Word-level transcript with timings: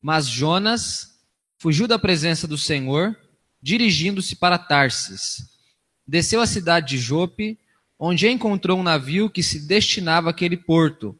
Mas 0.00 0.26
Jonas 0.26 1.18
fugiu 1.58 1.86
da 1.86 1.98
presença 1.98 2.46
do 2.46 2.58
Senhor, 2.58 3.16
dirigindo-se 3.60 4.36
para 4.36 4.58
Tarsis. 4.58 5.48
Desceu 6.06 6.40
à 6.40 6.46
cidade 6.46 6.90
de 6.90 6.98
Jope, 6.98 7.58
onde 7.98 8.28
encontrou 8.28 8.78
um 8.78 8.82
navio 8.82 9.30
que 9.30 9.42
se 9.42 9.66
destinava 9.66 10.30
àquele 10.30 10.56
porto. 10.56 11.18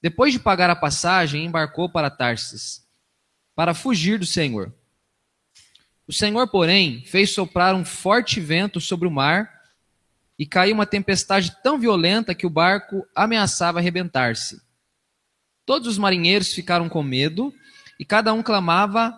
Depois 0.00 0.32
de 0.32 0.40
pagar 0.40 0.70
a 0.70 0.76
passagem, 0.76 1.44
embarcou 1.44 1.88
para 1.88 2.10
Tarsis, 2.10 2.84
para 3.54 3.74
fugir 3.74 4.18
do 4.18 4.26
Senhor. 4.26 4.74
O 6.06 6.12
Senhor, 6.12 6.48
porém, 6.48 7.04
fez 7.06 7.30
soprar 7.30 7.74
um 7.74 7.84
forte 7.84 8.40
vento 8.40 8.80
sobre 8.80 9.06
o 9.06 9.10
mar 9.10 9.62
e 10.38 10.44
caiu 10.44 10.74
uma 10.74 10.86
tempestade 10.86 11.54
tão 11.62 11.78
violenta 11.78 12.34
que 12.34 12.46
o 12.46 12.50
barco 12.50 13.06
ameaçava 13.14 13.78
arrebentar-se. 13.78 14.60
Todos 15.64 15.86
os 15.86 15.98
marinheiros 15.98 16.52
ficaram 16.52 16.88
com 16.88 17.02
medo 17.02 17.54
e 18.02 18.04
cada 18.04 18.32
um 18.32 18.42
clamava 18.42 19.16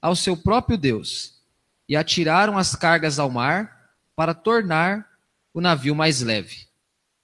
ao 0.00 0.14
seu 0.14 0.36
próprio 0.36 0.78
Deus. 0.78 1.42
E 1.88 1.96
atiraram 1.96 2.56
as 2.56 2.76
cargas 2.76 3.18
ao 3.18 3.28
mar 3.28 3.90
para 4.14 4.32
tornar 4.32 5.04
o 5.52 5.60
navio 5.60 5.96
mais 5.96 6.20
leve. 6.20 6.68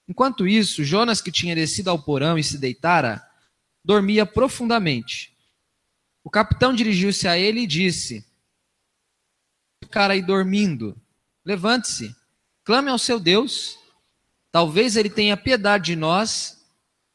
Enquanto 0.08 0.48
isso, 0.48 0.82
Jonas, 0.82 1.20
que 1.20 1.30
tinha 1.30 1.54
descido 1.54 1.90
ao 1.90 2.02
porão 2.02 2.36
e 2.36 2.42
se 2.42 2.58
deitara, 2.58 3.24
dormia 3.84 4.26
profundamente. 4.26 5.32
O 6.24 6.28
capitão 6.28 6.74
dirigiu-se 6.74 7.28
a 7.28 7.38
ele 7.38 7.60
e 7.60 7.66
disse: 7.68 8.26
Cara 9.88 10.14
aí 10.14 10.22
dormindo, 10.22 11.00
levante-se, 11.44 12.16
clame 12.64 12.90
ao 12.90 12.98
seu 12.98 13.20
Deus, 13.20 13.78
talvez 14.50 14.96
ele 14.96 15.08
tenha 15.08 15.36
piedade 15.36 15.84
de 15.84 15.94
nós 15.94 16.66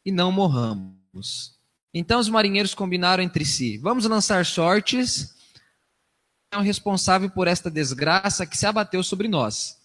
e 0.05 0.13
não 0.13 0.31
morramos. 0.31 1.59
Então 1.93 2.19
os 2.19 2.29
marinheiros 2.29 2.73
combinaram 2.73 3.21
entre 3.23 3.45
si: 3.45 3.77
Vamos 3.77 4.05
lançar 4.05 4.45
sortes. 4.45 5.35
É 6.53 6.57
o 6.57 6.61
responsável 6.61 7.29
por 7.29 7.47
esta 7.47 7.69
desgraça 7.69 8.45
que 8.45 8.57
se 8.57 8.65
abateu 8.65 9.03
sobre 9.03 9.27
nós. 9.27 9.77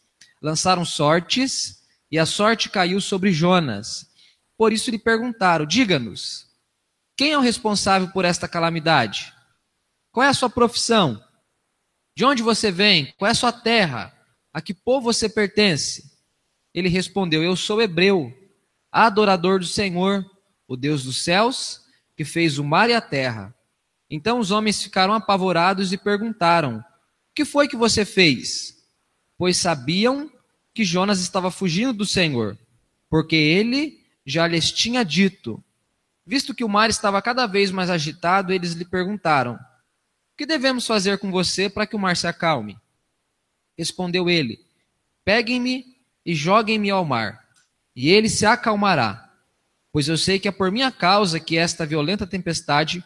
Lançaram 0.43 0.85
sortes 0.85 1.83
e 2.11 2.19
a 2.19 2.27
sorte 2.27 2.69
caiu 2.69 3.01
sobre 3.01 3.33
Jonas. 3.33 4.09
Por 4.57 4.73
isso 4.73 4.91
lhe 4.91 4.99
perguntaram: 4.99 5.67
Diga-nos, 5.67 6.47
quem 7.17 7.33
é 7.33 7.39
o 7.39 7.43
responsável 7.43 8.09
por 8.13 8.25
esta 8.25 8.49
calamidade? 8.49 9.33
Qual 10.13 10.25
é 10.25 10.29
a 10.29 10.35
sua 10.35 10.51
profissão? 10.51 11.23
De 12.17 12.25
onde 12.25 12.43
você 12.43 12.71
vem? 12.71 13.13
Qual 13.19 13.29
é 13.29 13.33
a 13.33 13.35
sua 13.35 13.53
terra? 13.53 14.13
A 14.53 14.61
que 14.61 14.73
povo 14.73 15.13
você 15.13 15.29
pertence? 15.29 16.17
Ele 16.73 16.89
respondeu: 16.89 17.43
Eu 17.43 17.57
sou 17.57 17.83
hebreu, 17.83 18.33
adorador 18.93 19.59
do 19.59 19.67
Senhor, 19.67 20.25
o 20.69 20.77
Deus 20.77 21.05
dos 21.05 21.23
céus 21.23 21.86
que 22.17 22.25
fez 22.25 22.59
o 22.59 22.65
mar 22.65 22.89
e 22.89 22.95
a 22.95 23.01
terra. 23.01 23.55
Então 24.11 24.39
os 24.39 24.51
homens 24.51 24.83
ficaram 24.83 25.13
apavorados 25.13 25.93
e 25.93 25.99
perguntaram: 25.99 26.79
O 26.79 26.85
que 27.35 27.45
foi 27.45 27.69
que 27.69 27.77
você 27.77 28.05
fez? 28.05 28.75
Pois 29.37 29.59
sabiam 29.59 30.31
que 30.73 30.85
Jonas 30.85 31.21
estava 31.21 31.51
fugindo 31.51 31.93
do 31.93 32.07
Senhor, 32.07 32.59
porque 33.11 33.37
ele 33.37 34.01
já 34.25 34.47
lhes 34.47 34.73
tinha 34.73 35.05
dito. 35.05 35.63
Visto 36.25 36.55
que 36.55 36.65
o 36.65 36.69
mar 36.69 36.89
estava 36.89 37.21
cada 37.21 37.47
vez 37.47 37.71
mais 37.71 37.91
agitado, 37.91 38.53
eles 38.53 38.73
lhe 38.73 38.85
perguntaram: 38.85 39.55
O 39.55 40.37
que 40.37 40.47
devemos 40.47 40.87
fazer 40.87 41.19
com 41.19 41.31
você 41.31 41.69
para 41.69 41.87
que 41.87 41.95
o 41.95 41.99
mar 41.99 42.17
se 42.17 42.27
acalme? 42.27 42.79
Respondeu 43.77 44.31
ele: 44.31 44.65
Peguem-me 45.25 45.97
e 46.25 46.35
joguem-me 46.35 46.91
ao 46.91 47.05
mar, 47.05 47.45
e 47.95 48.09
ele 48.09 48.29
se 48.29 48.47
acalmará 48.47 49.26
pois 49.97 50.09
eu 50.09 50.19
sei 50.19 50.39
que 50.39 50.47
é 50.47 50.53
por 50.53 50.71
minha 50.71 50.93
causa 50.93 51.41
que 51.41 51.57
esta 51.57 51.87
violenta 51.87 52.27
tempestade 52.27 53.03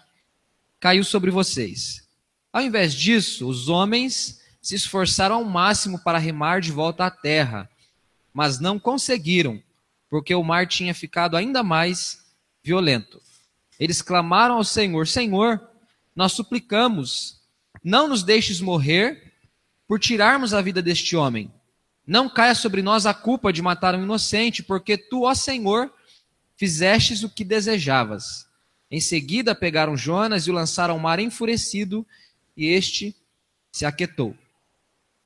caiu 0.81 1.05
sobre 1.05 1.31
vocês. 1.31 2.05
Ao 2.53 2.61
invés 2.61 2.93
disso, 2.93 3.47
os 3.47 3.69
homens 3.69 4.41
se 4.61 4.75
esforçaram 4.75 5.37
ao 5.37 5.45
máximo 5.45 6.01
para 6.01 6.19
remar 6.19 6.61
de 6.61 6.73
volta 6.73 7.07
à 7.07 7.09
terra, 7.13 7.71
mas 8.35 8.59
não 8.59 8.77
conseguiram, 8.77 9.63
porque 10.09 10.35
o 10.35 10.43
mar 10.43 10.67
tinha 10.67 10.93
ficado 10.93 11.37
ainda 11.37 11.63
mais 11.63 12.25
violento. 12.61 13.23
Eles 13.79 14.03
clamaram 14.03 14.57
ao 14.57 14.65
Senhor: 14.65 15.07
Senhor, 15.07 15.63
nós 16.13 16.33
suplicamos, 16.33 17.41
não 17.85 18.09
nos 18.09 18.25
deixes 18.25 18.61
morrer 18.61 19.33
por 19.87 20.01
tirarmos 20.01 20.53
a 20.53 20.61
vida 20.61 20.83
deste 20.83 21.15
homem. 21.15 21.53
Não 22.05 22.29
caia 22.29 22.57
sobre 22.57 22.83
nós 22.83 23.07
a 23.07 23.15
culpa 23.15 23.53
de 23.53 23.63
matar 23.63 23.95
um 23.95 24.03
inocente, 24.03 24.61
porque 24.61 24.99
tu, 24.99 25.23
ó 25.23 25.37
Senhor, 25.37 25.93
fizestes 26.61 27.23
o 27.23 27.31
que 27.31 27.43
desejavas. 27.43 28.47
Em 28.91 29.01
seguida 29.01 29.55
pegaram 29.55 29.97
Jonas 29.97 30.47
e 30.47 30.51
o 30.51 30.53
lançaram 30.53 30.93
ao 30.93 31.01
mar 31.01 31.19
enfurecido, 31.19 32.07
e 32.55 32.67
este 32.67 33.17
se 33.73 33.87
aquietou. 33.87 34.37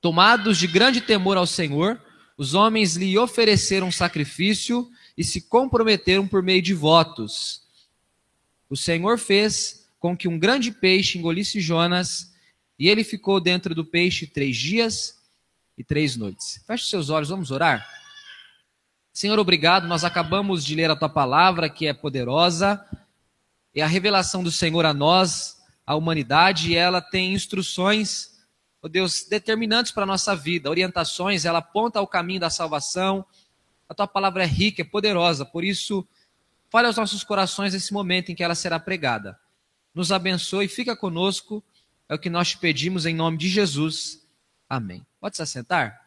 Tomados 0.01 0.59
de 0.59 0.69
grande 0.69 1.01
temor 1.01 1.37
ao 1.37 1.45
Senhor, 1.45 2.01
os 2.39 2.55
homens 2.55 2.95
lhe 2.95 3.19
ofereceram 3.19 3.91
sacrifício 3.91 4.89
e 5.19 5.25
se 5.25 5.41
comprometeram 5.41 6.25
por 6.25 6.41
meio 6.41 6.63
de 6.63 6.73
votos. 6.73 7.63
O 8.71 8.77
Senhor 8.77 9.19
fez 9.19 9.89
com 9.99 10.17
que 10.17 10.29
um 10.29 10.39
grande 10.39 10.71
peixe 10.71 11.19
engolisse 11.19 11.61
Jonas, 11.61 12.33
e 12.79 12.89
ele 12.89 13.03
ficou 13.03 13.41
dentro 13.41 13.75
do 13.75 13.85
peixe 13.85 14.25
três 14.25 14.57
dias 14.57 15.19
e 15.77 15.83
três 15.83 16.15
noites. 16.15 16.63
Feche 16.65 16.87
seus 16.87 17.11
olhos, 17.11 17.29
vamos 17.29 17.51
orar? 17.51 18.04
Senhor, 19.15 19.39
obrigado. 19.39 19.87
Nós 19.87 20.03
acabamos 20.03 20.65
de 20.65 20.75
ler 20.75 20.91
a 20.91 20.97
tua 20.97 21.09
palavra, 21.09 21.71
que 21.71 21.87
é 21.87 21.95
poderosa. 21.95 22.85
É 23.73 23.81
a 23.81 23.87
revelação 23.87 24.43
do 24.43 24.51
Senhor 24.51 24.85
a 24.85 24.93
nós, 24.93 25.63
a 25.87 25.95
humanidade, 25.95 26.73
e 26.73 26.75
ela 26.75 27.01
tem 27.01 27.33
instruções, 27.33 28.45
oh 28.83 28.89
Deus, 28.89 29.25
determinantes 29.25 29.93
para 29.93 30.03
a 30.03 30.07
nossa 30.07 30.35
vida, 30.35 30.69
orientações, 30.69 31.45
ela 31.45 31.61
aponta 31.61 32.01
ao 32.01 32.09
caminho 32.09 32.41
da 32.41 32.51
salvação. 32.51 33.25
A 33.89 33.95
tua 33.95 34.09
palavra 34.09 34.43
é 34.43 34.47
rica, 34.47 34.83
é 34.83 34.85
poderosa, 34.85 35.45
por 35.45 35.63
isso, 35.63 36.05
fale 36.69 36.89
aos 36.89 36.97
nossos 36.97 37.23
corações 37.23 37.73
nesse 37.73 37.93
momento 37.93 38.33
em 38.33 38.35
que 38.35 38.43
ela 38.43 38.57
será 38.57 38.81
pregada. 38.81 39.39
Nos 39.95 40.11
abençoe, 40.11 40.67
fica 40.67 40.97
conosco, 40.97 41.63
é 42.09 42.17
o 42.17 42.19
que 42.19 42.29
nós 42.29 42.51
te 42.51 42.59
pedimos 42.59 43.07
em 43.07 43.15
nome 43.15 43.39
de 43.39 43.49
Jesus. 43.49 44.27
Amém. 44.69 45.07
Pode 45.21 45.37
se 45.37 45.43
assentar? 45.43 46.04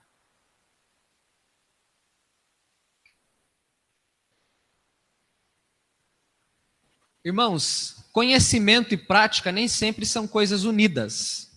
Irmãos, 7.28 8.06
conhecimento 8.14 8.94
e 8.94 8.98
prática 8.98 9.52
nem 9.52 9.68
sempre 9.68 10.06
são 10.06 10.26
coisas 10.26 10.64
unidas. 10.64 11.52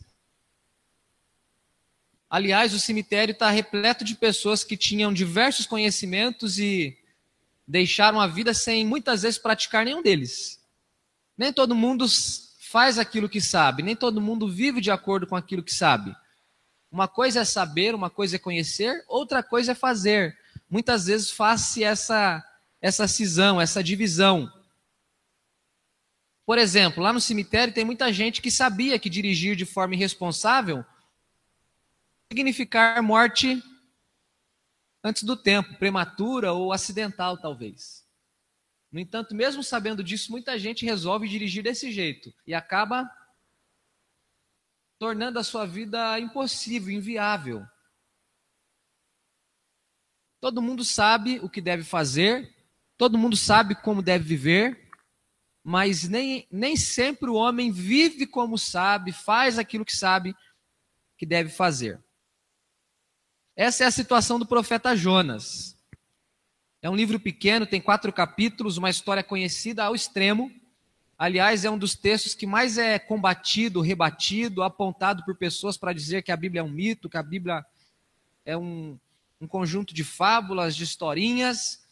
Aliás, 2.29 2.75
o 2.75 2.81
cemitério 2.81 3.31
está 3.31 3.49
repleto 3.51 4.05
de 4.05 4.17
pessoas 4.17 4.65
que 4.65 4.77
tinham 4.77 5.13
diversos 5.13 5.67
conhecimentos 5.67 6.59
e 6.59 6.99
deixaram 7.69 8.21
a 8.21 8.27
vida 8.27 8.53
sem 8.53 8.85
muitas 8.85 9.23
vezes 9.23 9.39
praticar 9.39 9.85
nenhum 9.85 10.03
deles. 10.03 10.61
Nem 11.39 11.53
todo 11.53 11.73
mundo 11.73 12.05
faz 12.59 12.99
aquilo 12.99 13.29
que 13.29 13.41
sabe, 13.41 13.85
nem 13.85 13.95
todo 13.95 14.21
mundo 14.21 14.51
vive 14.51 14.81
de 14.81 14.91
acordo 14.91 15.25
com 15.25 15.37
aquilo 15.37 15.63
que 15.63 15.73
sabe. 15.73 16.13
Uma 16.91 17.07
coisa 17.07 17.43
é 17.43 17.45
saber, 17.45 17.95
uma 17.95 18.11
coisa 18.11 18.35
é 18.35 18.41
conhecer, 18.41 19.05
outra 19.07 19.41
coisa 19.41 19.71
é 19.71 19.75
fazer. 19.77 20.37
Muitas 20.69 21.07
vezes 21.07 21.31
faz-se 21.31 21.85
essa, 21.85 22.45
essa 22.83 23.07
cisão, 23.07 23.61
essa 23.61 23.85
divisão. 23.85 24.53
Por 26.51 26.59
exemplo, 26.59 27.01
lá 27.01 27.13
no 27.13 27.21
cemitério 27.21 27.73
tem 27.73 27.85
muita 27.85 28.13
gente 28.13 28.43
que 28.43 28.51
sabia 28.51 28.99
que 28.99 29.09
dirigir 29.09 29.55
de 29.55 29.65
forma 29.65 29.95
irresponsável 29.95 30.85
significar 32.29 33.01
morte 33.01 33.63
antes 35.01 35.23
do 35.23 35.37
tempo, 35.37 35.79
prematura 35.79 36.53
ou 36.53 36.73
acidental, 36.73 37.39
talvez. 37.39 38.05
No 38.91 38.99
entanto, 38.99 39.33
mesmo 39.33 39.63
sabendo 39.63 40.03
disso, 40.03 40.33
muita 40.33 40.59
gente 40.59 40.85
resolve 40.85 41.29
dirigir 41.29 41.63
desse 41.63 41.93
jeito 41.93 42.35
e 42.45 42.53
acaba 42.53 43.09
tornando 44.99 45.39
a 45.39 45.45
sua 45.45 45.65
vida 45.65 46.19
impossível, 46.19 46.91
inviável. 46.91 47.65
Todo 50.41 50.61
mundo 50.61 50.85
sabe 50.85 51.39
o 51.45 51.49
que 51.49 51.61
deve 51.61 51.85
fazer, 51.85 52.53
todo 52.99 53.17
mundo 53.17 53.37
sabe 53.37 53.77
como 53.77 54.03
deve 54.03 54.25
viver, 54.25 54.90
mas 55.71 56.09
nem, 56.09 56.49
nem 56.51 56.75
sempre 56.75 57.31
o 57.31 57.35
homem 57.35 57.71
vive 57.71 58.27
como 58.27 58.59
sabe, 58.59 59.13
faz 59.13 59.57
aquilo 59.57 59.85
que 59.85 59.97
sabe 59.97 60.35
que 61.17 61.25
deve 61.25 61.49
fazer. 61.49 62.03
Essa 63.55 63.85
é 63.85 63.87
a 63.87 63.93
situação 63.93 64.37
do 64.37 64.45
profeta 64.45 64.97
Jonas. 64.97 65.79
É 66.83 66.91
um 66.91 66.97
livro 66.97 67.21
pequeno, 67.21 67.69
tem 67.69 67.81
quatro 67.81 68.13
capítulos, 68.13 68.79
uma 68.79 68.91
história 68.91 69.23
conhecida 69.23 69.85
ao 69.85 69.95
extremo. 69.95 70.51
Aliás, 71.17 71.65
é 71.65 71.71
um 71.71 71.79
dos 71.79 71.95
textos 71.95 72.35
que 72.35 72.49
mais 72.49 72.77
é 72.77 72.99
combatido, 72.99 73.81
rebatido, 73.81 74.65
apontado 74.65 75.25
por 75.25 75.37
pessoas 75.37 75.77
para 75.77 75.93
dizer 75.93 76.23
que 76.23 76.33
a 76.33 76.37
Bíblia 76.37 76.63
é 76.63 76.65
um 76.65 76.69
mito, 76.69 77.09
que 77.09 77.17
a 77.17 77.23
Bíblia 77.23 77.65
é 78.45 78.57
um, 78.57 78.99
um 79.41 79.47
conjunto 79.47 79.95
de 79.95 80.03
fábulas, 80.03 80.75
de 80.75 80.83
historinhas. 80.83 81.87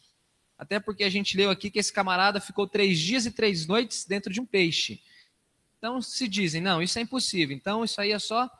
Até 0.58 0.80
porque 0.80 1.04
a 1.04 1.10
gente 1.10 1.36
leu 1.36 1.50
aqui 1.50 1.70
que 1.70 1.78
esse 1.78 1.92
camarada 1.92 2.40
ficou 2.40 2.66
três 2.66 2.98
dias 2.98 3.24
e 3.24 3.30
três 3.30 3.66
noites 3.66 4.04
dentro 4.04 4.32
de 4.32 4.40
um 4.40 4.46
peixe. 4.46 5.00
Então 5.78 6.02
se 6.02 6.26
dizem, 6.26 6.60
não, 6.60 6.82
isso 6.82 6.98
é 6.98 7.02
impossível. 7.02 7.56
Então 7.56 7.84
isso 7.84 8.00
aí 8.00 8.10
é 8.10 8.18
só 8.18 8.50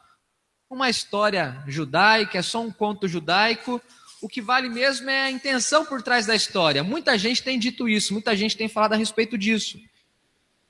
uma 0.70 0.88
história 0.88 1.62
judaica, 1.66 2.38
é 2.38 2.42
só 2.42 2.62
um 2.62 2.70
conto 2.70 3.08
judaico. 3.08 3.82
O 4.22 4.28
que 4.28 4.40
vale 4.40 4.68
mesmo 4.68 5.10
é 5.10 5.22
a 5.22 5.30
intenção 5.30 5.84
por 5.84 6.02
trás 6.02 6.26
da 6.26 6.36
história. 6.36 6.84
Muita 6.84 7.18
gente 7.18 7.42
tem 7.42 7.58
dito 7.58 7.88
isso, 7.88 8.12
muita 8.12 8.36
gente 8.36 8.56
tem 8.56 8.68
falado 8.68 8.92
a 8.92 8.96
respeito 8.96 9.36
disso. 9.36 9.80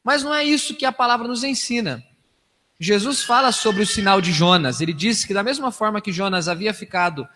Mas 0.03 0.23
não 0.23 0.35
é 0.35 0.45
isso 0.45 0.75
que 0.75 0.87
a 0.87 0.93
palavra 0.93 1.29
nos 1.29 1.45
ensina. 1.45 2.03
Jesus 2.81 3.23
fala 3.23 3.51
sobre 3.51 3.83
o 3.83 3.87
sinal 3.87 4.21
de 4.21 4.33
Jonas. 4.33 4.81
Ele 4.81 4.93
disse 4.93 5.27
que, 5.27 5.35
da 5.35 5.43
mesma 5.43 5.73
forma 5.73 6.01
que 6.01 6.13
Jonas 6.13 6.49
havia 6.49 6.73
ficado 6.73 7.29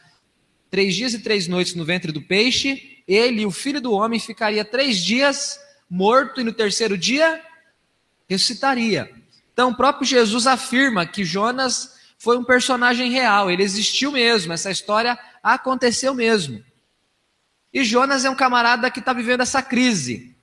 três 0.73 0.95
dias 0.95 1.13
e 1.13 1.19
três 1.19 1.47
noites 1.47 1.75
no 1.75 1.85
ventre 1.85 2.11
do 2.11 2.23
peixe, 2.23 3.03
ele, 3.07 3.45
o 3.45 3.51
filho 3.51 3.79
do 3.79 3.93
homem, 3.93 4.19
ficaria 4.19 4.65
três 4.65 5.05
dias 5.05 5.61
morto 5.89 6.41
e 6.41 6.45
no 6.45 6.53
terceiro 6.53 6.97
dia 6.97 7.45
ressuscitaria. 8.27 9.13
Então, 9.53 9.69
o 9.69 9.77
próprio 9.77 10.07
Jesus 10.07 10.47
afirma 10.47 11.05
que 11.05 11.27
Jonas 11.27 12.01
foi 12.17 12.39
um 12.39 12.45
personagem 12.45 13.11
real, 13.11 13.51
ele 13.51 13.63
existiu 13.63 14.13
mesmo, 14.13 14.55
essa 14.55 14.71
história 14.71 15.19
aconteceu 15.43 16.15
mesmo. 16.15 16.65
E 17.71 17.85
Jonas 17.85 18.25
é 18.25 18.31
um 18.31 18.35
camarada 18.35 18.91
que 18.91 19.01
está 19.01 19.13
vivendo 19.13 19.43
essa 19.43 19.61
crise, 19.61 20.35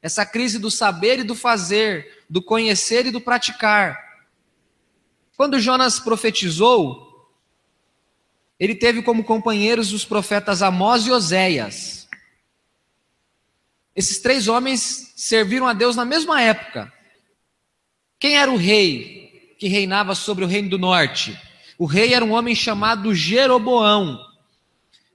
essa 0.00 0.24
crise 0.24 0.60
do 0.60 0.70
saber 0.70 1.18
e 1.18 1.24
do 1.24 1.34
fazer, 1.34 2.24
do 2.30 2.40
conhecer 2.40 3.04
e 3.06 3.10
do 3.10 3.20
praticar. 3.20 3.98
Quando 5.36 5.58
Jonas 5.58 5.98
profetizou, 5.98 7.09
ele 8.60 8.74
teve 8.74 9.02
como 9.02 9.24
companheiros 9.24 9.90
os 9.94 10.04
profetas 10.04 10.60
Amós 10.60 11.06
e 11.06 11.10
Oséias. 11.10 12.06
Esses 13.96 14.20
três 14.20 14.48
homens 14.48 15.14
serviram 15.16 15.66
a 15.66 15.72
Deus 15.72 15.96
na 15.96 16.04
mesma 16.04 16.42
época. 16.42 16.92
Quem 18.18 18.36
era 18.36 18.50
o 18.50 18.58
rei 18.58 19.56
que 19.58 19.66
reinava 19.66 20.14
sobre 20.14 20.44
o 20.44 20.46
reino 20.46 20.68
do 20.68 20.78
norte? 20.78 21.40
O 21.78 21.86
rei 21.86 22.12
era 22.12 22.22
um 22.22 22.32
homem 22.32 22.54
chamado 22.54 23.14
Jeroboão. 23.14 24.20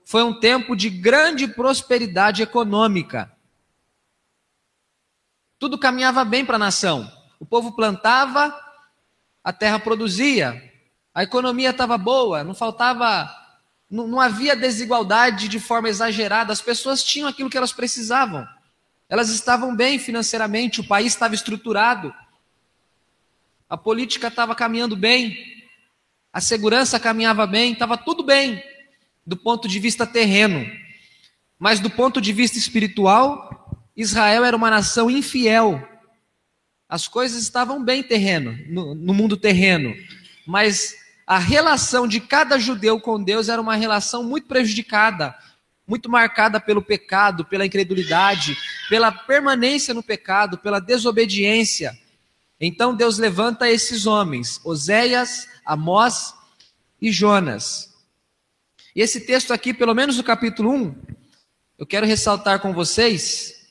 Foi 0.04 0.24
um 0.24 0.40
tempo 0.40 0.74
de 0.74 0.90
grande 0.90 1.46
prosperidade 1.46 2.42
econômica. 2.42 3.32
Tudo 5.56 5.78
caminhava 5.78 6.24
bem 6.24 6.44
para 6.44 6.56
a 6.56 6.58
nação. 6.58 7.10
O 7.38 7.46
povo 7.46 7.76
plantava, 7.76 8.52
a 9.42 9.52
terra 9.52 9.78
produzia, 9.78 10.60
a 11.16 11.22
economia 11.22 11.70
estava 11.70 11.96
boa, 11.96 12.44
não 12.44 12.52
faltava, 12.54 13.34
não, 13.90 14.06
não 14.06 14.20
havia 14.20 14.54
desigualdade 14.54 15.48
de 15.48 15.58
forma 15.58 15.88
exagerada, 15.88 16.52
as 16.52 16.60
pessoas 16.60 17.02
tinham 17.02 17.26
aquilo 17.26 17.48
que 17.48 17.56
elas 17.56 17.72
precisavam. 17.72 18.46
Elas 19.08 19.30
estavam 19.30 19.74
bem 19.74 19.98
financeiramente, 19.98 20.78
o 20.78 20.86
país 20.86 21.14
estava 21.14 21.34
estruturado, 21.34 22.14
a 23.66 23.78
política 23.78 24.28
estava 24.28 24.54
caminhando 24.54 24.94
bem, 24.94 25.38
a 26.30 26.38
segurança 26.38 27.00
caminhava 27.00 27.46
bem, 27.46 27.72
estava 27.72 27.96
tudo 27.96 28.22
bem 28.22 28.62
do 29.24 29.38
ponto 29.38 29.66
de 29.66 29.78
vista 29.78 30.06
terreno. 30.06 30.70
Mas 31.58 31.80
do 31.80 31.88
ponto 31.88 32.20
de 32.20 32.30
vista 32.30 32.58
espiritual, 32.58 33.74
Israel 33.96 34.44
era 34.44 34.54
uma 34.54 34.68
nação 34.68 35.10
infiel. 35.10 35.82
As 36.86 37.08
coisas 37.08 37.40
estavam 37.42 37.82
bem 37.82 38.02
terreno, 38.02 38.54
no, 38.68 38.94
no 38.94 39.14
mundo 39.14 39.34
terreno, 39.34 39.96
mas 40.46 41.05
a 41.26 41.38
relação 41.38 42.06
de 42.06 42.20
cada 42.20 42.56
judeu 42.58 43.00
com 43.00 43.20
Deus 43.20 43.48
era 43.48 43.60
uma 43.60 43.74
relação 43.74 44.22
muito 44.22 44.46
prejudicada, 44.46 45.34
muito 45.86 46.08
marcada 46.08 46.60
pelo 46.60 46.80
pecado, 46.80 47.44
pela 47.44 47.66
incredulidade, 47.66 48.56
pela 48.88 49.10
permanência 49.10 49.92
no 49.92 50.02
pecado, 50.02 50.56
pela 50.58 50.80
desobediência. 50.80 51.98
Então 52.60 52.94
Deus 52.94 53.18
levanta 53.18 53.68
esses 53.68 54.06
homens, 54.06 54.60
Oséias, 54.64 55.48
Amós 55.64 56.32
e 57.02 57.10
Jonas. 57.10 57.92
E 58.94 59.02
esse 59.02 59.20
texto 59.20 59.52
aqui, 59.52 59.74
pelo 59.74 59.94
menos 59.94 60.16
no 60.16 60.22
capítulo 60.22 60.70
1, 60.70 60.94
eu 61.76 61.84
quero 61.84 62.06
ressaltar 62.06 62.60
com 62.60 62.72
vocês, 62.72 63.66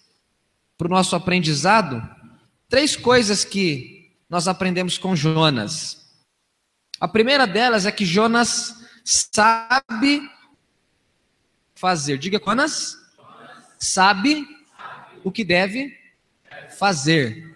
para 0.78 0.88
o 0.88 0.90
nosso 0.90 1.16
aprendizado, 1.16 2.04
três 2.68 2.98
coisas 2.98 3.46
que 3.46 4.12
nós 4.30 4.48
aprendemos 4.48 4.98
com 4.98 5.16
Jonas. 5.16 6.05
A 7.00 7.08
primeira 7.08 7.46
delas 7.46 7.86
é 7.86 7.92
que 7.92 8.06
Jonas 8.06 8.86
sabe 9.04 10.30
fazer. 11.76 12.18
Diga, 12.18 12.42
Jonas 12.44 12.98
sabe 13.78 14.48
o 15.24 15.32
que 15.32 15.44
deve 15.44 15.94
fazer. 16.78 17.56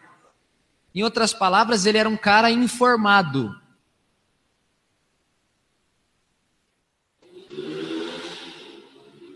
Em 0.93 1.03
outras 1.03 1.33
palavras, 1.33 1.85
ele 1.85 1.97
era 1.97 2.09
um 2.09 2.17
cara 2.17 2.51
informado. 2.51 3.55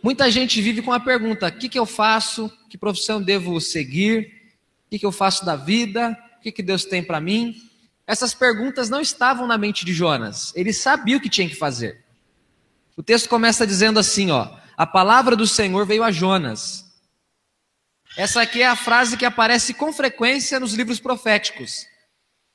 Muita 0.02 0.30
gente 0.30 0.62
vive 0.62 0.82
com 0.82 0.92
a 0.92 1.00
pergunta: 1.00 1.48
o 1.48 1.52
que, 1.52 1.70
que 1.70 1.80
eu 1.80 1.86
faço? 1.86 2.52
Que 2.70 2.78
profissão 2.78 3.22
devo 3.22 3.62
seguir? 3.62 4.52
O 4.88 4.90
que, 4.90 5.00
que 5.00 5.06
eu 5.06 5.14
faço 5.14 5.46
da 5.46 5.56
vida? 5.56 6.18
O 6.38 6.42
que, 6.42 6.52
que 6.52 6.62
Deus 6.62 6.84
tem 6.84 7.02
para 7.02 7.22
mim? 7.22 7.56
Essas 8.06 8.34
perguntas 8.34 8.90
não 8.90 9.00
estavam 9.00 9.48
na 9.48 9.58
mente 9.58 9.86
de 9.86 9.94
Jonas. 9.94 10.52
Ele 10.56 10.74
sabia 10.74 11.18
o 11.18 11.22
que 11.22 11.30
tinha 11.30 11.48
que 11.48 11.56
fazer. 11.56 12.04
O 12.98 13.04
texto 13.04 13.30
começa 13.30 13.66
dizendo 13.66 14.00
assim: 14.00 14.32
ó, 14.32 14.50
a 14.78 14.86
palavra 14.86 15.36
do 15.36 15.48
Senhor 15.48 15.86
veio 15.86 16.04
a 16.04 16.12
Jonas. 16.12 16.84
Essa 18.16 18.42
aqui 18.42 18.62
é 18.62 18.68
a 18.68 18.76
frase 18.76 19.18
que 19.18 19.26
aparece 19.26 19.74
com 19.74 19.92
frequência 19.92 20.60
nos 20.60 20.74
livros 20.74 21.00
proféticos. 21.00 21.88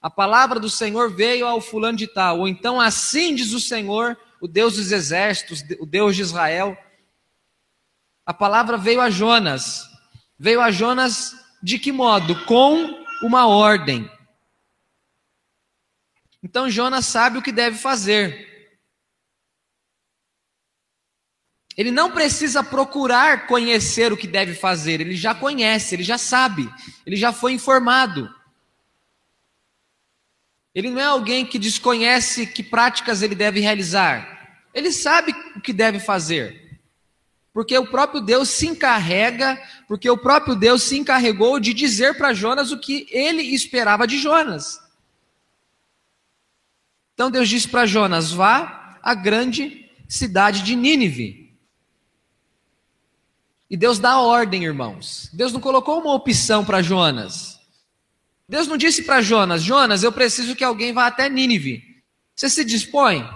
A 0.01 0.09
palavra 0.09 0.61
do 0.61 0.71
Senhor 0.71 1.13
veio 1.13 1.47
ao 1.47 1.61
fulano 1.61 1.99
de 1.99 2.07
tal, 2.07 2.41
ou 2.41 2.49
então 2.49 2.81
assim 2.81 3.35
diz 3.35 3.53
o 3.53 3.59
Senhor, 3.59 4.17
o 4.41 4.47
Deus 4.47 4.77
dos 4.77 4.93
exércitos, 4.93 5.65
o 5.81 5.87
Deus 5.87 6.15
de 6.15 6.23
Israel. 6.23 6.79
A 8.25 8.33
palavra 8.33 8.77
veio 8.77 9.01
a 9.01 9.11
Jonas. 9.11 9.83
Veio 10.39 10.61
a 10.61 10.71
Jonas 10.71 11.35
de 11.61 11.79
que 11.79 11.91
modo? 11.91 12.45
Com 12.45 13.05
uma 13.25 13.49
ordem. 13.49 14.09
Então 16.49 16.71
Jonas 16.71 17.05
sabe 17.05 17.37
o 17.37 17.43
que 17.43 17.53
deve 17.53 17.77
fazer. 17.77 18.73
Ele 21.77 21.91
não 21.91 22.11
precisa 22.11 22.65
procurar 22.65 23.47
conhecer 23.47 24.15
o 24.15 24.17
que 24.17 24.27
deve 24.27 24.55
fazer, 24.55 24.99
ele 24.99 25.15
já 25.15 25.35
conhece, 25.35 25.95
ele 25.95 26.03
já 26.03 26.17
sabe, 26.17 26.67
ele 27.05 27.17
já 27.17 27.35
foi 27.35 27.53
informado. 27.53 28.35
Ele 30.75 30.89
não 30.89 31.01
é 31.01 31.05
alguém 31.05 31.45
que 31.45 31.59
desconhece 31.59 32.47
que 32.47 32.63
práticas 32.63 33.21
ele 33.21 33.35
deve 33.35 33.61
realizar. 33.61 34.65
Ele 34.73 34.91
sabe 34.91 35.35
o 35.55 35.61
que 35.61 35.73
deve 35.75 36.01
fazer. 36.01 36.81
Porque 37.53 37.77
o 37.77 37.87
próprio 37.87 38.23
Deus 38.23 38.49
se 38.49 38.67
encarrega, 38.67 39.63
porque 39.87 40.09
o 40.09 40.17
próprio 40.17 40.57
Deus 40.57 40.83
se 40.83 40.97
encarregou 40.97 41.61
de 41.61 41.75
dizer 41.75 42.17
para 42.17 42.33
Jonas 42.33 42.73
o 42.73 42.81
que 42.81 43.07
ele 43.11 43.43
esperava 43.43 44.07
de 44.07 44.17
Jonas. 44.17 44.88
Então 47.19 47.33
Deus 47.33 47.49
disse 47.49 47.67
para 47.67 47.85
Jonas: 47.85 48.31
vá 48.31 48.97
à 49.03 49.13
grande 49.13 49.91
cidade 50.09 50.63
de 50.63 50.77
Nínive 50.77 51.53
e 53.69 53.77
Deus 53.77 53.99
dá 53.99 54.21
ordem, 54.21 54.63
irmãos. 54.63 55.29
Deus 55.33 55.53
não 55.53 55.61
colocou 55.61 56.01
uma 56.01 56.15
opção 56.15 56.65
para 56.65 56.81
Jonas. 56.81 57.59
Deus 58.49 58.69
não 58.69 58.77
disse 58.77 59.03
para 59.03 59.21
Jonas: 59.21 59.65
Jonas, 59.65 60.05
eu 60.05 60.13
preciso 60.13 60.55
que 60.55 60.63
alguém 60.63 60.93
vá 60.93 61.09
até 61.09 61.29
Nínive. 61.29 61.83
Você 62.37 62.49
se 62.49 62.65
dispõe? 62.65 63.29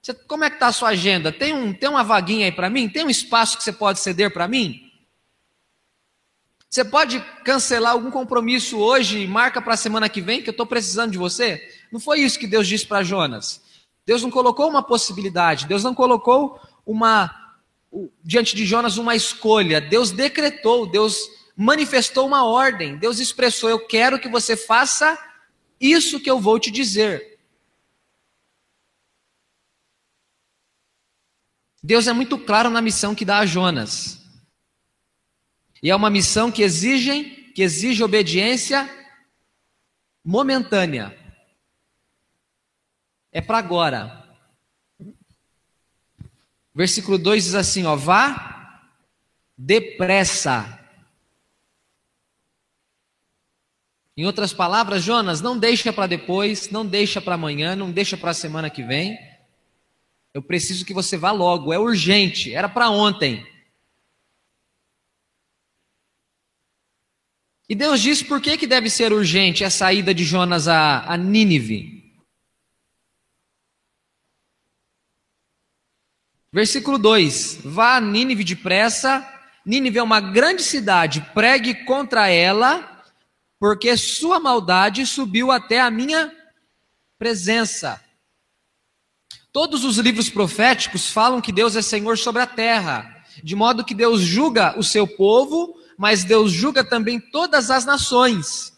Você, 0.00 0.14
como 0.14 0.44
é 0.44 0.48
que 0.48 0.56
está 0.56 0.68
a 0.68 0.72
sua 0.72 0.88
agenda? 0.88 1.30
Tem, 1.30 1.52
um, 1.52 1.74
tem 1.74 1.86
uma 1.86 2.02
vaguinha 2.02 2.46
aí 2.46 2.52
para 2.52 2.70
mim? 2.70 2.88
Tem 2.88 3.04
um 3.04 3.10
espaço 3.10 3.58
que 3.58 3.62
você 3.62 3.74
pode 3.74 4.00
ceder 4.00 4.32
para 4.32 4.48
mim? 4.48 4.89
Você 6.70 6.84
pode 6.84 7.18
cancelar 7.44 7.90
algum 7.90 8.12
compromisso 8.12 8.78
hoje 8.78 9.18
e 9.18 9.26
marca 9.26 9.60
para 9.60 9.74
a 9.74 9.76
semana 9.76 10.08
que 10.08 10.20
vem 10.20 10.40
que 10.40 10.48
eu 10.48 10.52
estou 10.52 10.64
precisando 10.64 11.10
de 11.10 11.18
você? 11.18 11.68
Não 11.90 11.98
foi 11.98 12.20
isso 12.20 12.38
que 12.38 12.46
Deus 12.46 12.68
disse 12.68 12.86
para 12.86 13.02
Jonas. 13.02 13.60
Deus 14.06 14.22
não 14.22 14.30
colocou 14.30 14.68
uma 14.68 14.80
possibilidade, 14.80 15.66
Deus 15.66 15.82
não 15.82 15.92
colocou 15.92 16.60
uma 16.86 17.58
diante 18.22 18.54
de 18.54 18.64
Jonas 18.64 18.98
uma 18.98 19.16
escolha. 19.16 19.80
Deus 19.80 20.12
decretou, 20.12 20.86
Deus 20.86 21.28
manifestou 21.56 22.24
uma 22.24 22.44
ordem. 22.44 22.96
Deus 22.96 23.18
expressou: 23.18 23.68
Eu 23.68 23.84
quero 23.84 24.20
que 24.20 24.28
você 24.28 24.56
faça 24.56 25.18
isso 25.80 26.20
que 26.20 26.30
eu 26.30 26.38
vou 26.38 26.56
te 26.60 26.70
dizer. 26.70 27.40
Deus 31.82 32.06
é 32.06 32.12
muito 32.12 32.38
claro 32.38 32.70
na 32.70 32.80
missão 32.80 33.12
que 33.12 33.24
dá 33.24 33.40
a 33.40 33.46
Jonas. 33.46 34.19
E 35.82 35.90
é 35.90 35.96
uma 35.96 36.10
missão 36.10 36.50
que 36.50 36.62
exige, 36.62 37.52
que 37.54 37.62
exige 37.62 38.02
obediência 38.02 38.88
momentânea. 40.24 41.16
É 43.32 43.40
para 43.40 43.58
agora. 43.58 44.28
Versículo 46.74 47.18
2 47.18 47.44
diz 47.44 47.54
assim: 47.54 47.84
ó, 47.84 47.96
vá 47.96 48.50
depressa. 49.56 50.78
Em 54.16 54.26
outras 54.26 54.52
palavras, 54.52 55.02
Jonas, 55.02 55.40
não 55.40 55.58
deixa 55.58 55.92
para 55.92 56.06
depois, 56.06 56.70
não 56.70 56.84
deixa 56.84 57.22
para 57.22 57.36
amanhã, 57.36 57.74
não 57.74 57.90
deixa 57.90 58.16
para 58.16 58.32
a 58.32 58.34
semana 58.34 58.68
que 58.68 58.82
vem. 58.82 59.18
Eu 60.34 60.42
preciso 60.42 60.84
que 60.84 60.92
você 60.92 61.16
vá 61.16 61.32
logo, 61.32 61.72
é 61.72 61.78
urgente, 61.78 62.54
era 62.54 62.68
para 62.68 62.90
ontem. 62.90 63.46
E 67.70 67.74
Deus 67.76 68.00
diz 68.00 68.20
por 68.20 68.40
que, 68.40 68.58
que 68.58 68.66
deve 68.66 68.90
ser 68.90 69.12
urgente 69.12 69.62
a 69.62 69.70
saída 69.70 70.12
de 70.12 70.24
Jonas 70.24 70.66
a, 70.66 71.04
a 71.04 71.16
Nínive. 71.16 72.02
Versículo 76.52 76.98
2: 76.98 77.60
Vá 77.64 77.94
a 77.94 78.00
Nínive 78.00 78.42
depressa. 78.42 79.24
Nínive 79.64 80.00
é 80.00 80.02
uma 80.02 80.18
grande 80.18 80.64
cidade, 80.64 81.20
pregue 81.32 81.84
contra 81.84 82.28
ela, 82.28 83.04
porque 83.60 83.96
sua 83.96 84.40
maldade 84.40 85.06
subiu 85.06 85.52
até 85.52 85.80
a 85.80 85.92
minha 85.92 86.34
presença. 87.16 88.04
Todos 89.52 89.84
os 89.84 89.96
livros 89.98 90.28
proféticos 90.28 91.08
falam 91.08 91.40
que 91.40 91.52
Deus 91.52 91.76
é 91.76 91.82
Senhor 91.82 92.18
sobre 92.18 92.42
a 92.42 92.48
terra, 92.48 93.24
de 93.44 93.54
modo 93.54 93.84
que 93.84 93.94
Deus 93.94 94.22
julga 94.22 94.76
o 94.76 94.82
seu 94.82 95.06
povo 95.06 95.79
mas 96.00 96.24
Deus 96.24 96.50
julga 96.50 96.82
também 96.82 97.20
todas 97.20 97.70
as 97.70 97.84
nações. 97.84 98.72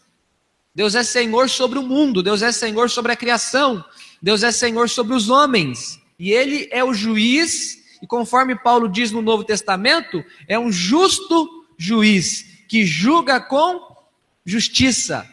Deus 0.75 0.93
é 0.93 1.03
Senhor 1.03 1.49
sobre 1.49 1.79
o 1.79 1.81
mundo, 1.81 2.21
Deus 2.21 2.41
é 2.41 2.51
Senhor 2.51 2.89
sobre 2.89 3.13
a 3.13 3.15
criação, 3.15 3.81
Deus 4.21 4.43
é 4.43 4.51
Senhor 4.51 4.89
sobre 4.89 5.15
os 5.15 5.29
homens. 5.29 6.01
E 6.19 6.33
Ele 6.33 6.67
é 6.69 6.83
o 6.83 6.93
juiz, 6.93 7.81
e 8.01 8.07
conforme 8.07 8.59
Paulo 8.59 8.89
diz 8.89 9.09
no 9.09 9.21
Novo 9.21 9.45
Testamento, 9.45 10.21
é 10.49 10.59
um 10.59 10.69
justo 10.69 11.65
juiz 11.77 12.65
que 12.67 12.85
julga 12.85 13.39
com 13.39 13.95
justiça. 14.45 15.25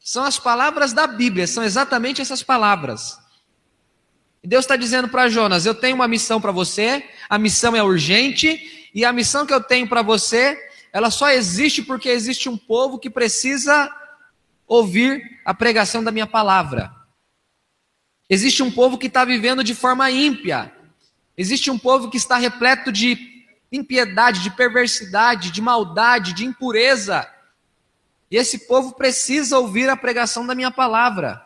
São 0.00 0.24
as 0.24 0.38
palavras 0.38 0.94
da 0.94 1.06
Bíblia, 1.06 1.46
são 1.46 1.62
exatamente 1.62 2.22
essas 2.22 2.42
palavras. 2.42 3.18
Deus 4.42 4.64
está 4.64 4.76
dizendo 4.76 5.06
para 5.06 5.28
Jonas: 5.28 5.66
Eu 5.66 5.74
tenho 5.74 5.96
uma 5.96 6.08
missão 6.08 6.40
para 6.40 6.50
você, 6.50 7.04
a 7.28 7.38
missão 7.38 7.76
é 7.76 7.82
urgente, 7.82 8.81
e 8.94 9.04
a 9.04 9.12
missão 9.12 9.46
que 9.46 9.54
eu 9.54 9.62
tenho 9.62 9.88
para 9.88 10.02
você, 10.02 10.58
ela 10.92 11.10
só 11.10 11.30
existe 11.30 11.82
porque 11.82 12.08
existe 12.08 12.48
um 12.48 12.56
povo 12.56 12.98
que 12.98 13.08
precisa 13.08 13.90
ouvir 14.66 15.40
a 15.44 15.54
pregação 15.54 16.04
da 16.04 16.10
minha 16.10 16.26
palavra. 16.26 16.92
Existe 18.28 18.62
um 18.62 18.70
povo 18.70 18.98
que 18.98 19.06
está 19.06 19.24
vivendo 19.24 19.64
de 19.64 19.74
forma 19.74 20.10
ímpia. 20.10 20.72
Existe 21.36 21.70
um 21.70 21.78
povo 21.78 22.10
que 22.10 22.16
está 22.16 22.36
repleto 22.36 22.92
de 22.92 23.46
impiedade, 23.70 24.42
de 24.42 24.50
perversidade, 24.50 25.50
de 25.50 25.60
maldade, 25.62 26.34
de 26.34 26.44
impureza. 26.44 27.28
E 28.30 28.36
esse 28.36 28.66
povo 28.66 28.94
precisa 28.94 29.58
ouvir 29.58 29.88
a 29.88 29.96
pregação 29.96 30.46
da 30.46 30.54
minha 30.54 30.70
palavra. 30.70 31.42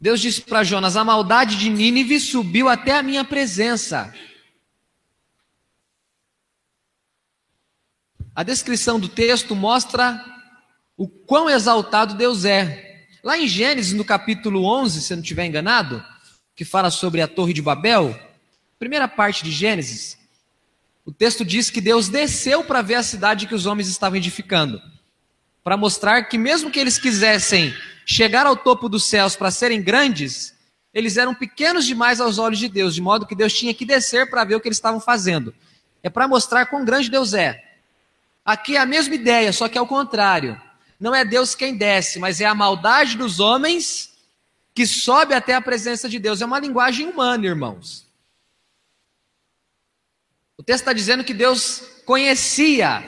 Deus 0.00 0.20
disse 0.20 0.40
para 0.40 0.62
Jonas: 0.62 0.96
A 0.96 1.04
maldade 1.04 1.56
de 1.56 1.68
Nínive 1.68 2.20
subiu 2.20 2.68
até 2.68 2.98
a 2.98 3.02
minha 3.02 3.24
presença. 3.24 4.14
A 8.34 8.42
descrição 8.44 9.00
do 9.00 9.08
texto 9.08 9.56
mostra 9.56 10.24
o 10.96 11.08
quão 11.08 11.50
exaltado 11.50 12.14
Deus 12.14 12.44
é. 12.44 13.06
Lá 13.22 13.36
em 13.36 13.48
Gênesis, 13.48 13.92
no 13.92 14.04
capítulo 14.04 14.64
11, 14.64 15.02
se 15.02 15.12
eu 15.12 15.16
não 15.16 15.22
estiver 15.22 15.44
enganado, 15.44 16.04
que 16.54 16.64
fala 16.64 16.90
sobre 16.90 17.20
a 17.20 17.26
Torre 17.26 17.52
de 17.52 17.60
Babel, 17.60 18.16
primeira 18.78 19.08
parte 19.08 19.42
de 19.42 19.50
Gênesis, 19.50 20.16
o 21.04 21.12
texto 21.12 21.44
diz 21.44 21.68
que 21.70 21.80
Deus 21.80 22.08
desceu 22.08 22.62
para 22.62 22.82
ver 22.82 22.94
a 22.94 23.02
cidade 23.02 23.46
que 23.46 23.54
os 23.54 23.66
homens 23.66 23.88
estavam 23.88 24.16
edificando, 24.16 24.80
para 25.68 25.76
mostrar 25.76 26.22
que, 26.22 26.38
mesmo 26.38 26.70
que 26.70 26.80
eles 26.80 26.98
quisessem 26.98 27.76
chegar 28.06 28.46
ao 28.46 28.56
topo 28.56 28.88
dos 28.88 29.04
céus 29.04 29.36
para 29.36 29.50
serem 29.50 29.82
grandes, 29.82 30.56
eles 30.94 31.18
eram 31.18 31.34
pequenos 31.34 31.84
demais 31.84 32.22
aos 32.22 32.38
olhos 32.38 32.58
de 32.58 32.70
Deus, 32.70 32.94
de 32.94 33.02
modo 33.02 33.26
que 33.26 33.34
Deus 33.34 33.52
tinha 33.52 33.74
que 33.74 33.84
descer 33.84 34.30
para 34.30 34.44
ver 34.44 34.54
o 34.54 34.60
que 34.62 34.68
eles 34.68 34.78
estavam 34.78 34.98
fazendo. 34.98 35.54
É 36.02 36.08
para 36.08 36.26
mostrar 36.26 36.64
quão 36.64 36.86
grande 36.86 37.10
Deus 37.10 37.34
é. 37.34 37.62
Aqui 38.42 38.76
é 38.76 38.80
a 38.80 38.86
mesma 38.86 39.14
ideia, 39.14 39.52
só 39.52 39.68
que 39.68 39.76
é 39.76 39.80
o 39.82 39.86
contrário. 39.86 40.58
Não 40.98 41.14
é 41.14 41.22
Deus 41.22 41.54
quem 41.54 41.76
desce, 41.76 42.18
mas 42.18 42.40
é 42.40 42.46
a 42.46 42.54
maldade 42.54 43.18
dos 43.18 43.38
homens 43.38 44.14
que 44.74 44.86
sobe 44.86 45.34
até 45.34 45.52
a 45.52 45.60
presença 45.60 46.08
de 46.08 46.18
Deus. 46.18 46.40
É 46.40 46.46
uma 46.46 46.58
linguagem 46.58 47.06
humana, 47.06 47.44
irmãos. 47.44 48.06
O 50.56 50.62
texto 50.62 50.80
está 50.80 50.94
dizendo 50.94 51.22
que 51.22 51.34
Deus 51.34 51.82
conhecia 52.06 53.04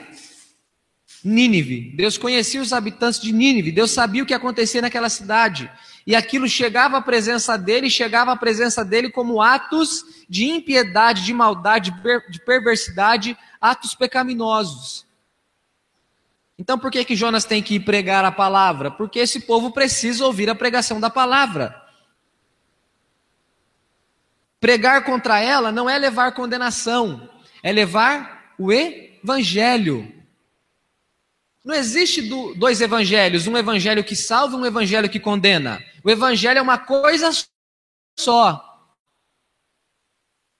Nínive. 1.23 1.93
Deus 1.95 2.17
conhecia 2.17 2.61
os 2.61 2.73
habitantes 2.73 3.19
de 3.19 3.31
Nínive, 3.31 3.71
Deus 3.71 3.91
sabia 3.91 4.23
o 4.23 4.25
que 4.25 4.33
acontecia 4.33 4.81
naquela 4.81 5.09
cidade. 5.09 5.71
E 6.05 6.15
aquilo 6.15 6.47
chegava 6.47 6.97
à 6.97 7.01
presença 7.01 7.57
dele, 7.57 7.89
chegava 7.89 8.31
à 8.31 8.35
presença 8.35 8.83
dele 8.83 9.11
como 9.11 9.41
atos 9.41 10.03
de 10.27 10.45
impiedade, 10.45 11.23
de 11.23 11.33
maldade, 11.33 11.93
de 12.29 12.39
perversidade, 12.43 13.37
atos 13.59 13.93
pecaminosos. 13.93 15.05
Então 16.57 16.77
por 16.77 16.91
que 16.91 17.05
que 17.05 17.15
Jonas 17.15 17.45
tem 17.45 17.61
que 17.61 17.75
ir 17.75 17.79
pregar 17.81 18.23
a 18.25 18.31
palavra? 18.31 18.91
Porque 18.91 19.19
esse 19.19 19.41
povo 19.41 19.71
precisa 19.71 20.25
ouvir 20.25 20.49
a 20.49 20.55
pregação 20.55 20.99
da 20.99 21.09
palavra. 21.09 21.79
Pregar 24.59 25.03
contra 25.03 25.39
ela 25.39 25.71
não 25.71 25.89
é 25.89 25.97
levar 25.97 26.33
condenação, 26.33 27.27
é 27.63 27.71
levar 27.71 28.53
o 28.59 28.71
evangelho. 28.71 30.20
Não 31.63 31.75
existe 31.75 32.21
dois 32.55 32.81
evangelhos, 32.81 33.45
um 33.47 33.55
evangelho 33.55 34.03
que 34.03 34.15
salva 34.15 34.55
e 34.55 34.59
um 34.59 34.65
evangelho 34.65 35.09
que 35.09 35.19
condena. 35.19 35.83
O 36.03 36.09
evangelho 36.09 36.57
é 36.57 36.61
uma 36.61 36.79
coisa 36.79 37.29
só. 38.19 38.67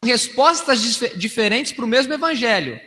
Respostas 0.03 0.81
diferentes 1.15 1.71
para 1.71 1.85
o 1.85 1.87
mesmo 1.87 2.13
evangelho. 2.13 2.79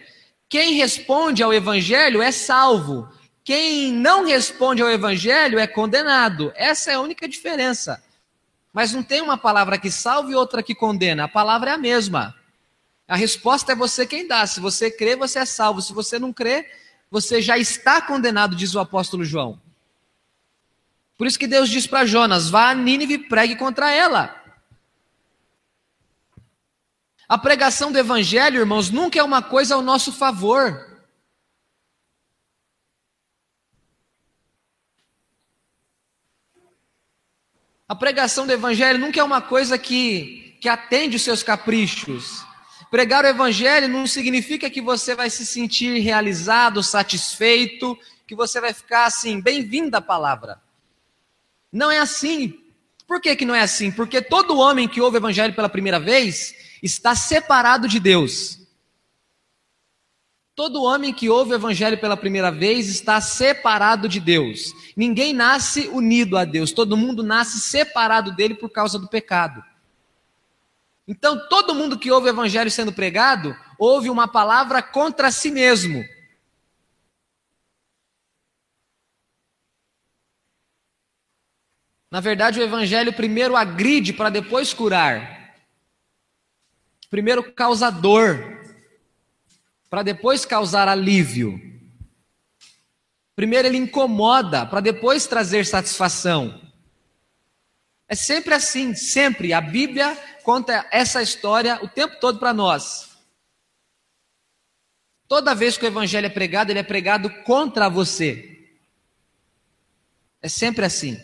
Quem 0.48 0.74
responde 0.74 1.42
ao 1.42 1.52
evangelho 1.52 2.22
é 2.22 2.30
salvo. 2.30 3.08
Quem 3.42 3.92
não 3.92 4.24
responde 4.24 4.80
ao 4.80 4.90
evangelho 4.90 5.58
é 5.58 5.66
condenado. 5.66 6.52
Essa 6.54 6.92
é 6.92 6.94
a 6.94 7.00
única 7.00 7.28
diferença. 7.28 8.02
Mas 8.72 8.92
não 8.92 9.02
tem 9.02 9.20
uma 9.20 9.36
palavra 9.36 9.78
que 9.78 9.90
salva 9.90 10.30
e 10.30 10.34
outra 10.34 10.62
que 10.62 10.74
condena. 10.74 11.24
A 11.24 11.28
palavra 11.28 11.70
é 11.70 11.74
a 11.74 11.78
mesma. 11.78 12.34
A 13.06 13.16
resposta 13.16 13.72
é 13.72 13.76
você 13.76 14.06
quem 14.06 14.26
dá. 14.26 14.46
Se 14.46 14.60
você 14.60 14.90
crê, 14.90 15.14
você 15.16 15.40
é 15.40 15.44
salvo. 15.44 15.82
Se 15.82 15.92
você 15.92 16.18
não 16.18 16.32
crê, 16.32 16.68
você 17.14 17.40
já 17.40 17.56
está 17.56 18.02
condenado, 18.02 18.56
diz 18.56 18.74
o 18.74 18.80
apóstolo 18.80 19.24
João. 19.24 19.62
Por 21.16 21.28
isso 21.28 21.38
que 21.38 21.46
Deus 21.46 21.70
diz 21.70 21.86
para 21.86 22.04
Jonas: 22.04 22.50
vá 22.50 22.70
a 22.70 22.74
Nínive 22.74 23.14
e 23.14 23.18
pregue 23.28 23.54
contra 23.54 23.88
ela. 23.92 24.34
A 27.28 27.38
pregação 27.38 27.92
do 27.92 27.98
evangelho, 27.98 28.58
irmãos, 28.58 28.90
nunca 28.90 29.16
é 29.16 29.22
uma 29.22 29.40
coisa 29.40 29.76
ao 29.76 29.80
nosso 29.80 30.12
favor. 30.12 31.04
A 37.86 37.94
pregação 37.94 38.44
do 38.44 38.52
evangelho 38.52 38.98
nunca 38.98 39.20
é 39.20 39.22
uma 39.22 39.40
coisa 39.40 39.78
que, 39.78 40.58
que 40.60 40.68
atende 40.68 41.14
os 41.14 41.22
seus 41.22 41.44
caprichos. 41.44 42.44
Pregar 42.94 43.24
o 43.24 43.26
evangelho 43.26 43.88
não 43.88 44.06
significa 44.06 44.70
que 44.70 44.80
você 44.80 45.16
vai 45.16 45.28
se 45.28 45.44
sentir 45.44 45.98
realizado, 45.98 46.80
satisfeito, 46.80 47.98
que 48.24 48.36
você 48.36 48.60
vai 48.60 48.72
ficar 48.72 49.06
assim, 49.06 49.40
bem-vindo 49.40 49.96
à 49.96 50.00
palavra. 50.00 50.62
Não 51.72 51.90
é 51.90 51.98
assim. 51.98 52.56
Por 53.04 53.20
que, 53.20 53.34
que 53.34 53.44
não 53.44 53.52
é 53.52 53.62
assim? 53.62 53.90
Porque 53.90 54.22
todo 54.22 54.60
homem 54.60 54.86
que 54.86 55.00
ouve 55.00 55.16
o 55.16 55.18
evangelho 55.18 55.52
pela 55.56 55.68
primeira 55.68 55.98
vez 55.98 56.54
está 56.80 57.16
separado 57.16 57.88
de 57.88 57.98
Deus. 57.98 58.60
Todo 60.54 60.84
homem 60.84 61.12
que 61.12 61.28
ouve 61.28 61.50
o 61.50 61.56
evangelho 61.56 61.98
pela 61.98 62.16
primeira 62.16 62.52
vez 62.52 62.86
está 62.86 63.20
separado 63.20 64.08
de 64.08 64.20
Deus. 64.20 64.72
Ninguém 64.96 65.32
nasce 65.32 65.88
unido 65.88 66.38
a 66.38 66.44
Deus, 66.44 66.70
todo 66.70 66.96
mundo 66.96 67.24
nasce 67.24 67.58
separado 67.58 68.36
dele 68.36 68.54
por 68.54 68.70
causa 68.70 69.00
do 69.00 69.08
pecado. 69.08 69.64
Então, 71.06 71.48
todo 71.48 71.74
mundo 71.74 71.98
que 71.98 72.10
ouve 72.10 72.28
o 72.28 72.30
evangelho 72.30 72.70
sendo 72.70 72.92
pregado, 72.92 73.54
ouve 73.78 74.08
uma 74.08 74.26
palavra 74.26 74.82
contra 74.82 75.30
si 75.30 75.50
mesmo. 75.50 76.02
Na 82.10 82.20
verdade, 82.20 82.60
o 82.60 82.62
evangelho 82.62 83.12
primeiro 83.12 83.56
agride 83.56 84.12
para 84.12 84.30
depois 84.30 84.72
curar. 84.72 85.56
Primeiro 87.10 87.52
causa 87.52 87.90
dor, 87.90 88.62
para 89.90 90.02
depois 90.02 90.46
causar 90.46 90.88
alívio. 90.88 91.60
Primeiro 93.36 93.68
ele 93.68 93.78
incomoda, 93.78 94.64
para 94.64 94.80
depois 94.80 95.26
trazer 95.26 95.66
satisfação. 95.66 96.63
É 98.14 98.16
sempre 98.16 98.54
assim, 98.54 98.94
sempre. 98.94 99.52
A 99.52 99.60
Bíblia 99.60 100.14
conta 100.44 100.86
essa 100.92 101.20
história 101.20 101.82
o 101.82 101.88
tempo 101.88 102.20
todo 102.20 102.38
para 102.38 102.52
nós. 102.52 103.10
Toda 105.26 105.52
vez 105.52 105.76
que 105.76 105.84
o 105.84 105.88
evangelho 105.88 106.26
é 106.28 106.30
pregado, 106.30 106.70
ele 106.70 106.78
é 106.78 106.84
pregado 106.84 107.28
contra 107.42 107.88
você. 107.88 108.72
É 110.40 110.48
sempre 110.48 110.84
assim. 110.84 111.20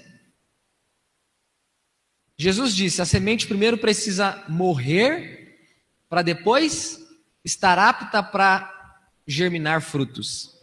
Jesus 2.37 2.75
disse: 2.75 3.01
a 3.01 3.07
semente 3.07 3.47
primeiro 3.47 3.79
precisa 3.79 4.45
morrer, 4.49 5.61
para 6.09 6.23
depois 6.23 6.99
estar 7.45 7.79
apta 7.79 8.21
para 8.21 8.99
germinar 9.25 9.81
frutos. 9.81 10.59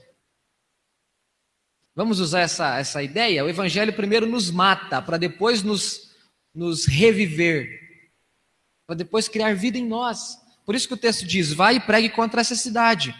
Vamos 1.95 2.19
usar 2.19 2.41
essa, 2.41 2.77
essa 2.77 3.01
ideia? 3.01 3.45
O 3.45 3.49
Evangelho 3.49 3.93
primeiro 3.93 4.27
nos 4.27 4.51
mata, 4.51 5.01
para 5.01 5.17
depois 5.17 5.63
nos, 5.63 6.06
nos 6.57 6.87
reviver, 6.87 7.69
para 8.87 8.95
depois 8.95 9.27
criar 9.27 9.53
vida 9.55 9.77
em 9.77 9.85
nós. 9.85 10.39
Por 10.65 10.73
isso 10.73 10.87
que 10.87 10.93
o 10.95 10.97
texto 10.97 11.25
diz: 11.25 11.53
vai 11.53 11.75
e 11.75 11.79
pregue 11.79 12.09
contra 12.09 12.41
essa 12.41 12.55
cidade. 12.55 13.15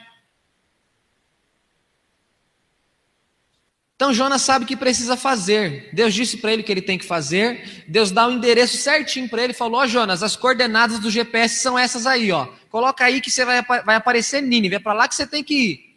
Então 3.96 4.13
Jonas 4.13 4.41
sabe 4.41 4.65
o 4.65 4.67
que 4.67 4.75
precisa 4.75 5.15
fazer. 5.15 5.89
Deus 5.94 6.13
disse 6.13 6.38
para 6.38 6.51
ele 6.51 6.63
que 6.63 6.72
ele 6.72 6.82
tem 6.82 6.98
que 6.98 7.06
fazer. 7.06 7.86
Deus 7.88 8.12
dá 8.12 8.27
o 8.27 8.32
um 8.32 8.34
endereço 8.34 8.77
certinho 8.77 9.29
para 9.29 9.44
ele. 9.44 9.53
Falou: 9.53 9.82
oh, 9.82 9.88
Jonas, 9.88 10.24
as 10.24 10.36
coordenadas 10.36 11.00
do 11.00 11.12
GPS 11.12 11.60
são 11.60 11.77
essas 11.77 12.08
aí, 12.08 12.32
ó. 12.32 12.48
Coloca 12.70 13.06
aí 13.06 13.22
que 13.22 13.29
você 13.29 13.46
vai, 13.46 13.62
vai 13.62 13.96
aparecer 13.96 14.41
Nínive. 14.41 14.75
É 14.75 14.79
para 14.79 14.94
lá 14.94 15.08
que 15.08 15.13
você 15.13 15.27
tem 15.27 15.44
que 15.44 15.53
ir. 15.53 15.88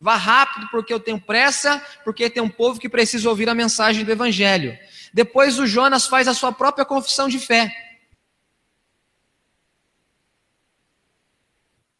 Vá 0.00 0.14
rápido, 0.14 0.68
porque 0.70 0.94
eu 0.94 1.00
tenho 1.00 1.20
pressa, 1.20 1.84
porque 2.04 2.30
tem 2.30 2.42
um 2.42 2.48
povo 2.48 2.78
que 2.78 2.88
precisa 2.88 3.28
ouvir 3.28 3.48
a 3.48 3.54
mensagem 3.54 4.04
do 4.04 4.12
Evangelho. 4.12 4.78
Depois 5.12 5.58
o 5.58 5.66
Jonas 5.66 6.06
faz 6.06 6.28
a 6.28 6.34
sua 6.34 6.52
própria 6.52 6.84
confissão 6.84 7.28
de 7.28 7.38
fé. 7.38 7.70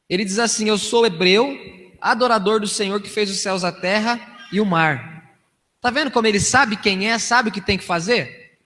Ele 0.09 0.25
diz 0.25 0.38
assim: 0.38 0.69
Eu 0.69 0.79
sou 0.79 1.05
hebreu, 1.05 1.57
adorador 2.00 2.61
do 2.61 2.67
Senhor 2.67 3.00
que 3.03 3.09
fez 3.09 3.31
os 3.31 3.38
céus 3.38 3.65
a 3.65 3.73
terra 3.73 4.38
e 4.53 4.61
o 4.61 4.67
mar. 4.67 5.37
Está 5.77 5.91
vendo 5.91 6.11
como 6.11 6.27
ele 6.27 6.41
sabe 6.41 6.77
quem 6.77 7.09
é, 7.09 7.19
sabe 7.19 7.50
o 7.50 7.53
que 7.53 7.61
tem 7.61 7.79
que 7.79 7.85
fazer? 7.85 8.59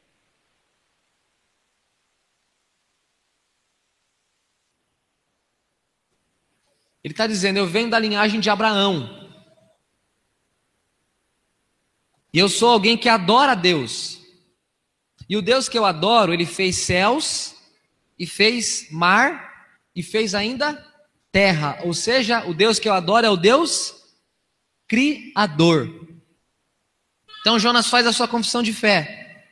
Ele 7.02 7.12
está 7.12 7.26
dizendo: 7.26 7.58
Eu 7.58 7.66
venho 7.66 7.90
da 7.90 7.98
linhagem 7.98 8.38
de 8.40 8.48
Abraão. 8.48 9.20
E 12.32 12.38
eu 12.38 12.48
sou 12.48 12.70
alguém 12.70 12.96
que 12.96 13.08
adora 13.08 13.52
a 13.52 13.56
Deus. 13.56 14.21
E 15.32 15.36
o 15.36 15.40
Deus 15.40 15.66
que 15.66 15.78
eu 15.78 15.86
adoro, 15.86 16.34
ele 16.34 16.44
fez 16.44 16.76
céus, 16.76 17.54
e 18.18 18.26
fez 18.26 18.88
mar, 18.90 19.80
e 19.96 20.02
fez 20.02 20.34
ainda 20.34 20.74
terra. 21.30 21.78
Ou 21.84 21.94
seja, 21.94 22.44
o 22.44 22.52
Deus 22.52 22.78
que 22.78 22.86
eu 22.86 22.92
adoro 22.92 23.24
é 23.24 23.30
o 23.30 23.36
Deus 23.38 24.12
Criador. 24.86 25.88
Então 27.40 27.58
Jonas 27.58 27.88
faz 27.88 28.06
a 28.06 28.12
sua 28.12 28.28
confissão 28.28 28.62
de 28.62 28.74
fé. 28.74 29.48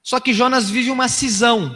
Só 0.00 0.20
que 0.20 0.32
Jonas 0.32 0.70
vive 0.70 0.92
uma 0.92 1.08
cisão. 1.08 1.74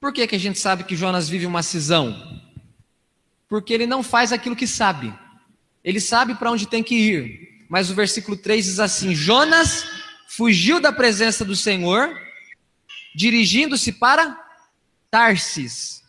Por 0.00 0.12
que, 0.12 0.26
que 0.26 0.34
a 0.34 0.40
gente 0.40 0.58
sabe 0.58 0.82
que 0.82 0.96
Jonas 0.96 1.28
vive 1.28 1.46
uma 1.46 1.62
cisão? 1.62 2.42
Porque 3.46 3.72
ele 3.72 3.86
não 3.86 4.02
faz 4.02 4.32
aquilo 4.32 4.56
que 4.56 4.66
sabe. 4.66 5.16
Ele 5.84 6.00
sabe 6.00 6.34
para 6.34 6.50
onde 6.50 6.66
tem 6.66 6.82
que 6.82 6.96
ir. 6.96 7.57
Mas 7.68 7.90
o 7.90 7.94
versículo 7.94 8.36
3 8.36 8.64
diz 8.64 8.80
assim: 8.80 9.14
Jonas 9.14 9.84
fugiu 10.26 10.80
da 10.80 10.92
presença 10.92 11.44
do 11.44 11.54
Senhor, 11.54 12.16
dirigindo-se 13.14 13.92
para 13.92 14.38
Tarsis. 15.10 16.02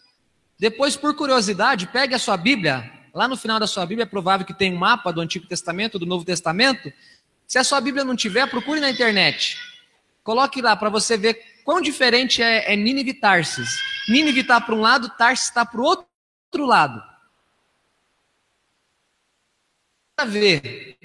Depois, 0.57 0.95
por 0.95 1.15
curiosidade, 1.15 1.87
pegue 1.87 2.13
a 2.15 2.19
sua 2.19 2.37
Bíblia. 2.37 2.91
Lá 3.13 3.27
no 3.27 3.37
final 3.37 3.59
da 3.59 3.67
sua 3.67 3.85
Bíblia 3.85 4.03
é 4.03 4.05
provável 4.05 4.45
que 4.45 4.53
tenha 4.53 4.75
um 4.75 4.79
mapa 4.79 5.11
do 5.11 5.21
Antigo 5.21 5.47
Testamento, 5.47 5.97
do 5.97 6.05
Novo 6.05 6.23
Testamento. 6.25 6.91
Se 7.47 7.57
a 7.57 7.63
sua 7.63 7.81
Bíblia 7.81 8.03
não 8.03 8.15
tiver, 8.15 8.47
procure 8.49 8.79
na 8.79 8.89
internet. 8.89 9.57
Coloque 10.23 10.61
lá 10.61 10.75
para 10.75 10.89
você 10.89 11.17
ver 11.17 11.61
quão 11.63 11.81
diferente 11.81 12.41
é, 12.43 12.71
é 12.71 12.75
Nínive 12.75 13.11
e 13.11 13.13
Tarsis. 13.13 13.79
Nínive 14.07 14.41
está 14.41 14.61
para 14.61 14.75
um 14.75 14.81
lado, 14.81 15.09
Tarsis 15.17 15.47
está 15.47 15.65
para 15.65 15.81
o 15.81 15.83
outro, 15.83 16.65
lado. 16.65 17.01
A 20.17 20.25
ver. 20.25 20.97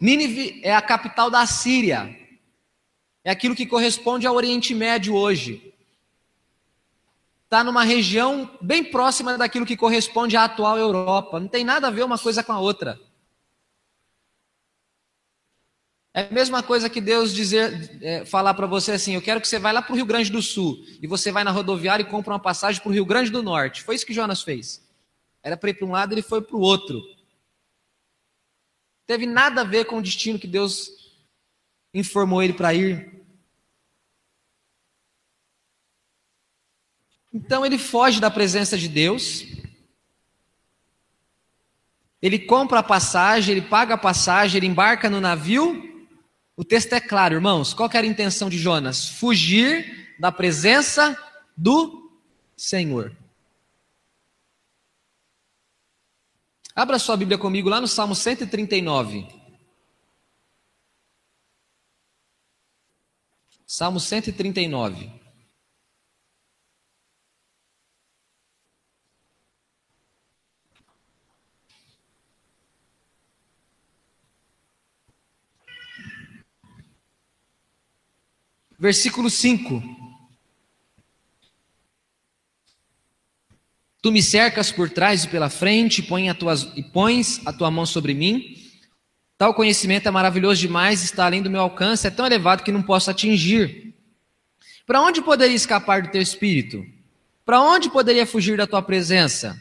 Nínive 0.00 0.60
é 0.62 0.74
a 0.74 0.82
capital 0.82 1.30
da 1.30 1.46
Síria. 1.46 2.14
É 3.24 3.30
aquilo 3.30 3.54
que 3.54 3.66
corresponde 3.66 4.26
ao 4.26 4.34
Oriente 4.34 4.74
Médio 4.74 5.14
hoje 5.14 5.66
está 7.46 7.62
numa 7.62 7.84
região 7.84 8.50
bem 8.60 8.82
próxima 8.82 9.38
daquilo 9.38 9.64
que 9.64 9.76
corresponde 9.76 10.36
à 10.36 10.44
atual 10.44 10.76
Europa. 10.76 11.38
Não 11.38 11.48
tem 11.48 11.64
nada 11.64 11.86
a 11.86 11.90
ver 11.90 12.04
uma 12.04 12.18
coisa 12.18 12.42
com 12.42 12.52
a 12.52 12.58
outra. 12.58 13.00
É 16.12 16.22
a 16.22 16.30
mesma 16.30 16.62
coisa 16.62 16.90
que 16.90 17.00
Deus 17.00 17.32
dizer, 17.32 17.98
é, 18.02 18.24
falar 18.24 18.52
para 18.54 18.66
você 18.66 18.92
assim: 18.92 19.14
eu 19.14 19.22
quero 19.22 19.40
que 19.40 19.46
você 19.46 19.58
vá 19.58 19.70
lá 19.70 19.80
para 19.80 19.92
o 19.92 19.96
Rio 19.96 20.06
Grande 20.06 20.30
do 20.30 20.42
Sul 20.42 20.76
e 21.00 21.06
você 21.06 21.30
vai 21.30 21.44
na 21.44 21.52
rodoviária 21.52 22.02
e 22.02 22.06
compra 22.06 22.32
uma 22.32 22.40
passagem 22.40 22.82
para 22.82 22.90
o 22.90 22.92
Rio 22.92 23.04
Grande 23.06 23.30
do 23.30 23.42
Norte. 23.42 23.82
Foi 23.82 23.94
isso 23.94 24.06
que 24.06 24.14
Jonas 24.14 24.42
fez. 24.42 24.84
Era 25.42 25.56
para 25.56 25.70
ir 25.70 25.74
para 25.74 25.86
um 25.86 25.92
lado, 25.92 26.12
ele 26.12 26.22
foi 26.22 26.42
para 26.42 26.56
o 26.56 26.60
outro. 26.60 27.00
Teve 29.06 29.26
nada 29.26 29.60
a 29.60 29.64
ver 29.64 29.84
com 29.84 29.98
o 29.98 30.02
destino 30.02 30.38
que 30.38 30.46
Deus 30.46 30.90
informou 31.94 32.42
ele 32.42 32.52
para 32.52 32.74
ir. 32.74 33.24
Então 37.32 37.64
ele 37.64 37.78
foge 37.78 38.20
da 38.20 38.30
presença 38.30 38.76
de 38.76 38.88
Deus. 38.88 39.44
Ele 42.20 42.38
compra 42.38 42.80
a 42.80 42.82
passagem, 42.82 43.56
ele 43.56 43.68
paga 43.68 43.94
a 43.94 43.98
passagem, 43.98 44.58
ele 44.58 44.66
embarca 44.66 45.08
no 45.08 45.20
navio. 45.20 46.06
O 46.56 46.64
texto 46.64 46.94
é 46.94 47.00
claro, 47.00 47.34
irmãos. 47.34 47.74
Qual 47.74 47.88
era 47.92 48.06
a 48.06 48.10
intenção 48.10 48.48
de 48.48 48.58
Jonas? 48.58 49.08
Fugir 49.08 50.16
da 50.18 50.32
presença 50.32 51.16
do 51.56 52.10
Senhor. 52.56 53.14
Abra 56.76 56.98
sua 56.98 57.16
Bíblia 57.16 57.38
comigo 57.38 57.70
lá 57.70 57.80
no 57.80 57.88
Salmo 57.88 58.14
139. 58.14 59.26
Salmo 63.66 63.98
139. 63.98 65.10
Versículo 78.78 79.30
5. 79.30 80.05
Tu 84.06 84.12
me 84.12 84.22
cercas 84.22 84.70
por 84.70 84.88
trás 84.88 85.24
e 85.24 85.28
pela 85.28 85.50
frente, 85.50 86.00
põe 86.00 86.32
tuas, 86.32 86.62
e 86.76 86.82
pões 86.84 87.44
a 87.44 87.52
tua 87.52 87.72
mão 87.72 87.84
sobre 87.84 88.14
mim. 88.14 88.54
Tal 89.36 89.52
conhecimento 89.52 90.06
é 90.06 90.12
maravilhoso 90.12 90.60
demais, 90.60 91.02
está 91.02 91.26
além 91.26 91.42
do 91.42 91.50
meu 91.50 91.60
alcance, 91.60 92.06
é 92.06 92.10
tão 92.10 92.24
elevado 92.24 92.62
que 92.62 92.70
não 92.70 92.84
posso 92.84 93.10
atingir. 93.10 93.96
Para 94.86 95.02
onde 95.02 95.20
poderia 95.20 95.56
escapar 95.56 96.02
do 96.02 96.08
teu 96.12 96.22
espírito? 96.22 96.86
Para 97.44 97.60
onde 97.60 97.90
poderia 97.90 98.24
fugir 98.24 98.56
da 98.56 98.64
tua 98.64 98.80
presença? 98.80 99.60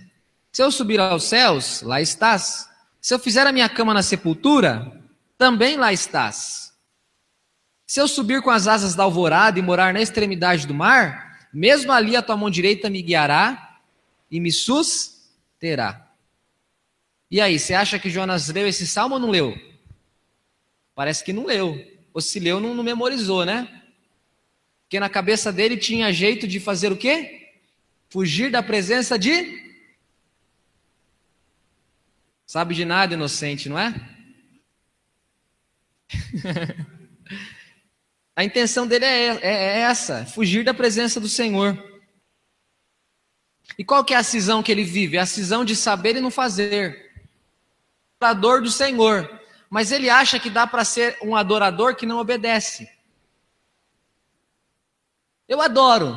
Se 0.51 0.61
eu 0.61 0.71
subir 0.71 0.99
aos 0.99 1.23
céus, 1.23 1.81
lá 1.81 1.99
estás. 1.99 2.69
Se 3.01 3.15
eu 3.15 3.17
fizer 3.17 3.47
a 3.47 3.51
minha 3.51 3.67
cama 3.67 3.95
na 3.95 4.03
sepultura, 4.03 5.01
também 5.39 5.75
lá 5.75 5.91
estás. 5.91 6.71
Se 7.87 7.99
eu 7.99 8.07
subir 8.07 8.43
com 8.43 8.51
as 8.51 8.67
asas 8.67 8.93
da 8.93 9.01
alvorada 9.01 9.57
e 9.57 9.63
morar 9.63 9.91
na 9.91 10.03
extremidade 10.03 10.67
do 10.67 10.73
mar, 10.75 11.47
mesmo 11.51 11.91
ali 11.91 12.15
a 12.15 12.21
tua 12.21 12.37
mão 12.37 12.51
direita 12.51 12.91
me 12.91 13.01
guiará 13.01 13.64
e 14.29 14.39
me 14.39 14.51
susterá. 14.51 16.11
E 17.29 17.41
aí, 17.41 17.57
você 17.59 17.73
acha 17.73 17.99
que 17.99 18.09
Jonas 18.09 18.49
leu 18.49 18.67
esse 18.67 18.85
salmo 18.87 19.15
ou 19.15 19.21
não 19.21 19.29
leu? 19.29 19.55
Parece 20.93 21.23
que 21.23 21.33
não 21.33 21.45
leu. 21.45 21.75
Ou 22.13 22.21
se 22.21 22.39
leu, 22.39 22.59
não, 22.59 22.73
não 22.73 22.83
memorizou, 22.83 23.45
né? 23.45 23.83
Porque 24.83 24.99
na 24.99 25.09
cabeça 25.09 25.51
dele 25.51 25.75
tinha 25.77 26.13
jeito 26.13 26.47
de 26.47 26.59
fazer 26.59 26.91
o 26.91 26.97
quê? 26.97 27.51
Fugir 28.09 28.51
da 28.51 28.61
presença 28.63 29.17
de. 29.17 29.63
Sabe 32.45 32.75
de 32.75 32.85
nada, 32.85 33.15
inocente, 33.15 33.67
não 33.67 33.77
é? 33.77 33.93
A 38.35 38.43
intenção 38.43 38.85
dele 38.85 39.05
é, 39.05 39.27
é, 39.27 39.39
é 39.41 39.79
essa, 39.79 40.25
fugir 40.25 40.65
da 40.65 40.73
presença 40.73 41.21
do 41.21 41.29
Senhor. 41.29 41.94
E 43.77 43.83
qual 43.83 44.03
que 44.03 44.13
é 44.13 44.17
a 44.17 44.23
cisão 44.23 44.63
que 44.63 44.71
ele 44.71 44.83
vive? 44.83 45.17
É 45.17 45.21
a 45.21 45.25
cisão 45.25 45.65
de 45.65 45.75
saber 45.75 46.15
e 46.15 46.21
não 46.21 46.31
fazer. 46.31 47.11
Adorador 48.19 48.61
do 48.61 48.71
Senhor. 48.71 49.41
Mas 49.69 49.91
ele 49.91 50.09
acha 50.09 50.39
que 50.39 50.49
dá 50.49 50.65
para 50.65 50.85
ser 50.85 51.17
um 51.21 51.35
adorador 51.35 51.95
que 51.95 52.05
não 52.05 52.19
obedece. 52.19 52.89
Eu 55.47 55.61
adoro. 55.61 56.15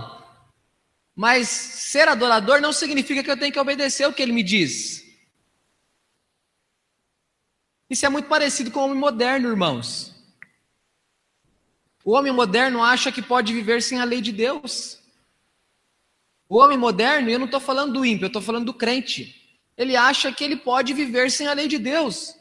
Mas 1.14 1.48
ser 1.48 2.06
adorador 2.08 2.60
não 2.60 2.72
significa 2.72 3.24
que 3.24 3.30
eu 3.30 3.36
tenho 3.36 3.52
que 3.52 3.58
obedecer 3.58 4.06
o 4.06 4.12
que 4.12 4.22
ele 4.22 4.32
me 4.32 4.42
diz. 4.42 5.04
Isso 7.90 8.06
é 8.06 8.08
muito 8.08 8.28
parecido 8.28 8.70
com 8.70 8.80
o 8.80 8.84
homem 8.84 8.98
moderno, 8.98 9.48
irmãos. 9.48 10.14
O 12.04 12.12
homem 12.12 12.32
moderno 12.32 12.82
acha 12.82 13.10
que 13.10 13.20
pode 13.20 13.52
viver 13.52 13.82
sem 13.82 13.98
a 13.98 14.04
lei 14.04 14.20
de 14.20 14.30
Deus. 14.30 14.98
O 16.48 16.56
homem 16.58 16.78
moderno, 16.78 17.28
eu 17.28 17.38
não 17.38 17.46
estou 17.46 17.60
falando 17.60 17.92
do 17.92 18.04
ímpio, 18.04 18.24
eu 18.24 18.28
estou 18.28 18.40
falando 18.40 18.64
do 18.64 18.74
crente. 18.74 19.60
Ele 19.76 19.94
acha 19.94 20.32
que 20.32 20.42
ele 20.42 20.56
pode 20.56 20.94
viver 20.94 21.30
sem 21.30 21.46
a 21.46 21.52
lei 21.52 21.68
de 21.68 21.78
Deus. 21.78 22.34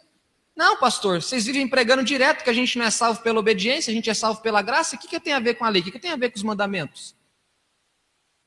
Não, 0.55 0.77
pastor, 0.77 1.21
vocês 1.21 1.45
vivem 1.45 1.67
pregando 1.67 2.03
direto 2.03 2.43
que 2.43 2.49
a 2.49 2.53
gente 2.53 2.79
não 2.79 2.85
é 2.85 2.89
salvo 2.89 3.21
pela 3.21 3.39
obediência, 3.39 3.91
a 3.91 3.93
gente 3.93 4.09
é 4.09 4.13
salvo 4.13 4.41
pela 4.41 4.61
graça. 4.61 4.95
O 4.95 4.99
que, 4.99 5.07
que 5.07 5.19
tem 5.19 5.33
a 5.33 5.39
ver 5.39 5.55
com 5.55 5.65
a 5.65 5.69
lei? 5.69 5.81
O 5.81 5.85
que, 5.85 5.91
que 5.91 5.99
tem 5.99 6.11
a 6.11 6.15
ver 6.15 6.31
com 6.31 6.37
os 6.37 6.43
mandamentos? 6.43 7.15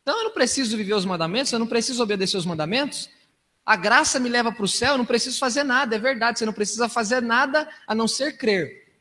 Então 0.02 0.16
eu 0.18 0.24
não 0.24 0.32
preciso 0.32 0.76
viver 0.76 0.94
os 0.94 1.04
mandamentos, 1.04 1.52
eu 1.52 1.58
não 1.58 1.66
preciso 1.66 2.02
obedecer 2.02 2.36
os 2.36 2.46
mandamentos. 2.46 3.10
A 3.64 3.76
graça 3.76 4.18
me 4.18 4.28
leva 4.28 4.50
para 4.50 4.64
o 4.64 4.68
céu, 4.68 4.94
eu 4.94 4.98
não 4.98 5.04
preciso 5.04 5.38
fazer 5.38 5.62
nada, 5.62 5.94
é 5.94 5.98
verdade, 5.98 6.38
você 6.38 6.46
não 6.46 6.52
precisa 6.52 6.88
fazer 6.88 7.20
nada 7.20 7.68
a 7.86 7.94
não 7.94 8.08
ser 8.08 8.36
crer. 8.36 8.98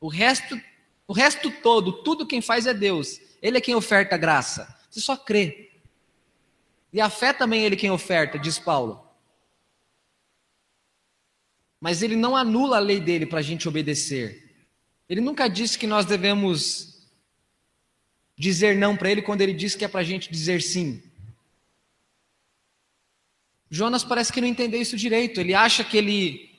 O 0.00 0.08
resto, 0.08 0.58
o 1.06 1.12
resto 1.12 1.50
todo, 1.50 1.92
tudo 2.04 2.26
quem 2.26 2.40
faz 2.40 2.66
é 2.66 2.72
Deus. 2.72 3.20
Ele 3.42 3.58
é 3.58 3.60
quem 3.60 3.74
oferta 3.74 4.14
a 4.14 4.18
graça. 4.18 4.75
Você 4.96 5.02
só 5.02 5.14
crê. 5.14 5.72
E 6.90 7.02
a 7.02 7.10
fé 7.10 7.34
também 7.34 7.62
é 7.62 7.66
ele 7.66 7.76
quem 7.76 7.90
oferta, 7.90 8.38
diz 8.38 8.58
Paulo. 8.58 9.06
Mas 11.78 12.00
ele 12.00 12.16
não 12.16 12.34
anula 12.34 12.78
a 12.78 12.80
lei 12.80 12.98
dele 12.98 13.26
para 13.26 13.40
a 13.40 13.42
gente 13.42 13.68
obedecer. 13.68 14.56
Ele 15.06 15.20
nunca 15.20 15.48
disse 15.48 15.78
que 15.78 15.86
nós 15.86 16.06
devemos 16.06 17.06
dizer 18.38 18.74
não 18.78 18.96
para 18.96 19.10
ele 19.10 19.20
quando 19.20 19.42
ele 19.42 19.52
disse 19.52 19.76
que 19.76 19.84
é 19.84 19.88
para 19.88 20.00
a 20.00 20.04
gente 20.04 20.30
dizer 20.30 20.62
sim. 20.62 21.02
Jonas 23.70 24.02
parece 24.02 24.32
que 24.32 24.40
não 24.40 24.48
entendeu 24.48 24.80
isso 24.80 24.96
direito. 24.96 25.42
Ele 25.42 25.52
acha 25.52 25.84
que 25.84 25.98
ele 25.98 26.58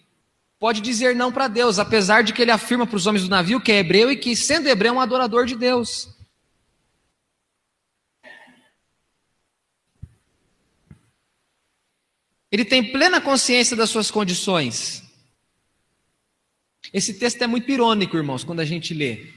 pode 0.59 0.79
dizer 0.79 1.15
não 1.15 1.31
para 1.31 1.47
Deus, 1.47 1.79
apesar 1.79 2.21
de 2.21 2.33
que 2.33 2.43
ele 2.43 2.51
afirma 2.51 2.85
para 2.85 2.97
os 2.97 3.07
homens 3.07 3.23
do 3.23 3.31
navio 3.31 3.59
que 3.59 3.71
é 3.71 3.79
hebreu 3.79 4.11
e 4.11 4.15
que, 4.15 4.35
sendo 4.35 4.67
hebreu, 4.67 4.93
é 4.93 4.95
um 4.97 5.01
adorador 5.01 5.47
de 5.47 5.55
Deus. 5.55 6.15
Ele 12.51 12.63
tem 12.63 12.91
plena 12.91 13.19
consciência 13.19 13.75
das 13.75 13.89
suas 13.89 14.09
condições. 14.09 15.03
Esse 16.93 17.13
texto 17.13 17.41
é 17.41 17.47
muito 17.47 17.69
irônico, 17.69 18.15
irmãos, 18.15 18.43
quando 18.43 18.61
a 18.61 18.65
gente 18.65 18.93
lê. 18.93 19.27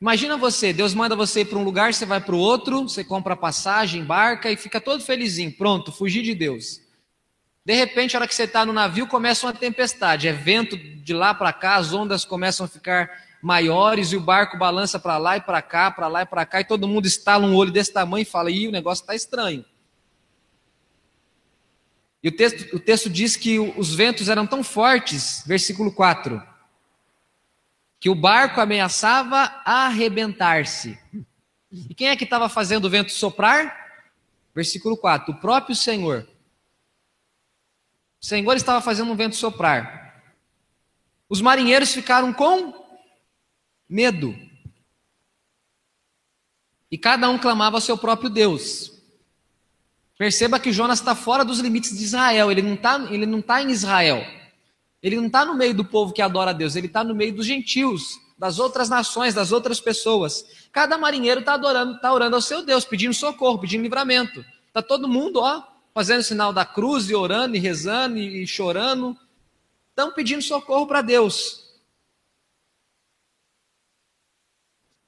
Imagina 0.00 0.36
você, 0.36 0.72
Deus 0.72 0.92
manda 0.94 1.16
você 1.16 1.40
ir 1.40 1.44
para 1.46 1.58
um 1.58 1.64
lugar, 1.64 1.94
você 1.94 2.04
vai 2.04 2.20
para 2.20 2.34
o 2.34 2.38
outro, 2.38 2.82
você 2.82 3.04
compra 3.04 3.36
passagem, 3.36 4.02
embarca 4.02 4.50
e 4.50 4.56
fica 4.56 4.80
todo 4.80 5.02
felizinho, 5.02 5.52
pronto, 5.56 5.92
fugir 5.92 6.22
de 6.22 6.34
Deus. 6.34 6.80
De 7.64 7.74
repente, 7.74 8.16
a 8.16 8.18
hora 8.18 8.28
que 8.28 8.34
você 8.34 8.42
está 8.42 8.66
no 8.66 8.72
navio, 8.72 9.06
começa 9.06 9.46
uma 9.46 9.52
tempestade, 9.52 10.26
é 10.26 10.32
vento 10.32 10.76
de 10.76 11.14
lá 11.14 11.32
para 11.32 11.52
cá, 11.52 11.76
as 11.76 11.92
ondas 11.92 12.24
começam 12.24 12.66
a 12.66 12.68
ficar 12.68 13.08
maiores 13.40 14.12
e 14.12 14.16
o 14.16 14.20
barco 14.20 14.58
balança 14.58 14.98
para 14.98 15.16
lá 15.18 15.36
e 15.36 15.40
para 15.40 15.62
cá, 15.62 15.90
para 15.90 16.08
lá 16.08 16.22
e 16.22 16.26
para 16.26 16.44
cá, 16.44 16.60
e 16.60 16.64
todo 16.64 16.88
mundo 16.88 17.06
estala 17.06 17.46
um 17.46 17.54
olho 17.54 17.70
desse 17.70 17.92
tamanho 17.92 18.22
e 18.22 18.26
fala: 18.26 18.50
ih, 18.50 18.66
o 18.66 18.72
negócio 18.72 19.02
está 19.02 19.14
estranho. 19.14 19.64
E 22.22 22.28
o 22.28 22.32
texto, 22.32 22.76
o 22.76 22.78
texto 22.78 23.10
diz 23.10 23.36
que 23.36 23.58
os 23.58 23.94
ventos 23.94 24.28
eram 24.28 24.46
tão 24.46 24.62
fortes, 24.62 25.42
versículo 25.44 25.92
4, 25.92 26.40
que 27.98 28.08
o 28.08 28.14
barco 28.14 28.60
ameaçava 28.60 29.60
arrebentar-se. 29.64 30.98
E 31.72 31.94
quem 31.94 32.08
é 32.08 32.16
que 32.16 32.24
estava 32.24 32.48
fazendo 32.48 32.84
o 32.84 32.90
vento 32.90 33.10
soprar? 33.10 34.04
Versículo 34.54 34.96
4: 34.96 35.32
o 35.32 35.40
próprio 35.40 35.74
Senhor. 35.74 36.28
O 38.20 38.24
Senhor 38.24 38.56
estava 38.56 38.80
fazendo 38.80 39.10
um 39.10 39.16
vento 39.16 39.34
soprar. 39.34 40.22
Os 41.28 41.40
marinheiros 41.40 41.92
ficaram 41.92 42.32
com 42.32 42.72
medo. 43.88 44.38
E 46.90 46.96
cada 46.96 47.28
um 47.28 47.38
clamava 47.38 47.78
ao 47.78 47.80
seu 47.80 47.98
próprio 47.98 48.30
Deus. 48.30 49.01
Perceba 50.22 50.60
que 50.60 50.72
Jonas 50.72 51.00
está 51.00 51.16
fora 51.16 51.44
dos 51.44 51.58
limites 51.58 51.98
de 51.98 52.04
Israel, 52.04 52.48
ele 52.48 52.62
não 52.62 52.74
está 52.74 52.96
tá 53.44 53.60
em 53.60 53.70
Israel. 53.72 54.24
Ele 55.02 55.16
não 55.16 55.26
está 55.26 55.44
no 55.44 55.52
meio 55.52 55.74
do 55.74 55.84
povo 55.84 56.12
que 56.12 56.22
adora 56.22 56.50
a 56.50 56.54
Deus, 56.54 56.76
ele 56.76 56.86
está 56.86 57.02
no 57.02 57.12
meio 57.12 57.34
dos 57.34 57.44
gentios, 57.44 58.20
das 58.38 58.60
outras 58.60 58.88
nações, 58.88 59.34
das 59.34 59.50
outras 59.50 59.80
pessoas. 59.80 60.44
Cada 60.70 60.96
marinheiro 60.96 61.40
está 61.40 61.54
adorando, 61.54 61.96
está 61.96 62.12
orando 62.14 62.36
ao 62.36 62.40
seu 62.40 62.64
Deus, 62.64 62.84
pedindo 62.84 63.12
socorro, 63.12 63.58
pedindo 63.58 63.82
livramento. 63.82 64.46
Está 64.68 64.80
todo 64.80 65.08
mundo, 65.08 65.40
ó, 65.40 65.60
fazendo 65.92 66.20
o 66.20 66.22
sinal 66.22 66.52
da 66.52 66.64
cruz 66.64 67.10
e 67.10 67.16
orando 67.16 67.56
e 67.56 67.58
rezando 67.58 68.16
e, 68.16 68.46
chorando. 68.46 69.18
Estão 69.90 70.12
pedindo 70.12 70.40
socorro 70.40 70.86
para 70.86 71.02
Deus. 71.02 71.64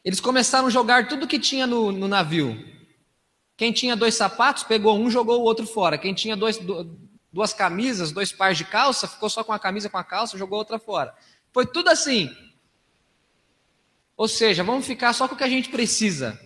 Eles 0.05 0.19
começaram 0.19 0.67
a 0.67 0.71
jogar 0.71 1.07
tudo 1.07 1.29
que 1.29 1.39
tinha 1.39 1.69
no, 1.69 1.93
no, 1.93 2.09
navio. 2.09 2.74
Quem 3.57 3.73
tinha 3.73 3.95
dois 3.95 4.15
sapatos, 4.15 4.65
pegou 4.65 4.99
um, 4.99 5.11
jogou 5.11 5.41
o 5.41 5.45
outro 5.45 5.67
fora. 5.67 5.97
Quem 5.97 6.13
tinha 6.13 6.37
dois, 6.37 6.59
duas 7.33 7.53
camisas, 7.53 8.13
dois 8.13 8.33
pares 8.33 8.59
de 8.59 8.65
calça, 8.65 9.07
ficou 9.07 9.31
só 9.31 9.45
com 9.45 9.53
a 9.53 9.59
camisa 9.59 9.89
com 9.89 9.99
a 9.99 10.05
calça, 10.05 10.39
jogou 10.39 10.59
outra 10.59 10.79
fora. 10.79 11.15
Foi 11.53 11.67
tudo 11.67 11.89
assim. 11.89 12.35
Ou 14.17 14.29
seja, 14.29 14.63
vamos 14.63 14.87
ficar 14.87 15.13
só 15.13 15.29
com 15.29 15.35
o 15.35 15.39
que 15.39 15.45
a 15.45 15.49
gente 15.49 15.69
precisa. 15.69 16.39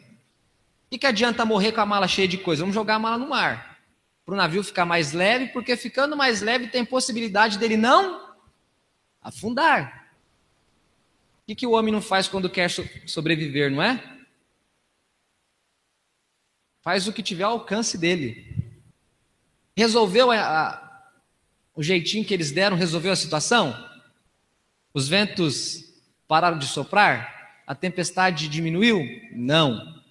O 0.87 0.91
que, 0.91 0.99
que 0.99 1.07
adianta 1.07 1.45
morrer 1.45 1.73
com 1.73 1.81
a 1.81 1.87
mala 1.87 2.09
cheia 2.09 2.29
de 2.29 2.39
coisa? 2.39 2.63
Vamos 2.63 2.75
jogar 2.75 2.95
a 2.95 2.99
mala 2.99 3.19
no 3.19 3.29
mar. 3.29 3.79
Para 4.25 4.35
o 4.35 4.37
navio 4.37 4.63
ficar 4.63 4.85
mais 4.85 5.13
leve, 5.13 5.49
porque 5.49 5.77
ficando 5.77 6.17
mais 6.17 6.43
leve 6.43 6.69
tem 6.69 6.85
possibilidade 6.85 7.59
dele 7.59 7.77
não 7.77 8.35
afundar. 9.23 10.13
O 11.43 11.47
que, 11.47 11.55
que 11.55 11.67
o 11.67 11.73
homem 11.73 11.93
não 11.93 12.03
faz 12.03 12.29
quando 12.29 12.49
quer 12.49 12.71
sobreviver, 13.07 13.71
não 13.71 13.83
é? 13.83 14.18
Faz 16.83 17.07
o 17.07 17.13
que 17.13 17.23
tiver 17.23 17.45
ao 17.45 17.53
alcance 17.53 17.99
dele. 17.99 18.73
Resolveu 19.77 20.31
a, 20.31 20.39
a, 20.39 21.11
o 21.75 21.83
jeitinho 21.83 22.25
que 22.25 22.35
eles 22.35 22.51
deram, 22.51 22.77
resolveu 22.77 23.13
a 23.13 23.17
situação? 23.17 23.89
Os 24.93 25.09
ventos 25.09 25.85
pararam 26.27 26.59
de 26.59 26.67
soprar? 26.67 27.63
A 27.67 27.75
tempestade 27.75 28.49
diminuiu? 28.49 29.05
Não. 29.33 30.03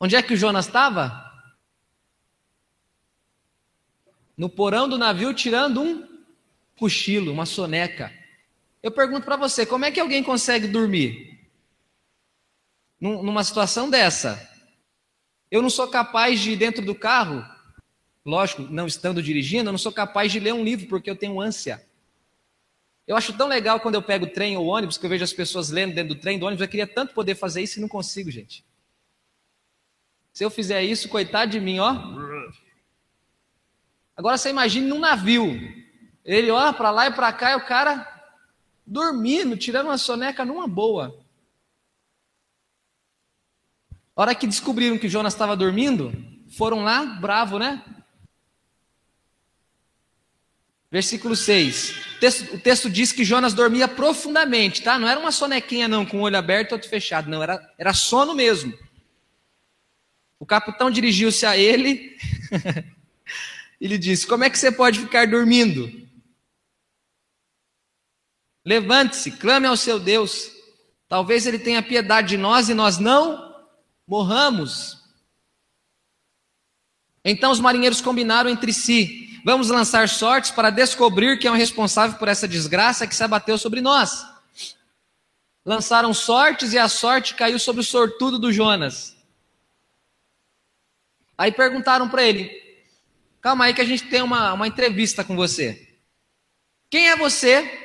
Onde 0.00 0.16
é 0.16 0.22
que 0.22 0.34
o 0.34 0.36
Jonas 0.36 0.66
estava? 0.66 1.24
No 4.36 4.50
porão 4.50 4.88
do 4.88 4.98
navio, 4.98 5.32
tirando 5.32 5.80
um 5.80 6.24
cochilo, 6.76 7.32
uma 7.32 7.46
soneca. 7.46 8.12
Eu 8.82 8.90
pergunto 8.90 9.24
para 9.24 9.36
você, 9.36 9.64
como 9.64 9.84
é 9.84 9.90
que 9.90 10.00
alguém 10.00 10.22
consegue 10.22 10.66
dormir? 10.66 11.40
Numa 13.00 13.44
situação 13.44 13.88
dessa. 13.88 14.53
Eu 15.54 15.62
não 15.62 15.70
sou 15.70 15.88
capaz 15.88 16.40
de 16.40 16.52
ir 16.52 16.56
dentro 16.56 16.84
do 16.84 16.94
carro 16.94 17.44
Lógico, 18.24 18.62
não 18.62 18.86
estando 18.86 19.22
dirigindo, 19.22 19.68
eu 19.68 19.72
não 19.72 19.78
sou 19.78 19.92
capaz 19.92 20.32
de 20.32 20.40
ler 20.40 20.54
um 20.54 20.64
livro 20.64 20.88
porque 20.88 21.10
eu 21.10 21.16
tenho 21.16 21.38
ânsia. 21.38 21.84
Eu 23.06 23.16
acho 23.16 23.36
tão 23.36 23.46
legal 23.46 23.78
quando 23.80 23.96
eu 23.96 24.02
pego 24.02 24.26
trem 24.26 24.56
ou 24.56 24.66
ônibus, 24.66 24.96
que 24.96 25.04
eu 25.04 25.10
vejo 25.10 25.22
as 25.22 25.32
pessoas 25.32 25.68
lendo 25.68 25.94
dentro 25.94 26.14
do 26.14 26.20
trem, 26.20 26.38
do 26.38 26.46
ônibus. 26.46 26.62
Eu 26.62 26.68
queria 26.68 26.86
tanto 26.86 27.12
poder 27.12 27.34
fazer 27.34 27.60
isso 27.60 27.78
e 27.78 27.82
não 27.82 27.88
consigo, 27.88 28.30
gente. 28.30 28.64
Se 30.32 30.42
eu 30.42 30.48
fizer 30.48 30.82
isso, 30.82 31.06
coitado 31.06 31.52
de 31.52 31.60
mim, 31.60 31.80
ó. 31.80 31.94
Agora 34.16 34.38
você 34.38 34.48
imagine 34.48 34.86
num 34.86 34.98
navio. 34.98 35.60
Ele 36.24 36.50
olha 36.50 36.72
para 36.72 36.90
lá 36.90 37.08
e 37.08 37.12
para 37.12 37.30
cá 37.30 37.52
e 37.52 37.56
o 37.56 37.66
cara 37.66 38.10
dormindo, 38.86 39.54
tirando 39.54 39.88
uma 39.88 39.98
soneca 39.98 40.46
numa 40.46 40.66
boa. 40.66 41.22
A 44.16 44.22
hora 44.22 44.34
que 44.34 44.46
descobriram 44.46 44.96
que 44.96 45.08
Jonas 45.08 45.32
estava 45.32 45.56
dormindo, 45.56 46.12
foram 46.56 46.84
lá, 46.84 47.04
bravo, 47.04 47.58
né? 47.58 47.82
Versículo 50.90 51.34
6. 51.34 51.90
O 52.16 52.20
texto, 52.20 52.54
o 52.54 52.60
texto, 52.60 52.88
diz 52.88 53.10
que 53.10 53.24
Jonas 53.24 53.52
dormia 53.52 53.88
profundamente, 53.88 54.82
tá? 54.82 54.96
Não 54.96 55.08
era 55.08 55.18
uma 55.18 55.32
sonequinha, 55.32 55.88
não, 55.88 56.06
com 56.06 56.18
o 56.18 56.20
olho 56.20 56.38
aberto 56.38 56.70
e 56.70 56.74
outro 56.74 56.88
fechado, 56.88 57.28
não, 57.28 57.42
era, 57.42 57.74
era 57.76 57.92
sono 57.92 58.32
mesmo. 58.34 58.72
O 60.38 60.46
capitão 60.46 60.90
dirigiu-se 60.90 61.44
a 61.44 61.56
ele 61.56 62.16
e 63.80 63.88
lhe 63.88 63.98
disse: 63.98 64.26
Como 64.26 64.44
é 64.44 64.50
que 64.50 64.58
você 64.58 64.70
pode 64.70 65.00
ficar 65.00 65.26
dormindo? 65.26 65.90
Levante-se, 68.64 69.32
clame 69.32 69.66
ao 69.66 69.76
seu 69.76 69.98
Deus. 69.98 70.52
Talvez 71.08 71.46
ele 71.46 71.58
tenha 71.58 71.82
piedade 71.82 72.28
de 72.28 72.36
nós 72.36 72.68
e 72.68 72.74
nós 72.74 72.98
não 72.98 73.43
morramos. 74.06 75.02
Então 77.24 77.50
os 77.50 77.60
marinheiros 77.60 78.00
combinaram 78.00 78.50
entre 78.50 78.72
si: 78.72 79.40
Vamos 79.44 79.68
lançar 79.68 80.08
sortes 80.08 80.50
para 80.50 80.70
descobrir 80.70 81.38
quem 81.38 81.48
é 81.48 81.52
o 81.52 81.56
responsável 81.56 82.18
por 82.18 82.28
essa 82.28 82.48
desgraça 82.48 83.06
que 83.06 83.14
se 83.14 83.22
abateu 83.22 83.58
sobre 83.58 83.80
nós. 83.80 84.26
Lançaram 85.64 86.12
sortes 86.12 86.72
e 86.72 86.78
a 86.78 86.88
sorte 86.88 87.34
caiu 87.34 87.58
sobre 87.58 87.80
o 87.80 87.84
sortudo 87.84 88.38
do 88.38 88.52
Jonas. 88.52 89.16
Aí 91.36 91.52
perguntaram 91.52 92.08
para 92.08 92.22
ele: 92.22 92.50
calma 93.40 93.66
aí 93.66 93.74
que 93.74 93.80
a 93.80 93.86
gente 93.86 94.08
tem 94.08 94.22
uma, 94.22 94.52
uma 94.52 94.66
entrevista 94.66 95.24
com 95.24 95.36
você. 95.36 95.94
Quem 96.88 97.08
é 97.08 97.16
você? 97.16 97.80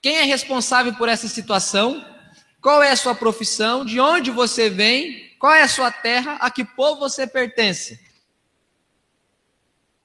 Quem 0.00 0.16
é 0.16 0.22
responsável 0.22 0.94
por 0.94 1.08
essa 1.08 1.28
situação? 1.28 2.04
Qual 2.60 2.82
é 2.82 2.90
a 2.90 2.96
sua 2.96 3.14
profissão? 3.14 3.84
De 3.84 4.00
onde 4.00 4.30
você 4.30 4.68
vem? 4.68 5.34
Qual 5.38 5.52
é 5.52 5.62
a 5.62 5.68
sua 5.68 5.90
terra? 5.90 6.34
A 6.40 6.50
que 6.50 6.64
povo 6.64 7.00
você 7.00 7.26
pertence? 7.26 8.00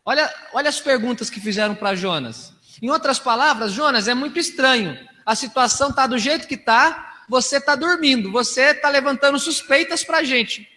Olha, 0.06 0.32
olha 0.54 0.70
as 0.70 0.80
perguntas 0.80 1.30
que 1.30 1.39
fizeram 1.39 1.74
para 1.74 1.96
Jonas. 1.96 2.54
Em 2.82 2.89
outras 2.89 3.20
palavras, 3.20 3.72
Jonas, 3.72 4.08
é 4.08 4.13
muito 4.13 4.38
estranho. 4.38 4.98
A 5.26 5.36
situação 5.36 5.89
está 5.89 6.06
do 6.06 6.18
jeito 6.18 6.48
que 6.48 6.56
está, 6.56 7.24
você 7.30 7.58
está 7.58 7.76
dormindo, 7.76 8.32
você 8.32 8.72
está 8.72 8.89
levantando 8.89 9.39
suspeitas 9.39 10.04
para 10.04 10.18
a 10.18 10.24
gente. 10.24 10.70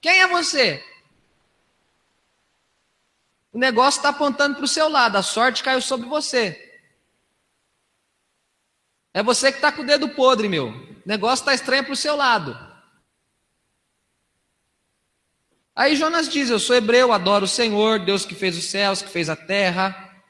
Quem 0.00 0.20
é 0.20 0.26
você? 0.26 0.84
O 3.52 3.58
negócio 3.58 3.98
está 3.98 4.10
apontando 4.10 4.56
para 4.56 4.64
o 4.64 4.68
seu 4.68 4.88
lado, 4.88 5.16
a 5.16 5.22
sorte 5.22 5.62
caiu 5.62 5.80
sobre 5.80 6.06
você. 6.06 6.80
É 9.14 9.22
você 9.22 9.50
que 9.50 9.58
está 9.58 9.72
com 9.72 9.82
o 9.82 9.86
dedo 9.86 10.10
podre, 10.10 10.48
meu. 10.48 10.72
O 11.08 11.10
negócio 11.10 11.42
está 11.42 11.54
estranho 11.54 11.84
para 11.84 11.94
o 11.94 11.96
seu 11.96 12.14
lado. 12.14 12.54
Aí 15.74 15.96
Jonas 15.96 16.28
diz: 16.28 16.50
Eu 16.50 16.58
sou 16.58 16.76
hebreu, 16.76 17.14
adoro 17.14 17.46
o 17.46 17.48
Senhor, 17.48 17.98
Deus 17.98 18.26
que 18.26 18.34
fez 18.34 18.58
os 18.58 18.66
céus, 18.66 19.00
que 19.00 19.08
fez 19.08 19.30
a 19.30 19.34
terra. 19.34 20.22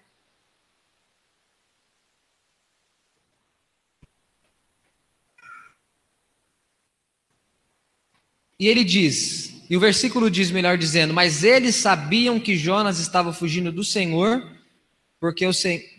E 8.56 8.68
ele 8.68 8.84
diz, 8.84 9.66
e 9.68 9.76
o 9.76 9.80
versículo 9.80 10.30
diz, 10.30 10.52
melhor 10.52 10.78
dizendo, 10.78 11.12
mas 11.14 11.42
eles 11.42 11.74
sabiam 11.74 12.38
que 12.38 12.56
Jonas 12.56 13.00
estava 13.00 13.32
fugindo 13.32 13.72
do 13.72 13.82
Senhor, 13.82 14.48
porque, 15.18 15.46
o, 15.46 15.52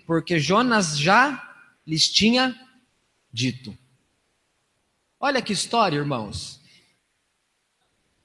porque 0.06 0.40
Jonas 0.40 0.98
já 0.98 1.54
lhes 1.86 2.10
tinha 2.10 2.54
dito. 3.32 3.78
Olha 5.20 5.42
que 5.42 5.52
história, 5.52 5.98
irmãos. 5.98 6.62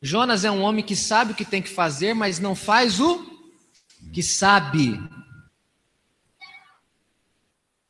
Jonas 0.00 0.44
é 0.44 0.50
um 0.50 0.62
homem 0.62 0.84
que 0.84 0.94
sabe 0.94 1.32
o 1.32 1.34
que 1.34 1.44
tem 1.44 1.60
que 1.60 1.68
fazer, 1.68 2.14
mas 2.14 2.38
não 2.38 2.54
faz 2.54 3.00
o 3.00 3.24
que 4.12 4.22
sabe. 4.22 4.92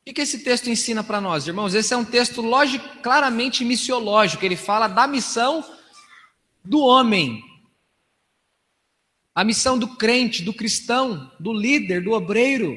O 0.07 0.13
que 0.13 0.21
esse 0.21 0.39
texto 0.39 0.69
ensina 0.69 1.03
para 1.03 1.21
nós, 1.21 1.45
irmãos? 1.45 1.75
Esse 1.75 1.93
é 1.93 1.97
um 1.97 2.05
texto 2.05 2.41
lógico, 2.41 3.01
claramente 3.03 3.63
missiológico. 3.63 4.43
Ele 4.43 4.55
fala 4.55 4.87
da 4.87 5.05
missão 5.05 5.63
do 6.63 6.79
homem. 6.79 7.43
A 9.35 9.43
missão 9.43 9.77
do 9.77 9.95
crente, 9.97 10.41
do 10.41 10.53
cristão, 10.53 11.31
do 11.39 11.53
líder, 11.53 12.03
do 12.03 12.11
obreiro. 12.11 12.75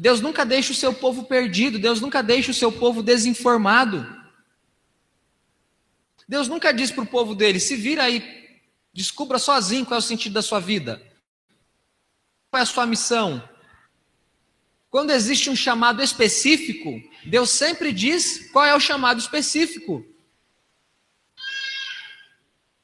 Deus 0.00 0.18
nunca 0.22 0.46
deixa 0.46 0.72
o 0.72 0.74
seu 0.74 0.94
povo 0.94 1.24
perdido, 1.24 1.78
Deus 1.78 2.00
nunca 2.00 2.22
deixa 2.22 2.50
o 2.50 2.54
seu 2.54 2.72
povo 2.72 3.02
desinformado. 3.02 4.18
Deus 6.26 6.48
nunca 6.48 6.72
diz 6.72 6.90
para 6.90 7.04
o 7.04 7.06
povo 7.06 7.34
dele: 7.34 7.60
se 7.60 7.76
vira 7.76 8.04
aí, 8.04 8.24
descubra 8.94 9.38
sozinho 9.38 9.84
qual 9.84 9.96
é 9.96 9.98
o 9.98 10.02
sentido 10.02 10.32
da 10.32 10.40
sua 10.40 10.58
vida, 10.58 11.02
qual 12.50 12.60
é 12.60 12.62
a 12.62 12.66
sua 12.66 12.86
missão. 12.86 13.46
Quando 14.88 15.10
existe 15.10 15.50
um 15.50 15.54
chamado 15.54 16.02
específico, 16.02 16.98
Deus 17.26 17.50
sempre 17.50 17.92
diz 17.92 18.50
qual 18.52 18.64
é 18.64 18.74
o 18.74 18.80
chamado 18.80 19.20
específico. 19.20 20.02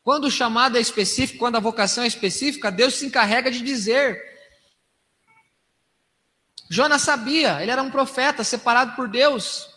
Quando 0.02 0.26
o 0.26 0.30
chamado 0.30 0.76
é 0.76 0.82
específico, 0.82 1.38
quando 1.38 1.56
a 1.56 1.60
vocação 1.60 2.04
é 2.04 2.06
específica, 2.06 2.70
Deus 2.70 2.96
se 2.96 3.06
encarrega 3.06 3.50
de 3.50 3.62
dizer. 3.62 4.35
Jonas 6.68 7.02
sabia, 7.02 7.62
ele 7.62 7.70
era 7.70 7.82
um 7.82 7.90
profeta 7.90 8.42
separado 8.42 8.96
por 8.96 9.08
Deus. 9.08 9.68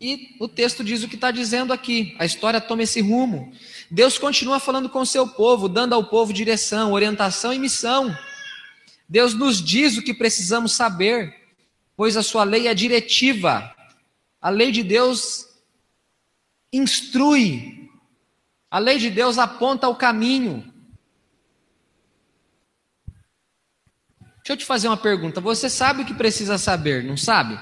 E 0.00 0.34
o 0.40 0.48
texto 0.48 0.82
diz 0.82 1.02
o 1.02 1.08
que 1.08 1.14
está 1.14 1.30
dizendo 1.30 1.72
aqui. 1.72 2.16
A 2.18 2.24
história 2.24 2.60
toma 2.60 2.84
esse 2.84 3.02
rumo. 3.02 3.52
Deus 3.90 4.16
continua 4.16 4.58
falando 4.58 4.88
com 4.88 5.00
o 5.00 5.06
seu 5.06 5.28
povo, 5.28 5.68
dando 5.68 5.94
ao 5.94 6.04
povo 6.04 6.32
direção, 6.32 6.92
orientação 6.92 7.52
e 7.52 7.58
missão. 7.58 8.16
Deus 9.06 9.34
nos 9.34 9.62
diz 9.62 9.98
o 9.98 10.02
que 10.02 10.14
precisamos 10.14 10.72
saber, 10.72 11.36
pois 11.94 12.16
a 12.16 12.22
sua 12.22 12.44
lei 12.44 12.66
é 12.66 12.72
diretiva. 12.72 13.74
A 14.40 14.48
lei 14.48 14.72
de 14.72 14.82
Deus 14.82 15.46
instrui. 16.72 17.90
A 18.70 18.78
lei 18.78 18.98
de 18.98 19.10
Deus 19.10 19.36
aponta 19.36 19.86
o 19.86 19.96
caminho. 19.96 20.69
Deixa 24.42 24.52
eu 24.54 24.56
te 24.56 24.64
fazer 24.64 24.88
uma 24.88 24.96
pergunta. 24.96 25.40
Você 25.40 25.68
sabe 25.68 26.02
o 26.02 26.06
que 26.06 26.14
precisa 26.14 26.56
saber, 26.56 27.04
não 27.04 27.16
sabe? 27.16 27.58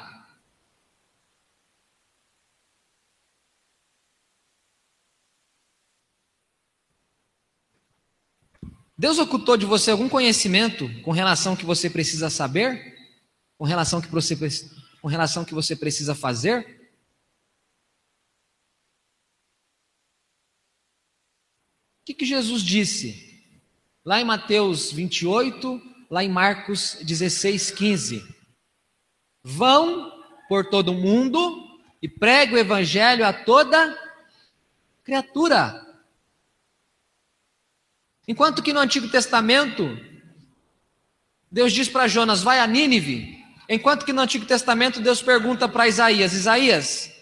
Deus 8.96 9.18
ocultou 9.18 9.56
de 9.56 9.66
você 9.66 9.90
algum 9.90 10.08
conhecimento 10.08 10.88
com 11.02 11.10
relação 11.10 11.54
que 11.54 11.64
você 11.64 11.88
precisa 11.90 12.30
saber? 12.30 12.96
Com 13.56 13.64
relação 13.64 14.00
que 14.00 14.08
você, 14.08 14.36
com 15.00 15.08
relação 15.08 15.44
que 15.44 15.54
você 15.54 15.76
precisa 15.76 16.14
fazer? 16.14 16.60
O 22.02 22.04
que, 22.06 22.14
que 22.14 22.24
Jesus 22.24 22.62
disse? 22.62 23.44
Lá 24.04 24.20
em 24.20 24.24
Mateus 24.24 24.90
28, 24.90 25.80
lá 26.10 26.24
em 26.24 26.28
Marcos 26.28 26.96
16, 27.02 27.70
15. 27.70 28.24
Vão 29.42 30.12
por 30.48 30.66
todo 30.66 30.92
o 30.92 30.94
mundo 30.94 31.68
e 32.00 32.08
pregue 32.08 32.54
o 32.54 32.58
evangelho 32.58 33.26
a 33.26 33.32
toda 33.32 33.96
criatura. 35.04 35.86
Enquanto 38.26 38.62
que 38.62 38.72
no 38.72 38.80
Antigo 38.80 39.08
Testamento, 39.08 39.98
Deus 41.50 41.72
diz 41.72 41.88
para 41.88 42.08
Jonas: 42.08 42.42
vai 42.42 42.60
a 42.60 42.66
Nínive. 42.66 43.38
Enquanto 43.68 44.04
que 44.04 44.12
no 44.12 44.22
Antigo 44.22 44.46
Testamento, 44.46 45.00
Deus 45.00 45.22
pergunta 45.22 45.68
para 45.68 45.88
Isaías: 45.88 46.32
Isaías, 46.32 47.12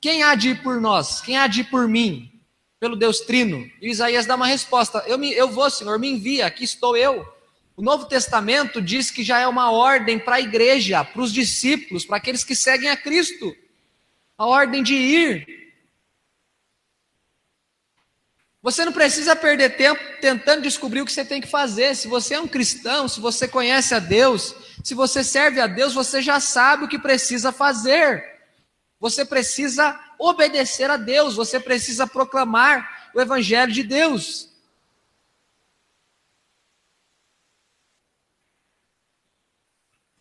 quem 0.00 0.22
há 0.22 0.34
de 0.34 0.50
ir 0.50 0.62
por 0.62 0.80
nós? 0.80 1.20
Quem 1.20 1.36
há 1.36 1.46
de 1.46 1.62
ir 1.62 1.64
por 1.64 1.88
mim? 1.88 2.30
Pelo 2.78 2.96
Deus 2.96 3.20
Trino. 3.20 3.64
E 3.80 3.90
Isaías 3.90 4.26
dá 4.26 4.34
uma 4.34 4.46
resposta: 4.46 5.04
eu, 5.06 5.18
me, 5.18 5.32
eu 5.32 5.48
vou, 5.48 5.68
Senhor, 5.70 5.98
me 5.98 6.10
envia, 6.10 6.46
aqui 6.46 6.64
estou 6.64 6.96
eu. 6.96 7.33
O 7.76 7.82
Novo 7.82 8.06
Testamento 8.06 8.80
diz 8.80 9.10
que 9.10 9.24
já 9.24 9.40
é 9.40 9.48
uma 9.48 9.70
ordem 9.70 10.18
para 10.18 10.36
a 10.36 10.40
igreja, 10.40 11.04
para 11.04 11.22
os 11.22 11.32
discípulos, 11.32 12.04
para 12.04 12.18
aqueles 12.18 12.44
que 12.44 12.54
seguem 12.54 12.88
a 12.88 12.96
Cristo. 12.96 13.54
A 14.38 14.46
ordem 14.46 14.82
de 14.82 14.94
ir, 14.94 15.64
você 18.64 18.82
não 18.82 18.92
precisa 18.92 19.36
perder 19.36 19.76
tempo 19.76 20.00
tentando 20.22 20.62
descobrir 20.62 21.02
o 21.02 21.04
que 21.04 21.12
você 21.12 21.22
tem 21.22 21.38
que 21.38 21.46
fazer. 21.46 21.94
Se 21.94 22.08
você 22.08 22.32
é 22.32 22.40
um 22.40 22.48
cristão, 22.48 23.06
se 23.06 23.20
você 23.20 23.46
conhece 23.46 23.94
a 23.94 23.98
Deus, 23.98 24.54
se 24.82 24.94
você 24.94 25.22
serve 25.22 25.60
a 25.60 25.66
Deus, 25.66 25.92
você 25.92 26.22
já 26.22 26.40
sabe 26.40 26.84
o 26.84 26.88
que 26.88 26.98
precisa 26.98 27.52
fazer. 27.52 28.24
Você 28.98 29.22
precisa 29.22 30.00
obedecer 30.18 30.88
a 30.88 30.96
Deus, 30.96 31.34
você 31.34 31.60
precisa 31.60 32.06
proclamar 32.06 33.10
o 33.14 33.20
Evangelho 33.20 33.70
de 33.70 33.82
Deus. 33.82 34.48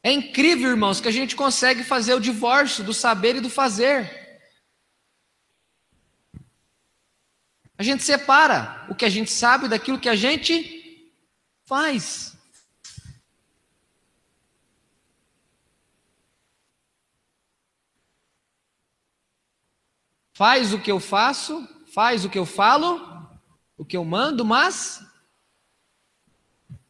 É 0.06 0.12
incrível, 0.12 0.70
irmãos, 0.70 1.00
que 1.00 1.08
a 1.08 1.12
gente 1.12 1.34
consegue 1.34 1.82
fazer 1.82 2.14
o 2.14 2.20
divórcio 2.20 2.84
do 2.84 2.94
saber 2.94 3.38
e 3.38 3.42
do 3.42 3.50
fazer. 3.50 4.22
A 7.78 7.82
gente 7.82 8.04
separa 8.04 8.86
o 8.90 8.96
que 8.96 9.06
a 9.06 9.10
gente 9.10 9.32
sabe 9.32 9.70
daquilo 9.70 10.00
que 10.00 10.10
a 10.10 10.16
gente 10.16 11.10
faz. 11.66 12.38
Faz 20.34 20.74
o 20.74 20.82
que 20.82 20.92
eu 20.92 21.00
faço, 21.00 21.66
faz 21.94 22.26
o 22.26 22.30
que 22.30 22.38
eu 22.38 22.46
falo, 22.46 23.30
o 23.78 23.86
que 23.86 23.96
eu 23.96 24.04
mando, 24.04 24.44
mas 24.44 25.02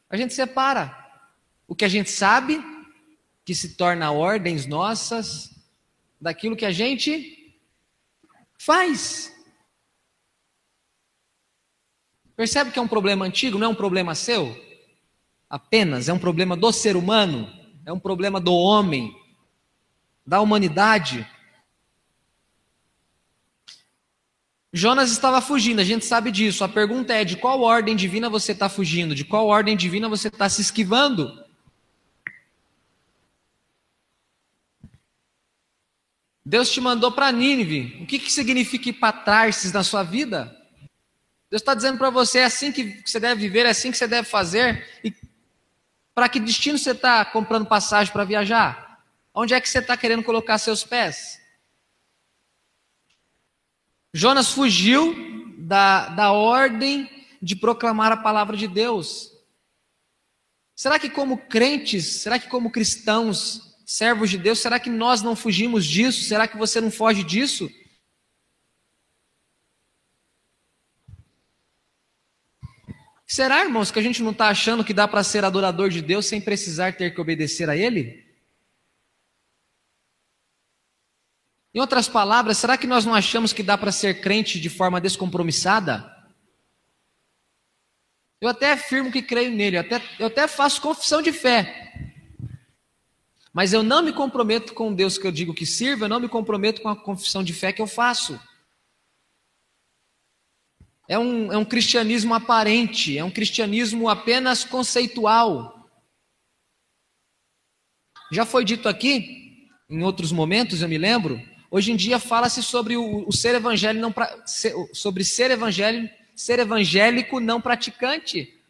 a 0.10 0.17
gente 0.17 0.34
separa 0.34 0.97
o 1.67 1.76
que 1.76 1.86
a 1.86 1.89
gente 1.89 2.10
sabe, 2.10 2.72
que 3.45 3.53
se 3.53 3.75
torna 3.75 4.12
ordens 4.12 4.65
nossas, 4.65 5.53
daquilo 6.19 6.56
que 6.56 6.65
a 6.65 6.71
gente 6.71 7.58
faz. 8.58 9.34
Percebe 12.36 12.71
que 12.71 12.79
é 12.79 12.82
um 12.82 12.88
problema 12.88 13.25
antigo, 13.25 13.60
não 13.60 13.67
é 13.67 13.69
um 13.69 13.75
problema 13.75 14.15
seu? 14.15 14.58
Apenas, 15.49 16.10
é 16.10 16.13
um 16.13 16.19
problema 16.19 16.56
do 16.56 16.71
ser 16.71 16.95
humano, 16.95 17.51
é 17.86 17.91
um 17.91 17.99
problema 17.99 18.39
do 18.39 18.53
homem, 18.53 19.13
da 20.25 20.39
humanidade. 20.41 21.27
Jonas 24.71 25.12
estava 25.12 25.39
fugindo, 25.41 25.79
a 25.79 25.84
gente 25.84 26.06
sabe 26.06 26.32
disso. 26.32 26.63
A 26.63 26.69
pergunta 26.69 27.13
é: 27.13 27.23
de 27.23 27.38
qual 27.38 27.62
ordem 27.62 27.95
divina 27.95 28.29
você 28.29 28.53
está 28.53 28.67
fugindo? 28.67 29.13
De 29.13 29.23
qual 29.23 29.45
ordem 29.45 29.77
divina 29.77 30.10
você 30.10 30.29
está 30.29 30.49
se 30.49 30.62
esquivando? 30.62 31.42
Deus 36.45 36.69
te 36.69 36.82
mandou 36.82 37.12
para 37.12 37.32
Nínive. 37.32 38.03
O 38.03 38.06
que, 38.06 38.19
que 38.19 38.32
significa 38.32 38.89
ir 38.89 38.93
para 38.93 39.13
Tarsis 39.13 39.71
na 39.71 39.84
sua 39.84 40.03
vida? 40.03 40.45
Deus 41.49 41.62
está 41.62 41.73
dizendo 41.73 41.97
para 41.97 42.10
você: 42.10 42.39
é 42.39 42.45
assim 42.45 42.71
que 42.71 43.01
você 43.06 43.19
deve 43.19 43.41
viver, 43.41 43.65
é 43.65 43.69
assim 43.69 43.91
que 43.91 43.97
você 43.97 44.08
deve 44.08 44.27
fazer. 44.27 44.99
E 45.03 45.13
para 46.13 46.27
que 46.27 46.39
destino 46.39 46.77
você 46.77 46.91
está 46.91 47.23
comprando 47.23 47.65
passagem 47.65 48.12
para 48.12 48.23
viajar? 48.23 49.03
Onde 49.34 49.53
é 49.53 49.62
que 49.62 49.69
você 49.69 49.79
está 49.79 49.95
querendo 49.95 50.23
colocar 50.23 50.58
seus 50.58 50.84
pés? 50.84 51.39
Jonas 54.13 54.51
fugiu 54.51 55.56
da, 55.58 56.10
da 56.10 56.32
ordem 56.32 57.10
de 57.41 57.56
proclamar 57.56 58.12
a 58.12 58.17
palavra 58.17 58.56
de 58.56 58.67
Deus. 58.67 59.32
Será 60.75 60.99
que, 60.99 61.10
como 61.10 61.38
crentes, 61.38 62.21
será 62.21 62.38
que, 62.38 62.47
como 62.47 62.71
cristãos, 62.71 63.72
servos 63.93 64.32
de 64.32 64.39
Deus, 64.39 64.58
será 64.58 64.79
que 64.79 64.89
nós 64.89 65.21
não 65.21 65.36
fugimos 65.36 65.86
disso? 65.86 66.23
Será 66.23 66.47
que 66.47 66.58
você 66.58 66.82
não 66.82 66.89
foge 66.89 67.23
disso? 67.23 67.69
Será, 73.27 73.63
irmãos, 73.63 73.91
que 73.91 73.99
a 73.99 74.01
gente 74.01 74.23
não 74.23 74.32
está 74.32 74.47
achando 74.47 74.84
que 74.84 74.95
dá 74.95 75.08
para 75.08 75.23
ser 75.23 75.45
adorador 75.45 75.89
de 75.89 76.01
Deus 76.01 76.25
sem 76.25 76.41
precisar 76.41 76.97
ter 76.97 77.13
que 77.13 77.21
obedecer 77.21 77.69
a 77.69 77.77
Ele? 77.77 78.23
Em 81.71 81.79
outras 81.79 82.08
palavras, 82.08 82.58
será 82.58 82.77
que 82.77 82.88
nós 82.88 83.06
não 83.06 83.13
achamos 83.13 83.53
que 83.53 83.62
dá 83.62 83.77
para 83.77 83.91
ser 83.91 84.21
crente 84.21 84.60
de 84.60 84.69
forma 84.71 84.99
descompromissada? 84.99 86.12
Eu 88.41 88.49
até 88.49 88.71
afirmo 88.71 89.12
que 89.12 89.21
creio 89.21 89.51
nele, 89.51 89.77
eu 89.77 89.82
até, 89.82 90.01
eu 90.19 90.27
até 90.27 90.47
faço 90.47 90.82
confissão 90.82 91.21
de 91.21 91.32
fé. 91.32 92.12
Mas 93.53 93.71
eu 93.71 93.83
não 93.83 94.01
me 94.01 94.11
comprometo 94.11 94.73
com 94.73 94.93
Deus 94.93 95.17
que 95.17 95.27
eu 95.27 95.31
digo 95.31 95.53
que 95.53 95.65
sirva, 95.65 96.05
eu 96.05 96.09
não 96.09 96.19
me 96.19 96.27
comprometo 96.27 96.81
com 96.81 96.89
a 96.89 96.95
confissão 96.95 97.43
de 97.43 97.53
fé 97.53 97.71
que 97.71 97.81
eu 97.81 97.87
faço. 97.87 98.39
É 101.07 101.19
um, 101.19 101.53
é 101.53 101.57
um 101.57 101.65
cristianismo 101.65 102.33
aparente, 102.33 103.17
é 103.17 103.23
um 103.23 103.29
cristianismo 103.29 104.09
apenas 104.09 104.63
conceitual. 104.63 105.87
Já 108.31 108.45
foi 108.45 108.65
dito 108.65 108.89
aqui, 108.89 109.69
em 109.87 110.01
outros 110.01 110.31
momentos, 110.31 110.81
eu 110.81 110.89
me 110.89 110.97
lembro, 110.97 111.39
Hoje 111.75 111.91
em 111.91 111.95
dia 111.95 112.19
fala-se 112.19 112.61
sobre 112.61 112.95
o, 112.95 113.27
o, 113.27 113.33
ser 113.33 113.55
evangélico 113.55 113.99
não 113.99 114.11
pra, 114.11 114.45
ser, 114.45 114.75
sobre 114.93 115.25
ser 115.25 115.49
evangélico, 115.49 116.13
ser 116.35 116.59
evangélico 116.59 117.39
não 117.39 117.59
praticante. 117.59 118.61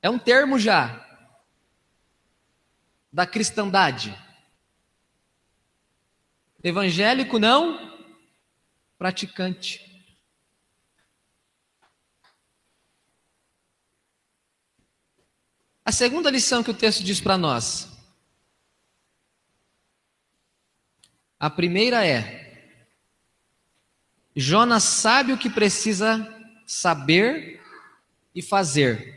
É 0.00 0.08
um 0.08 0.18
termo 0.18 0.58
já 0.58 1.03
da 3.14 3.24
cristandade. 3.24 4.12
Evangélico 6.64 7.38
não 7.38 7.96
praticante. 8.98 9.80
A 15.84 15.92
segunda 15.92 16.28
lição 16.28 16.64
que 16.64 16.72
o 16.72 16.74
texto 16.74 17.04
diz 17.04 17.20
para 17.20 17.38
nós 17.38 17.88
A 21.38 21.50
primeira 21.50 22.04
é: 22.04 22.80
Jonas 24.34 24.82
sabe 24.82 25.32
o 25.32 25.38
que 25.38 25.50
precisa 25.50 26.26
saber 26.66 27.62
e 28.34 28.42
fazer. 28.42 29.13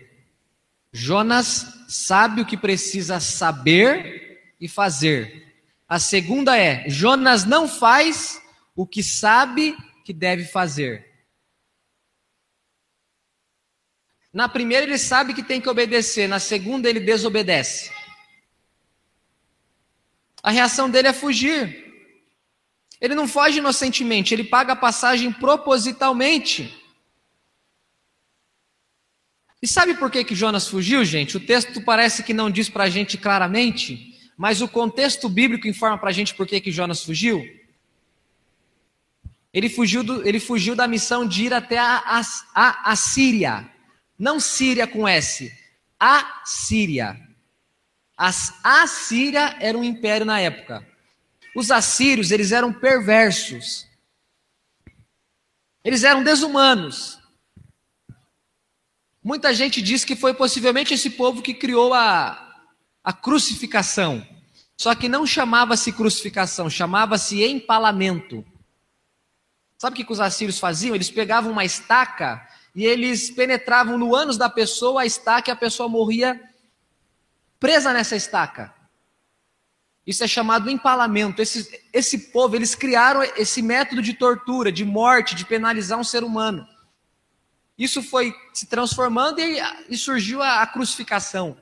Jonas 0.91 1.85
sabe 1.87 2.41
o 2.41 2.45
que 2.45 2.57
precisa 2.57 3.19
saber 3.19 4.55
e 4.59 4.67
fazer. 4.67 5.45
A 5.87 5.99
segunda 5.99 6.57
é: 6.57 6.89
Jonas 6.89 7.45
não 7.45 7.67
faz 7.67 8.41
o 8.75 8.85
que 8.85 9.03
sabe 9.03 9.77
que 10.03 10.13
deve 10.13 10.45
fazer. 10.45 11.05
Na 14.33 14.47
primeira, 14.47 14.85
ele 14.85 14.97
sabe 14.97 15.33
que 15.33 15.41
tem 15.41 15.59
que 15.59 15.69
obedecer, 15.69 16.27
na 16.27 16.39
segunda, 16.39 16.89
ele 16.89 16.99
desobedece. 16.99 17.91
A 20.43 20.51
reação 20.51 20.89
dele 20.89 21.07
é 21.07 21.13
fugir. 21.13 21.85
Ele 22.99 23.15
não 23.15 23.27
foge 23.27 23.59
inocentemente, 23.59 24.33
ele 24.33 24.43
paga 24.43 24.73
a 24.73 24.75
passagem 24.75 25.31
propositalmente. 25.31 26.73
E 29.61 29.67
sabe 29.67 29.95
por 29.95 30.11
que, 30.11 30.23
que 30.23 30.35
Jonas 30.35 30.67
fugiu, 30.67 31.03
gente? 31.03 31.37
O 31.37 31.39
texto 31.39 31.81
parece 31.81 32.23
que 32.23 32.33
não 32.33 32.49
diz 32.49 32.69
para 32.69 32.83
a 32.83 32.89
gente 32.89 33.17
claramente, 33.17 34.15
mas 34.37 34.61
o 34.61 34.67
contexto 34.67 35.27
bíblico 35.27 35.67
informa 35.67 35.97
para 35.97 36.09
a 36.09 36.13
gente 36.13 36.35
por 36.35 36.45
que, 36.45 36.61
que 36.61 36.71
Jonas 36.71 37.03
fugiu. 37.03 37.43
Ele 39.51 39.69
fugiu, 39.69 40.03
do, 40.03 40.27
ele 40.27 40.39
fugiu 40.39 40.75
da 40.75 40.87
missão 40.87 41.27
de 41.27 41.45
ir 41.45 41.53
até 41.53 41.79
a, 41.79 42.21
a, 42.53 42.91
a, 42.91 42.95
Síria. 42.95 43.67
Não 44.17 44.39
Síria 44.39 44.85
com 44.85 45.07
S, 45.07 45.51
a 45.99 46.43
Síria. 46.45 47.19
As, 48.15 48.53
a 48.63 48.85
Síria 48.85 49.57
era 49.59 49.75
um 49.75 49.83
império 49.83 50.25
na 50.25 50.39
época. 50.39 50.85
Os 51.55 51.71
assírios, 51.71 52.29
eles 52.29 52.51
eram 52.51 52.71
perversos. 52.71 53.87
Eles 55.83 56.03
eram 56.03 56.23
desumanos. 56.23 57.16
Muita 59.27 59.53
gente 59.53 59.81
diz 59.81 60.05
que 60.05 60.15
foi 60.15 60.33
possivelmente 60.33 60.93
esse 60.93 61.09
povo 61.09 61.41
que 61.41 61.53
criou 61.53 61.93
a, 61.93 62.63
a 63.03 63.11
crucificação. 63.11 64.25
Só 64.77 64.95
que 64.95 65.09
não 65.09 65.27
chamava-se 65.27 65.91
crucificação, 65.91 66.69
chamava-se 66.69 67.43
empalamento. 67.43 68.45
Sabe 69.77 70.01
o 70.01 70.05
que, 70.05 70.13
os 70.13 70.21
assírios 70.21 70.59
faziam? 70.59 70.95
Eles 70.95 71.11
pegavam 71.11 71.51
uma 71.51 71.65
estaca 71.65 72.41
e 72.73 72.85
eles 72.85 73.29
penetravam 73.29 73.97
no 73.97 74.15
ânus 74.15 74.37
da 74.37 74.49
pessoa 74.49 75.01
a 75.01 75.05
estaca 75.05 75.49
e 75.49 75.51
a 75.51 75.57
pessoa 75.57 75.89
morria 75.89 76.41
presa 77.59 77.91
nessa 77.91 78.15
estaca. 78.15 78.73
Isso 80.05 80.23
é 80.23 80.27
chamado 80.27 80.69
empalamento. 80.69 81.41
Esse, 81.41 81.83
esse 81.91 82.31
povo, 82.31 82.55
eles 82.55 82.75
criaram 82.75 83.21
esse 83.35 83.61
método 83.61 84.01
de 84.01 84.13
tortura, 84.13 84.71
de 84.71 84.85
morte, 84.85 85.35
de 85.35 85.43
penalizar 85.43 85.99
um 85.99 86.03
ser 86.05 86.23
humano. 86.23 86.65
Isso 87.77 88.01
foi 88.01 88.35
se 88.53 88.65
transformando 88.65 89.39
e, 89.39 89.59
e 89.89 89.97
surgiu 89.97 90.41
a, 90.41 90.61
a 90.61 90.67
crucificação. 90.67 91.61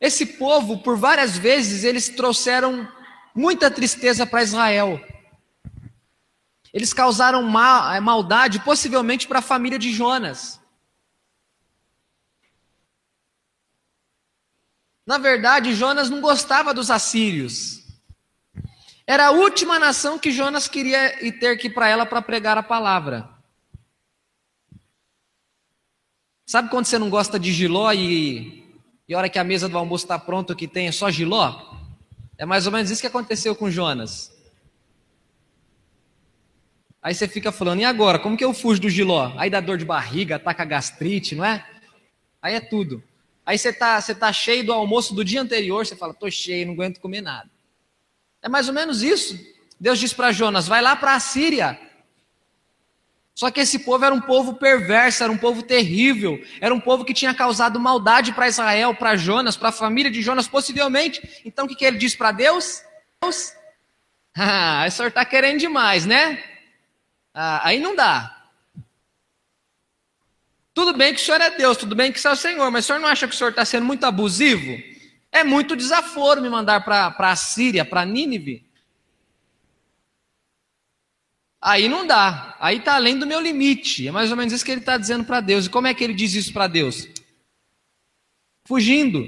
Esse 0.00 0.24
povo, 0.24 0.78
por 0.78 0.96
várias 0.96 1.36
vezes, 1.36 1.84
eles 1.84 2.08
trouxeram 2.08 2.90
muita 3.34 3.70
tristeza 3.70 4.26
para 4.26 4.42
Israel. 4.42 5.00
Eles 6.72 6.92
causaram 6.92 7.42
mal, 7.42 8.00
maldade, 8.00 8.60
possivelmente 8.60 9.28
para 9.28 9.38
a 9.38 9.42
família 9.42 9.78
de 9.78 9.92
Jonas. 9.92 10.60
Na 15.06 15.18
verdade, 15.18 15.74
Jonas 15.74 16.08
não 16.08 16.20
gostava 16.20 16.72
dos 16.72 16.90
assírios. 16.90 17.84
Era 19.06 19.26
a 19.26 19.30
última 19.30 19.78
nação 19.78 20.18
que 20.18 20.32
Jonas 20.32 20.66
queria 20.66 21.24
ir 21.24 21.38
ter 21.38 21.58
que 21.58 21.66
ir 21.66 21.74
para 21.74 21.88
ela 21.88 22.06
para 22.06 22.22
pregar 22.22 22.56
a 22.56 22.62
palavra. 22.62 23.33
Sabe 26.46 26.68
quando 26.68 26.86
você 26.86 26.98
não 26.98 27.08
gosta 27.08 27.38
de 27.38 27.52
giló 27.52 27.90
e, 27.92 28.64
e 29.08 29.14
a 29.14 29.18
hora 29.18 29.28
que 29.28 29.38
a 29.38 29.44
mesa 29.44 29.68
do 29.68 29.78
almoço 29.78 30.04
está 30.04 30.18
pronta 30.18 30.54
que 30.54 30.68
tem 30.68 30.86
é 30.86 30.92
só 30.92 31.10
giló? 31.10 31.74
É 32.36 32.44
mais 32.44 32.66
ou 32.66 32.72
menos 32.72 32.90
isso 32.90 33.00
que 33.00 33.06
aconteceu 33.06 33.54
com 33.54 33.70
Jonas. 33.70 34.32
Aí 37.02 37.14
você 37.14 37.28
fica 37.28 37.52
falando, 37.52 37.80
e 37.80 37.84
agora? 37.84 38.18
Como 38.18 38.36
que 38.36 38.44
eu 38.44 38.54
fujo 38.54 38.80
do 38.80 38.88
giló? 38.88 39.32
Aí 39.36 39.50
dá 39.50 39.60
dor 39.60 39.76
de 39.78 39.84
barriga, 39.84 40.36
ataca 40.36 40.64
gastrite, 40.64 41.34
não 41.34 41.44
é? 41.44 41.66
Aí 42.40 42.54
é 42.54 42.60
tudo. 42.60 43.02
Aí 43.44 43.58
você 43.58 43.68
está 43.68 44.00
você 44.00 44.14
tá 44.14 44.32
cheio 44.32 44.64
do 44.64 44.72
almoço 44.72 45.14
do 45.14 45.24
dia 45.24 45.40
anterior, 45.40 45.84
você 45.84 45.94
fala, 45.94 46.12
estou 46.12 46.30
cheio, 46.30 46.66
não 46.66 46.74
aguento 46.74 47.00
comer 47.00 47.20
nada. 47.20 47.50
É 48.42 48.48
mais 48.48 48.68
ou 48.68 48.74
menos 48.74 49.02
isso. 49.02 49.38
Deus 49.78 49.98
diz 49.98 50.12
para 50.12 50.32
Jonas, 50.32 50.66
vai 50.66 50.80
lá 50.80 50.96
para 50.96 51.14
a 51.14 51.20
Síria. 51.20 51.78
Só 53.34 53.50
que 53.50 53.60
esse 53.60 53.80
povo 53.80 54.04
era 54.04 54.14
um 54.14 54.20
povo 54.20 54.54
perverso, 54.54 55.24
era 55.24 55.32
um 55.32 55.36
povo 55.36 55.62
terrível, 55.62 56.40
era 56.60 56.72
um 56.72 56.78
povo 56.78 57.04
que 57.04 57.12
tinha 57.12 57.34
causado 57.34 57.80
maldade 57.80 58.32
para 58.32 58.46
Israel, 58.46 58.94
para 58.94 59.16
Jonas, 59.16 59.56
para 59.56 59.70
a 59.70 59.72
família 59.72 60.10
de 60.10 60.22
Jonas, 60.22 60.46
possivelmente. 60.46 61.42
Então 61.44 61.64
o 61.64 61.68
que, 61.68 61.74
que 61.74 61.84
ele 61.84 61.98
diz 61.98 62.14
para 62.14 62.30
Deus? 62.30 62.82
Deus, 63.20 63.52
ah, 64.36 64.84
o 64.86 64.90
senhor 64.90 65.08
está 65.08 65.24
querendo 65.24 65.58
demais, 65.58 66.06
né? 66.06 66.42
Ah, 67.34 67.68
aí 67.68 67.80
não 67.80 67.96
dá. 67.96 68.30
Tudo 70.72 70.92
bem 70.92 71.14
que 71.14 71.20
o 71.20 71.24
senhor 71.24 71.40
é 71.40 71.50
Deus, 71.50 71.76
tudo 71.76 71.94
bem 71.94 72.12
que 72.12 72.18
o 72.18 72.22
senhor 72.22 72.32
é 72.32 72.34
o 72.34 72.38
Senhor, 72.38 72.70
mas 72.70 72.84
o 72.84 72.86
senhor 72.86 72.98
não 72.98 73.08
acha 73.08 73.26
que 73.28 73.34
o 73.34 73.38
senhor 73.38 73.50
está 73.50 73.64
sendo 73.64 73.86
muito 73.86 74.04
abusivo? 74.04 74.76
É 75.30 75.42
muito 75.42 75.76
desaforo 75.76 76.40
me 76.40 76.48
mandar 76.48 76.84
para 76.84 77.14
a 77.18 77.36
Síria, 77.36 77.84
para 77.84 78.04
Nínive. 78.04 78.64
Aí 81.64 81.88
não 81.88 82.06
dá. 82.06 82.54
Aí 82.60 82.76
está 82.76 82.94
além 82.94 83.18
do 83.18 83.26
meu 83.26 83.40
limite. 83.40 84.06
É 84.06 84.10
mais 84.10 84.30
ou 84.30 84.36
menos 84.36 84.52
isso 84.52 84.62
que 84.62 84.70
ele 84.70 84.82
está 84.82 84.98
dizendo 84.98 85.24
para 85.24 85.40
Deus. 85.40 85.64
E 85.64 85.70
como 85.70 85.86
é 85.86 85.94
que 85.94 86.04
ele 86.04 86.12
diz 86.12 86.34
isso 86.34 86.52
para 86.52 86.66
Deus? 86.66 87.08
Fugindo. 88.68 89.24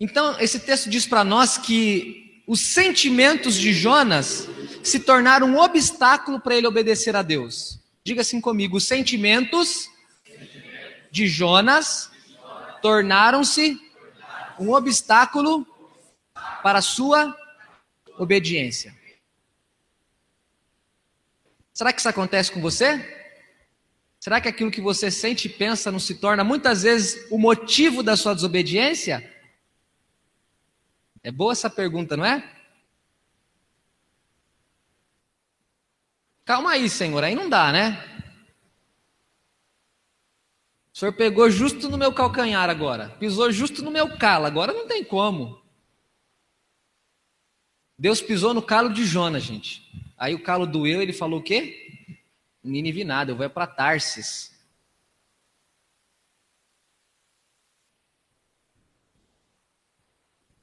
Então, 0.00 0.40
esse 0.40 0.60
texto 0.60 0.88
diz 0.88 1.06
para 1.06 1.22
nós 1.22 1.58
que 1.58 2.42
os 2.46 2.60
sentimentos 2.60 3.54
de 3.54 3.70
Jonas 3.70 4.48
se 4.82 4.98
tornaram 4.98 5.46
um 5.46 5.58
obstáculo 5.58 6.40
para 6.40 6.56
ele 6.56 6.66
obedecer 6.66 7.14
a 7.14 7.20
Deus. 7.20 7.78
Diga 8.02 8.22
assim 8.22 8.40
comigo: 8.40 8.78
os 8.78 8.84
sentimentos 8.84 9.90
de 11.10 11.26
Jonas 11.26 12.10
tornaram-se 12.80 13.78
um 14.58 14.72
obstáculo 14.72 15.66
para 16.62 16.78
a 16.78 16.82
sua 16.82 17.20
obediência. 17.26 17.43
Será 21.72 21.92
que 21.92 21.98
isso 21.98 22.08
acontece 22.08 22.52
com 22.52 22.60
você? 22.60 23.02
Será 24.20 24.40
que 24.40 24.48
aquilo 24.48 24.70
que 24.70 24.80
você 24.80 25.10
sente 25.10 25.48
e 25.48 25.50
pensa 25.50 25.92
não 25.92 25.98
se 25.98 26.14
torna 26.14 26.44
muitas 26.44 26.82
vezes 26.82 27.26
o 27.30 27.38
motivo 27.38 28.02
da 28.02 28.16
sua 28.16 28.34
desobediência? 28.34 29.30
É 31.22 31.30
boa 31.32 31.52
essa 31.52 31.68
pergunta, 31.68 32.16
não 32.16 32.24
é? 32.24 32.48
Calma 36.44 36.72
aí, 36.72 36.88
Senhor, 36.88 37.24
aí 37.24 37.34
não 37.34 37.48
dá, 37.48 37.72
né? 37.72 38.14
O 40.92 40.98
Senhor 40.98 41.12
pegou 41.12 41.50
justo 41.50 41.88
no 41.88 41.98
meu 41.98 42.12
calcanhar 42.12 42.70
agora, 42.70 43.08
pisou 43.18 43.50
justo 43.50 43.82
no 43.82 43.90
meu 43.90 44.16
calo, 44.16 44.46
agora 44.46 44.72
não 44.72 44.86
tem 44.86 45.02
como. 45.02 45.63
Deus 47.98 48.20
pisou 48.20 48.52
no 48.52 48.62
calo 48.62 48.92
de 48.92 49.04
Jonas, 49.04 49.42
gente. 49.42 49.88
Aí 50.16 50.34
o 50.34 50.42
calo 50.42 50.66
doeu, 50.66 51.00
ele 51.00 51.12
falou 51.12 51.40
o 51.40 51.42
quê? 51.42 52.18
Nínive 52.62 53.04
nada, 53.04 53.30
eu 53.30 53.36
vou 53.36 53.48
para 53.48 53.66
Tarsis. 53.66 54.52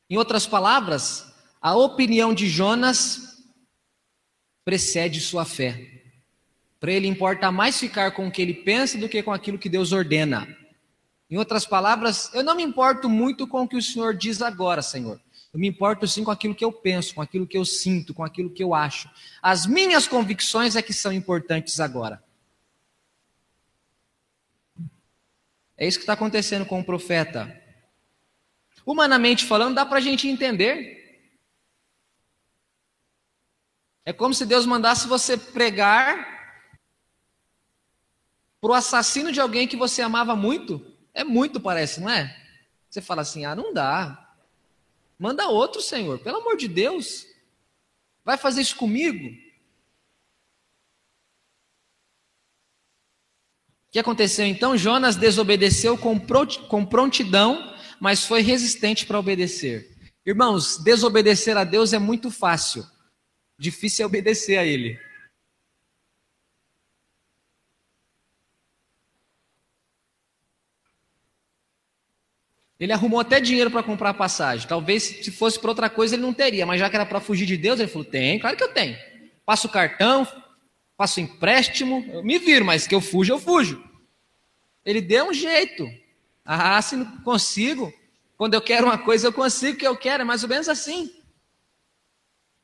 Em 0.09 0.17
outras 0.17 0.45
palavras, 0.45 1.33
a 1.61 1.73
opinião 1.73 2.33
de 2.33 2.49
Jonas 2.49 3.41
precede 4.65 5.21
sua 5.21 5.45
fé. 5.45 6.03
Para 6.81 6.91
ele 6.91 7.07
importa 7.07 7.51
mais 7.51 7.79
ficar 7.79 8.11
com 8.11 8.27
o 8.27 8.31
que 8.31 8.41
ele 8.41 8.55
pensa 8.55 8.97
do 8.97 9.07
que 9.07 9.23
com 9.23 9.31
aquilo 9.31 9.57
que 9.57 9.69
Deus 9.69 9.93
ordena. 9.93 10.47
Em 11.29 11.37
outras 11.37 11.65
palavras, 11.65 12.29
eu 12.33 12.43
não 12.43 12.55
me 12.55 12.63
importo 12.63 13.07
muito 13.07 13.47
com 13.47 13.61
o 13.61 13.67
que 13.67 13.77
o 13.77 13.81
Senhor 13.81 14.13
diz 14.13 14.41
agora, 14.41 14.81
Senhor. 14.81 15.21
Eu 15.53 15.59
me 15.59 15.67
importo 15.67 16.07
sim 16.07 16.23
com 16.23 16.31
aquilo 16.31 16.55
que 16.55 16.63
eu 16.63 16.71
penso, 16.71 17.15
com 17.15 17.21
aquilo 17.21 17.45
que 17.45 17.57
eu 17.57 17.65
sinto, 17.65 18.13
com 18.13 18.23
aquilo 18.23 18.49
que 18.49 18.63
eu 18.63 18.73
acho. 18.73 19.09
As 19.41 19.65
minhas 19.65 20.07
convicções 20.07 20.75
é 20.75 20.81
que 20.81 20.93
são 20.93 21.11
importantes 21.11 21.79
agora. 21.79 22.23
É 25.77 25.87
isso 25.87 25.97
que 25.97 26.03
está 26.03 26.13
acontecendo 26.13 26.65
com 26.65 26.79
o 26.79 26.85
profeta. 26.85 27.59
Humanamente 28.85 29.45
falando, 29.45 29.75
dá 29.75 29.85
para 29.85 29.97
a 29.97 30.01
gente 30.01 30.27
entender. 30.27 31.01
É 34.05 34.13
como 34.13 34.33
se 34.33 34.45
Deus 34.45 34.65
mandasse 34.65 35.07
você 35.07 35.37
pregar 35.37 36.31
para 38.61 38.71
o 38.71 38.73
assassino 38.73 39.31
de 39.31 39.41
alguém 39.41 39.67
que 39.67 39.75
você 39.75 40.01
amava 40.01 40.35
muito. 40.35 40.85
É 41.13 41.23
muito, 41.23 41.59
parece, 41.59 41.99
não 41.99 42.09
é? 42.09 42.35
Você 42.89 43.01
fala 43.01 43.21
assim: 43.21 43.43
ah, 43.43 43.55
não 43.55 43.73
dá. 43.73 44.30
Manda 45.21 45.47
outro, 45.49 45.83
Senhor, 45.83 46.17
pelo 46.17 46.37
amor 46.37 46.57
de 46.57 46.67
Deus. 46.67 47.27
Vai 48.25 48.39
fazer 48.39 48.61
isso 48.61 48.75
comigo? 48.75 49.27
O 53.87 53.91
que 53.91 53.99
aconteceu 53.99 54.47
então? 54.47 54.75
Jonas 54.75 55.15
desobedeceu 55.15 55.95
com 55.95 56.83
prontidão, 56.83 57.71
mas 57.99 58.25
foi 58.25 58.41
resistente 58.41 59.05
para 59.05 59.19
obedecer. 59.19 59.95
Irmãos, 60.25 60.77
desobedecer 60.83 61.55
a 61.55 61.63
Deus 61.63 61.93
é 61.93 61.99
muito 61.99 62.31
fácil, 62.31 62.83
difícil 63.59 64.01
é 64.01 64.07
obedecer 64.07 64.57
a 64.57 64.65
Ele. 64.65 64.99
Ele 72.81 72.91
arrumou 72.91 73.19
até 73.19 73.39
dinheiro 73.39 73.69
para 73.69 73.83
comprar 73.83 74.09
a 74.09 74.13
passagem. 74.13 74.67
Talvez 74.67 75.03
se 75.03 75.29
fosse 75.29 75.59
para 75.59 75.69
outra 75.69 75.87
coisa 75.87 76.15
ele 76.15 76.23
não 76.23 76.33
teria, 76.33 76.65
mas 76.65 76.79
já 76.79 76.89
que 76.89 76.95
era 76.95 77.05
para 77.05 77.19
fugir 77.19 77.45
de 77.45 77.55
Deus, 77.55 77.79
ele 77.79 77.87
falou: 77.87 78.03
tem, 78.03 78.39
claro 78.39 78.57
que 78.57 78.63
eu 78.63 78.73
tenho. 78.73 78.97
Passo 79.45 79.67
o 79.67 79.69
cartão, 79.69 80.27
faço 80.97 81.21
empréstimo, 81.21 82.03
eu 82.11 82.23
me 82.23 82.39
viro, 82.39 82.65
mas 82.65 82.87
que 82.87 82.95
eu 82.95 82.99
fujo, 82.99 83.31
eu 83.31 83.39
fujo. 83.39 83.87
Ele 84.83 84.99
deu 84.99 85.29
um 85.29 85.33
jeito. 85.33 85.87
Ah, 86.43 86.81
se 86.81 86.95
não 86.95 87.05
consigo, 87.21 87.93
quando 88.35 88.55
eu 88.55 88.61
quero 88.61 88.87
uma 88.87 88.97
coisa, 88.97 89.27
eu 89.27 89.33
consigo 89.33 89.75
o 89.75 89.79
que 89.79 89.85
eu 89.87 89.95
quero, 89.95 90.21
é 90.23 90.25
mais 90.25 90.41
ou 90.41 90.49
menos 90.49 90.67
assim. 90.67 91.15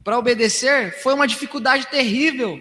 Para 0.03 0.17
obedecer 0.17 0.99
foi 0.99 1.13
uma 1.13 1.27
dificuldade 1.27 1.85
terrível. 1.85 2.59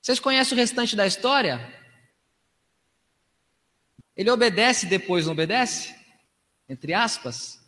Vocês 0.00 0.20
conhecem 0.20 0.56
o 0.56 0.60
restante 0.60 0.94
da 0.94 1.08
história? 1.08 1.75
Ele 4.16 4.30
obedece 4.30 4.86
depois, 4.86 5.26
não 5.26 5.32
obedece? 5.32 5.94
Entre 6.68 6.94
aspas. 6.94 7.60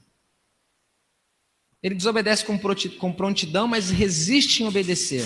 Ele 1.82 1.94
desobedece 1.94 2.44
com 2.44 3.12
prontidão, 3.12 3.68
mas 3.68 3.90
resiste 3.90 4.62
em 4.62 4.66
obedecer. 4.66 5.24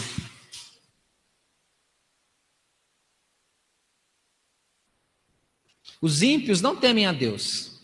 Os 6.01 6.21
ímpios 6.21 6.61
não 6.61 6.77
temem 6.77 7.07
a 7.07 7.13
Deus. 7.13 7.81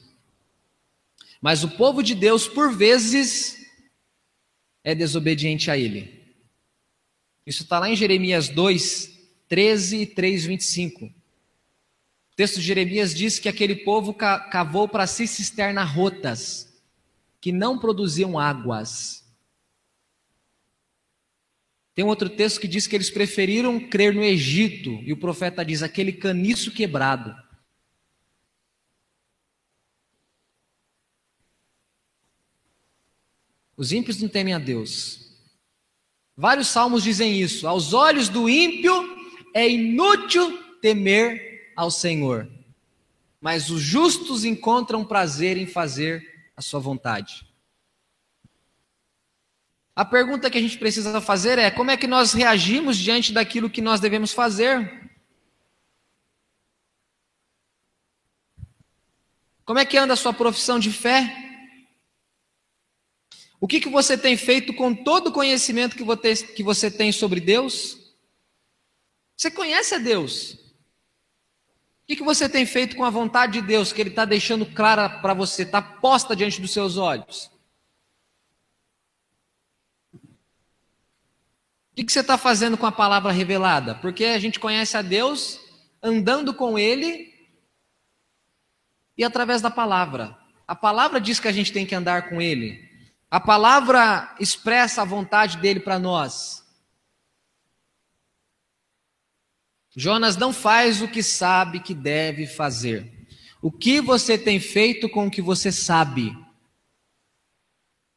Mas 1.40 1.62
o 1.62 1.70
povo 1.70 2.02
de 2.02 2.16
Deus, 2.16 2.48
por 2.48 2.74
vezes, 2.74 3.64
é 4.82 4.92
desobediente 4.92 5.70
a 5.70 5.78
Ele. 5.78 6.18
Isso 7.46 7.62
está 7.62 7.78
lá 7.78 7.88
em 7.88 7.94
Jeremias 7.94 8.48
2, 8.48 9.16
13 9.48 10.02
e 10.02 10.06
3, 10.06 10.44
25 10.44 11.17
texto 12.38 12.60
de 12.60 12.66
Jeremias 12.66 13.12
diz 13.12 13.40
que 13.40 13.48
aquele 13.48 13.74
povo 13.74 14.14
cavou 14.14 14.86
para 14.86 15.08
si 15.08 15.26
cisternas 15.26 15.90
rotas, 15.90 16.80
que 17.40 17.50
não 17.50 17.76
produziam 17.76 18.38
águas. 18.38 19.28
Tem 21.96 22.04
um 22.04 22.08
outro 22.08 22.30
texto 22.30 22.60
que 22.60 22.68
diz 22.68 22.86
que 22.86 22.94
eles 22.94 23.10
preferiram 23.10 23.80
crer 23.80 24.14
no 24.14 24.22
Egito, 24.22 24.90
e 25.02 25.12
o 25.12 25.16
profeta 25.16 25.64
diz: 25.64 25.82
aquele 25.82 26.12
caniço 26.12 26.70
quebrado. 26.70 27.34
Os 33.76 33.90
ímpios 33.90 34.22
não 34.22 34.28
temem 34.28 34.54
a 34.54 34.60
Deus. 34.60 35.36
Vários 36.36 36.68
salmos 36.68 37.02
dizem 37.02 37.40
isso. 37.40 37.66
Aos 37.66 37.92
olhos 37.92 38.28
do 38.28 38.48
ímpio 38.48 38.92
é 39.52 39.68
inútil 39.68 40.56
temer 40.80 41.48
ao 41.78 41.92
Senhor, 41.92 42.50
mas 43.40 43.70
os 43.70 43.80
justos 43.80 44.44
encontram 44.44 45.04
prazer 45.04 45.56
em 45.56 45.64
fazer 45.64 46.50
a 46.56 46.60
sua 46.60 46.80
vontade. 46.80 47.46
A 49.94 50.04
pergunta 50.04 50.50
que 50.50 50.58
a 50.58 50.60
gente 50.60 50.76
precisa 50.76 51.20
fazer 51.20 51.56
é: 51.56 51.70
como 51.70 51.92
é 51.92 51.96
que 51.96 52.08
nós 52.08 52.32
reagimos 52.32 52.96
diante 52.96 53.32
daquilo 53.32 53.70
que 53.70 53.80
nós 53.80 54.00
devemos 54.00 54.32
fazer? 54.32 55.08
Como 59.64 59.78
é 59.78 59.86
que 59.86 59.96
anda 59.96 60.14
a 60.14 60.16
sua 60.16 60.32
profissão 60.32 60.80
de 60.80 60.90
fé? 60.90 61.32
O 63.60 63.68
que, 63.68 63.78
que 63.78 63.88
você 63.88 64.18
tem 64.18 64.36
feito 64.36 64.74
com 64.74 64.92
todo 64.92 65.28
o 65.28 65.32
conhecimento 65.32 65.96
que 65.96 66.02
você, 66.02 66.34
que 66.34 66.64
você 66.64 66.90
tem 66.90 67.12
sobre 67.12 67.38
Deus? 67.38 68.16
Você 69.36 69.48
conhece 69.48 69.94
a 69.94 69.98
Deus, 69.98 70.67
o 72.14 72.16
que 72.16 72.22
você 72.22 72.48
tem 72.48 72.64
feito 72.64 72.96
com 72.96 73.04
a 73.04 73.10
vontade 73.10 73.60
de 73.60 73.66
Deus, 73.66 73.92
que 73.92 74.00
Ele 74.00 74.08
está 74.10 74.24
deixando 74.24 74.64
clara 74.64 75.08
para 75.08 75.34
você, 75.34 75.62
está 75.62 75.82
posta 75.82 76.34
diante 76.34 76.60
dos 76.60 76.72
seus 76.72 76.96
olhos? 76.96 77.50
O 81.92 82.04
que 82.04 82.12
você 82.12 82.20
está 82.20 82.38
fazendo 82.38 82.78
com 82.78 82.86
a 82.86 82.92
palavra 82.92 83.32
revelada? 83.32 83.94
Porque 83.96 84.24
a 84.24 84.38
gente 84.38 84.58
conhece 84.58 84.96
a 84.96 85.02
Deus 85.02 85.60
andando 86.02 86.54
com 86.54 86.78
Ele 86.78 87.34
e 89.16 89.24
através 89.24 89.60
da 89.60 89.70
palavra. 89.70 90.38
A 90.66 90.76
palavra 90.76 91.20
diz 91.20 91.40
que 91.40 91.48
a 91.48 91.52
gente 91.52 91.72
tem 91.72 91.84
que 91.84 91.94
andar 91.94 92.30
com 92.30 92.40
Ele. 92.40 92.88
A 93.30 93.40
palavra 93.40 94.34
expressa 94.40 95.02
a 95.02 95.04
vontade 95.04 95.58
dele 95.58 95.80
para 95.80 95.98
nós. 95.98 96.64
Jonas 99.98 100.36
não 100.36 100.52
faz 100.52 101.02
o 101.02 101.08
que 101.08 101.24
sabe 101.24 101.80
que 101.80 101.92
deve 101.92 102.46
fazer. 102.46 103.26
O 103.60 103.68
que 103.68 104.00
você 104.00 104.38
tem 104.38 104.60
feito 104.60 105.08
com 105.08 105.26
o 105.26 105.30
que 105.30 105.42
você 105.42 105.72
sabe? 105.72 106.32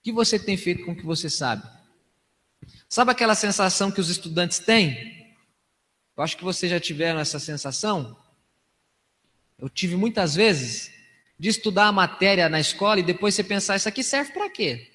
que 0.03 0.11
você 0.11 0.37
tem 0.37 0.55
feito 0.55 0.85
com 0.85 0.91
o 0.91 0.95
que 0.95 1.05
você 1.05 1.27
sabe? 1.27 1.67
Sabe 2.87 3.11
aquela 3.11 3.33
sensação 3.33 3.91
que 3.91 3.99
os 3.99 4.09
estudantes 4.09 4.59
têm? 4.59 5.35
Eu 6.15 6.23
acho 6.23 6.37
que 6.37 6.43
vocês 6.43 6.71
já 6.71 6.79
tiveram 6.79 7.19
essa 7.19 7.39
sensação. 7.39 8.15
Eu 9.57 9.67
tive 9.67 9.95
muitas 9.95 10.35
vezes 10.35 10.91
de 11.37 11.49
estudar 11.49 11.87
a 11.87 11.91
matéria 11.91 12.47
na 12.47 12.59
escola 12.59 12.99
e 12.99 13.03
depois 13.03 13.33
você 13.33 13.43
pensar: 13.43 13.75
isso 13.75 13.89
aqui 13.89 14.03
serve 14.03 14.33
para 14.33 14.49
quê? 14.51 14.91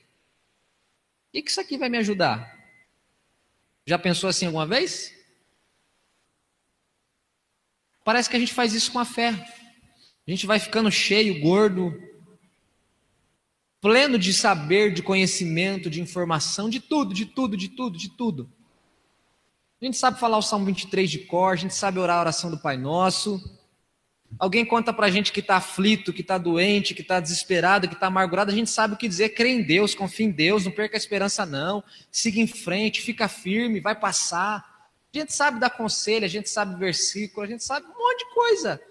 O 1.28 1.42
que 1.42 1.50
isso 1.50 1.60
aqui 1.60 1.76
vai 1.76 1.88
me 1.88 1.98
ajudar? 1.98 2.56
Já 3.84 3.98
pensou 3.98 4.30
assim 4.30 4.46
alguma 4.46 4.66
vez? 4.66 5.15
Parece 8.06 8.30
que 8.30 8.36
a 8.36 8.38
gente 8.38 8.54
faz 8.54 8.72
isso 8.72 8.92
com 8.92 9.00
a 9.00 9.04
fé. 9.04 9.30
A 9.30 10.30
gente 10.30 10.46
vai 10.46 10.60
ficando 10.60 10.88
cheio, 10.92 11.40
gordo, 11.40 11.92
pleno 13.80 14.16
de 14.16 14.32
saber, 14.32 14.94
de 14.94 15.02
conhecimento, 15.02 15.90
de 15.90 16.00
informação, 16.00 16.70
de 16.70 16.78
tudo, 16.78 17.12
de 17.12 17.26
tudo, 17.26 17.56
de 17.56 17.68
tudo, 17.68 17.98
de 17.98 18.08
tudo. 18.10 18.48
A 19.82 19.84
gente 19.84 19.96
sabe 19.96 20.20
falar 20.20 20.38
o 20.38 20.42
Salmo 20.42 20.66
23 20.66 21.10
de 21.10 21.18
cor, 21.18 21.54
a 21.54 21.56
gente 21.56 21.74
sabe 21.74 21.98
orar 21.98 22.18
a 22.18 22.20
oração 22.20 22.48
do 22.48 22.58
Pai 22.58 22.76
Nosso. 22.76 23.42
Alguém 24.38 24.64
conta 24.64 24.92
pra 24.92 25.10
gente 25.10 25.32
que 25.32 25.40
está 25.40 25.56
aflito, 25.56 26.12
que 26.12 26.20
está 26.20 26.38
doente, 26.38 26.94
que 26.94 27.02
está 27.02 27.18
desesperado, 27.18 27.88
que 27.88 27.94
está 27.94 28.06
amargurado, 28.06 28.52
a 28.52 28.54
gente 28.54 28.70
sabe 28.70 28.94
o 28.94 28.96
que 28.96 29.08
dizer, 29.08 29.30
crê 29.30 29.48
em 29.48 29.62
Deus, 29.64 29.96
confia 29.96 30.26
em 30.26 30.30
Deus, 30.30 30.64
não 30.64 30.70
perca 30.70 30.96
a 30.96 30.96
esperança 30.96 31.44
não, 31.44 31.82
siga 32.12 32.38
em 32.38 32.46
frente, 32.46 33.02
fica 33.02 33.26
firme, 33.26 33.80
vai 33.80 33.96
passar. 33.96 34.75
A 35.16 35.20
gente 35.20 35.32
sabe 35.32 35.58
dar 35.58 35.70
conselho, 35.70 36.26
a 36.26 36.28
gente 36.28 36.50
sabe 36.50 36.78
versículo, 36.78 37.46
a 37.46 37.48
gente 37.48 37.64
sabe 37.64 37.86
um 37.86 37.98
monte 37.98 38.18
de 38.18 38.34
coisa. 38.34 38.82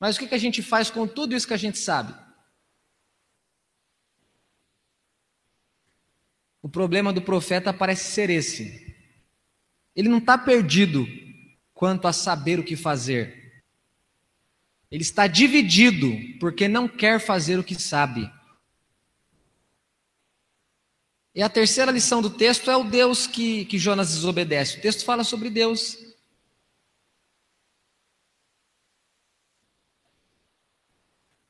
Mas 0.00 0.16
o 0.16 0.18
que, 0.18 0.26
que 0.26 0.34
a 0.34 0.38
gente 0.38 0.60
faz 0.60 0.90
com 0.90 1.06
tudo 1.06 1.36
isso 1.36 1.46
que 1.46 1.54
a 1.54 1.56
gente 1.56 1.78
sabe? 1.78 2.12
O 6.60 6.68
problema 6.68 7.12
do 7.12 7.22
profeta 7.22 7.72
parece 7.72 8.10
ser 8.10 8.30
esse. 8.30 8.96
Ele 9.94 10.08
não 10.08 10.18
está 10.18 10.36
perdido 10.36 11.06
quanto 11.72 12.08
a 12.08 12.12
saber 12.12 12.58
o 12.58 12.64
que 12.64 12.74
fazer. 12.74 13.62
Ele 14.90 15.02
está 15.02 15.28
dividido 15.28 16.10
porque 16.40 16.66
não 16.66 16.88
quer 16.88 17.20
fazer 17.20 17.60
o 17.60 17.64
que 17.64 17.80
sabe. 17.80 18.28
E 21.34 21.42
a 21.42 21.48
terceira 21.48 21.90
lição 21.90 22.20
do 22.20 22.28
texto 22.28 22.70
é 22.70 22.76
o 22.76 22.84
Deus 22.84 23.26
que, 23.26 23.64
que 23.64 23.78
Jonas 23.78 24.10
desobedece. 24.10 24.78
O 24.78 24.80
texto 24.82 25.04
fala 25.04 25.24
sobre 25.24 25.48
Deus. 25.48 25.96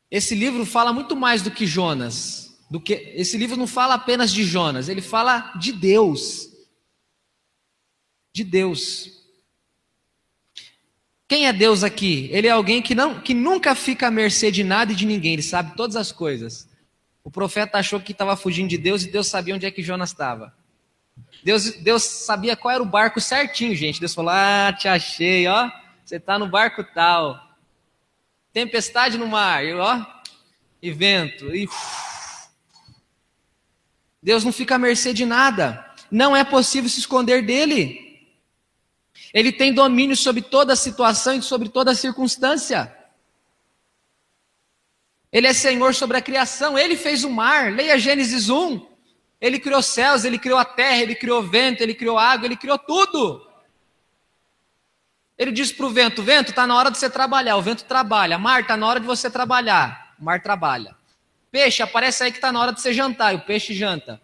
Esse 0.08 0.34
livro 0.34 0.64
fala 0.64 0.92
muito 0.92 1.16
mais 1.16 1.42
do 1.42 1.50
que 1.50 1.66
Jonas. 1.66 2.60
Do 2.70 2.80
que 2.80 2.92
esse 3.14 3.36
livro 3.36 3.56
não 3.56 3.66
fala 3.66 3.94
apenas 3.94 4.32
de 4.32 4.44
Jonas, 4.44 4.88
ele 4.88 5.02
fala 5.02 5.52
de 5.58 5.72
Deus. 5.72 6.48
De 8.32 8.44
Deus. 8.44 9.22
Quem 11.26 11.46
é 11.46 11.52
Deus 11.52 11.82
aqui? 11.82 12.28
Ele 12.30 12.46
é 12.46 12.50
alguém 12.50 12.80
que, 12.80 12.94
não, 12.94 13.20
que 13.20 13.34
nunca 13.34 13.74
fica 13.74 14.08
à 14.08 14.10
mercê 14.10 14.50
de 14.50 14.62
nada 14.62 14.92
e 14.92 14.94
de 14.94 15.06
ninguém, 15.06 15.32
ele 15.32 15.42
sabe 15.42 15.74
todas 15.76 15.96
as 15.96 16.12
coisas. 16.12 16.68
O 17.24 17.30
profeta 17.30 17.78
achou 17.78 18.00
que 18.00 18.12
estava 18.12 18.36
fugindo 18.36 18.68
de 18.68 18.78
Deus 18.78 19.02
e 19.02 19.10
Deus 19.10 19.28
sabia 19.28 19.54
onde 19.54 19.66
é 19.66 19.70
que 19.70 19.82
Jonas 19.82 20.10
estava. 20.10 20.54
Deus, 21.44 21.72
Deus 21.76 22.02
sabia 22.02 22.56
qual 22.56 22.74
era 22.74 22.82
o 22.82 22.86
barco 22.86 23.20
certinho, 23.20 23.74
gente. 23.74 24.00
Deus 24.00 24.14
falou: 24.14 24.32
Ah, 24.32 24.74
te 24.76 24.88
achei, 24.88 25.46
ó. 25.46 25.70
Você 26.04 26.16
está 26.16 26.38
no 26.38 26.48
barco 26.48 26.82
tal 26.82 27.52
tempestade 28.52 29.16
no 29.16 29.26
mar, 29.26 29.64
ó, 29.76 30.06
e 30.80 30.90
vento, 30.90 31.54
e 31.54 31.68
Deus 34.22 34.44
não 34.44 34.52
fica 34.52 34.76
à 34.76 34.78
mercê 34.78 35.12
de 35.12 35.24
nada. 35.24 35.84
Não 36.10 36.36
é 36.36 36.44
possível 36.44 36.88
se 36.88 37.00
esconder 37.00 37.44
dele. 37.44 38.20
Ele 39.34 39.50
tem 39.50 39.72
domínio 39.72 40.16
sobre 40.16 40.42
toda 40.42 40.76
situação 40.76 41.34
e 41.34 41.42
sobre 41.42 41.68
toda 41.68 41.94
circunstância. 41.94 42.94
Ele 45.32 45.46
é 45.46 45.52
Senhor 45.52 45.94
sobre 45.94 46.18
a 46.18 46.22
criação. 46.22 46.78
Ele 46.78 46.96
fez 46.96 47.24
o 47.24 47.30
mar. 47.30 47.72
Leia 47.72 47.98
Gênesis 47.98 48.50
1. 48.50 48.86
Ele 49.40 49.58
criou 49.58 49.82
céus, 49.82 50.24
ele 50.24 50.38
criou 50.38 50.58
a 50.58 50.64
terra, 50.64 51.02
ele 51.02 51.14
criou 51.14 51.42
vento, 51.42 51.80
ele 51.80 51.94
criou 51.94 52.18
água, 52.18 52.46
ele 52.46 52.56
criou 52.56 52.78
tudo. 52.78 53.44
Ele 55.36 55.50
diz 55.50 55.72
para 55.72 55.86
o 55.86 55.90
vento: 55.90 56.22
Vento, 56.22 56.50
está 56.50 56.66
na 56.66 56.76
hora 56.76 56.90
de 56.90 56.98
você 56.98 57.10
trabalhar. 57.10 57.56
O 57.56 57.62
vento 57.62 57.84
trabalha. 57.84 58.38
Mar, 58.38 58.60
está 58.60 58.76
na 58.76 58.86
hora 58.86 59.00
de 59.00 59.06
você 59.06 59.30
trabalhar. 59.30 60.14
O 60.20 60.24
mar 60.24 60.40
trabalha. 60.40 60.94
Peixe, 61.50 61.82
aparece 61.82 62.22
aí 62.22 62.30
que 62.30 62.38
está 62.38 62.52
na 62.52 62.60
hora 62.60 62.72
de 62.72 62.80
você 62.80 62.92
jantar. 62.92 63.32
E 63.32 63.36
o 63.38 63.40
peixe 63.40 63.74
janta. 63.74 64.20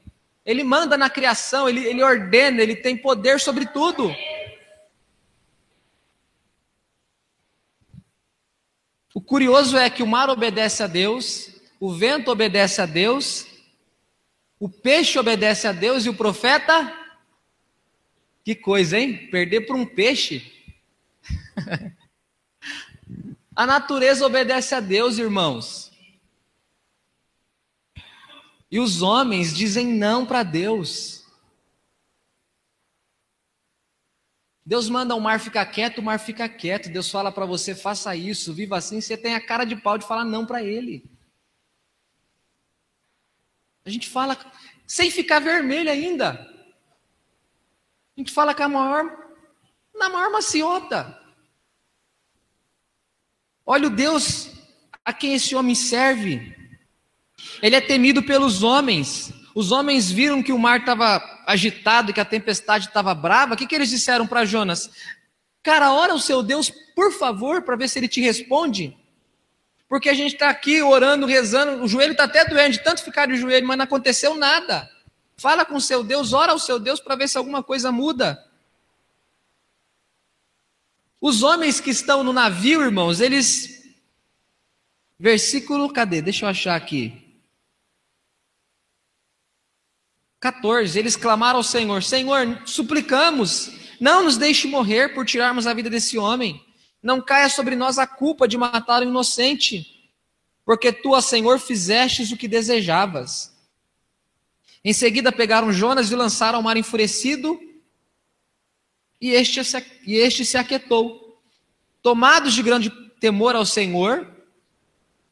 Ele 0.47 0.63
manda 0.63 0.97
na 0.97 1.11
criação, 1.11 1.69
ele, 1.69 1.85
ele 1.85 2.03
ordena, 2.03 2.63
ele 2.63 2.77
tem 2.77 2.97
poder 2.97 3.41
sobre 3.41 3.67
tudo. 3.67 4.15
O 9.19 9.21
curioso 9.21 9.77
é 9.77 9.91
que 9.91 10.01
o 10.01 10.07
mar 10.07 10.31
obedece 10.31 10.81
a 10.81 10.87
Deus, 10.87 11.51
o 11.81 11.93
vento 11.93 12.31
obedece 12.31 12.81
a 12.81 12.87
Deus, 12.87 13.49
o 14.61 14.69
peixe 14.69 15.19
obedece 15.19 15.67
a 15.67 15.73
Deus 15.73 16.07
e 16.07 16.09
o 16.09 16.15
profeta. 16.15 16.97
Que 18.45 18.55
coisa, 18.55 18.97
hein? 18.97 19.29
Perder 19.29 19.63
para 19.63 19.75
um 19.75 19.85
peixe. 19.85 20.53
a 23.57 23.67
natureza 23.67 24.25
obedece 24.25 24.77
a 24.77 24.79
Deus, 24.79 25.19
irmãos. 25.19 25.91
E 28.71 28.79
os 28.79 29.03
homens 29.03 29.53
dizem 29.53 29.89
não 29.89 30.25
para 30.25 30.45
Deus. 30.45 31.18
Deus 34.69 34.87
manda 34.91 35.15
o 35.15 35.21
mar 35.21 35.41
ficar 35.41 35.65
quieto, 35.65 35.97
o 35.97 36.03
mar 36.03 36.21
fica 36.21 36.47
quieto. 36.47 36.91
Deus 36.91 37.11
fala 37.11 37.33
para 37.33 37.47
você, 37.47 37.75
faça 37.75 38.15
isso, 38.15 38.53
viva 38.53 38.77
assim. 38.77 39.01
Você 39.01 39.17
tem 39.17 39.35
a 39.35 39.41
cara 39.41 39.65
de 39.65 39.75
pau 39.75 39.97
de 39.97 40.07
falar 40.07 40.27
não 40.27 40.45
para 40.45 40.63
Ele. 40.63 41.11
A 43.83 43.89
gente 43.89 44.07
fala 44.11 44.37
sem 44.87 45.11
ficar 45.11 45.39
vermelho 45.39 45.91
ainda. 45.91 46.33
A 48.15 48.21
gente 48.21 48.31
fala 48.31 48.55
com 48.55 48.63
a 48.63 48.69
maior 48.69 49.35
na 49.95 50.11
maior 50.11 50.31
maciota. 50.31 51.19
Olha 53.65 53.87
o 53.87 53.91
Deus 53.91 54.51
a 55.03 55.15
quem 55.15 55.33
esse 55.33 55.57
homem 55.57 55.75
serve. 55.75 56.55
Ele 57.63 57.75
é 57.75 57.81
temido 57.81 58.23
pelos 58.23 58.63
homens. 58.63 59.33
Os 59.55 59.73
homens 59.73 60.11
viram 60.11 60.43
que 60.43 60.53
o 60.53 60.59
mar 60.59 60.81
estava 60.81 61.38
agitado, 61.49 62.13
que 62.13 62.21
a 62.21 62.27
tempestade 62.27 62.89
estava 62.89 63.15
brava. 63.15 63.55
O 63.55 63.57
que, 63.57 63.67
que 63.67 63.75
eles 63.75 63.89
disseram 63.89 64.27
para 64.27 64.45
Jonas? 64.45 64.91
Cara, 65.63 65.91
ora 65.93 66.15
o 66.15 66.21
seu 66.21 66.43
Deus, 66.43 66.71
por 66.95 67.11
favor, 67.11 67.63
para 67.63 67.75
ver 67.75 67.89
se 67.89 67.99
ele 67.99 68.07
te 68.07 68.21
responde. 68.21 68.95
Porque 69.89 70.11
a 70.11 70.15
gente 70.15 70.35
está 70.35 70.51
aqui 70.51 70.83
orando, 70.83 71.25
rezando, 71.25 71.83
o 71.83 71.89
joelho 71.89 72.13
está 72.13 72.25
até 72.25 72.45
doendo 72.45 72.73
de 72.73 72.85
tanto 72.85 73.03
ficar 73.03 73.27
de 73.27 73.37
joelho, 73.37 73.67
mas 73.67 73.79
não 73.79 73.85
aconteceu 73.85 74.35
nada. 74.35 74.91
Fala 75.39 75.65
com 75.65 75.77
o 75.77 75.81
seu 75.81 76.05
Deus, 76.05 76.35
ora 76.35 76.53
ao 76.53 76.59
seu 76.59 76.79
Deus 76.79 77.01
para 77.01 77.17
ver 77.17 77.29
se 77.29 77.39
alguma 77.39 77.63
coisa 77.63 77.91
muda. 77.91 78.45
Os 81.19 81.43
homens 81.43 81.81
que 81.81 81.91
estão 81.91 82.23
no 82.23 82.35
navio, 82.35 82.83
irmãos, 82.83 83.21
eles. 83.21 83.83
Versículo, 85.19 85.91
cadê? 85.91 86.21
Deixa 86.21 86.45
eu 86.45 86.51
achar 86.51 86.77
aqui. 86.77 87.28
14. 90.41 90.99
Eles 90.99 91.17
clamaram 91.17 91.59
ao 91.59 91.63
Senhor: 91.63 92.03
Senhor, 92.03 92.63
suplicamos, 92.65 93.71
não 94.01 94.25
nos 94.25 94.37
deixe 94.37 94.69
morrer 94.69 95.15
por 95.15 95.27
tirarmos 95.27 95.67
a 95.67 95.75
vida 95.75 95.91
desse 95.91 96.19
homem. 96.19 96.65
Não 97.03 97.21
caia 97.21 97.49
sobre 97.49 97.77
nós 97.77 97.99
a 97.99 98.07
culpa 98.07 98.49
de 98.49 98.57
matar 98.57 99.03
o 99.03 99.05
inocente, 99.05 100.11
porque 100.65 100.93
tu, 100.93 101.13
ó 101.13 101.21
Senhor, 101.21 101.59
fizestes 101.59 102.33
o 102.33 102.37
que 102.37 102.49
desejavas. 102.49 103.57
Em 104.85 104.93
seguida 104.93 105.31
pegaram 105.31 105.73
Jonas 105.73 106.11
e 106.11 106.17
lançaram 106.17 106.59
ao 106.59 106.63
mar 106.63 106.77
enfurecido 106.77 107.61
e 109.21 109.31
este, 109.31 109.61
e 110.07 110.15
este 110.15 110.45
se 110.45 110.57
aquietou. 110.57 111.41
Tomados 112.03 112.55
de 112.55 112.63
grande 112.63 112.91
temor 113.21 113.57
ao 113.57 113.67
Senhor, 113.67 114.33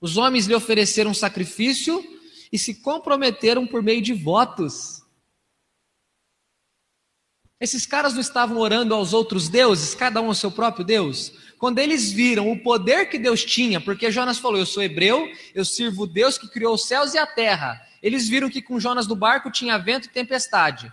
os 0.01 0.17
homens 0.17 0.47
lhe 0.47 0.55
ofereceram 0.55 1.15
sacrifício 1.15 2.05
e 2.53 2.59
se 2.59 2.75
comprometeram 2.75 3.67
por 3.67 3.83
meio 3.83 4.03
de 4.03 4.13
votos. 4.13 4.96
Esses 7.59 7.87
caras 7.87 8.13
não 8.13 8.21
estavam 8.21 8.59
orando 8.59 8.95
aos 8.95 9.13
outros 9.13 9.49
deuses, 9.49 9.95
cada 9.95 10.21
um 10.21 10.27
ao 10.27 10.35
seu 10.35 10.51
próprio 10.51 10.85
Deus? 10.85 11.33
Quando 11.59 11.79
eles 11.79 12.13
viram 12.13 12.53
o 12.53 12.63
poder 12.63 13.09
que 13.09 13.19
Deus 13.19 13.45
tinha, 13.45 13.81
porque 13.81 14.11
Jonas 14.11 14.39
falou: 14.39 14.59
Eu 14.59 14.67
sou 14.67 14.83
hebreu, 14.83 15.27
eu 15.55 15.65
sirvo 15.65 16.03
o 16.03 16.07
Deus 16.07 16.37
que 16.37 16.49
criou 16.49 16.75
os 16.75 16.87
céus 16.87 17.15
e 17.15 17.19
a 17.19 17.27
terra. 17.27 17.81
Eles 18.03 18.29
viram 18.29 18.51
que 18.51 18.61
com 18.61 18.79
Jonas 18.79 19.07
no 19.07 19.17
barco 19.17 19.51
tinha 19.51 19.79
vento 19.79 20.05
e 20.07 20.11
tempestade. 20.11 20.93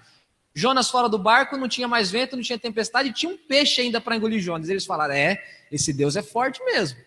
Jonas 0.56 0.90
fora 0.90 1.10
do 1.10 1.18
barco, 1.18 1.58
não 1.58 1.68
tinha 1.68 1.88
mais 1.88 2.10
vento, 2.10 2.36
não 2.38 2.44
tinha 2.44 2.58
tempestade, 2.58 3.10
e 3.10 3.14
tinha 3.14 3.32
um 3.32 3.38
peixe 3.38 3.82
ainda 3.82 4.00
para 4.00 4.16
engolir 4.16 4.40
Jonas. 4.40 4.70
Eles 4.70 4.86
falaram: 4.86 5.14
é, 5.14 5.44
esse 5.70 5.92
Deus 5.92 6.16
é 6.16 6.24
forte 6.24 6.64
mesmo. 6.64 6.98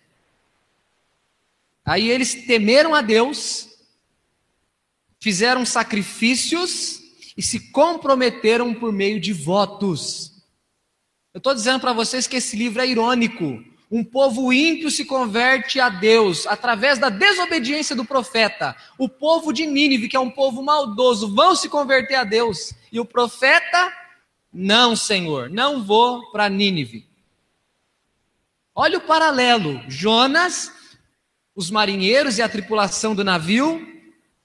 Aí 1.83 2.11
eles 2.11 2.47
temeram 2.47 2.95
a 2.95 3.01
Deus 3.01 3.75
fizeram 5.19 5.65
sacrifícios 5.65 7.01
e 7.37 7.43
se 7.43 7.71
comprometeram 7.71 8.73
por 8.73 8.93
meio 8.93 9.21
de 9.21 9.33
votos. 9.33 10.33
Eu 11.35 11.39
estou 11.39 11.55
dizendo 11.55 11.81
para 11.81 11.93
vocês 11.93 12.27
que 12.27 12.37
esse 12.37 12.57
livro 12.57 12.81
é 12.81 12.87
irônico. 12.87 13.63
Um 13.91 14.03
povo 14.03 14.53
ímpio 14.53 14.91
se 14.91 15.05
converte 15.05 15.79
a 15.79 15.89
Deus 15.89 16.47
através 16.47 16.99
da 16.99 17.09
desobediência 17.09 17.95
do 17.95 18.05
profeta. 18.05 18.75
O 18.99 19.09
povo 19.09 19.53
de 19.53 19.67
Nínive, 19.67 20.09
que 20.09 20.17
é 20.17 20.21
um 20.21 20.31
povo 20.31 20.63
maldoso, 20.63 21.35
vão 21.35 21.55
se 21.55 21.69
converter 21.69 22.15
a 22.17 22.25
Deus. 22.25 22.73
E 22.91 22.99
o 22.99 23.05
profeta, 23.05 23.93
não, 24.53 24.97
Senhor, 24.97 25.51
não 25.51 25.85
vou 25.85 26.31
para 26.33 26.49
Nínive. 26.49 27.07
Olha 28.75 28.99
o 28.99 29.03
paralelo: 29.03 29.81
Jonas, 29.89 30.73
os 31.55 31.71
marinheiros 31.71 32.39
e 32.39 32.43
a 32.43 32.49
tripulação 32.49 33.15
do 33.15 33.23
navio, 33.23 33.96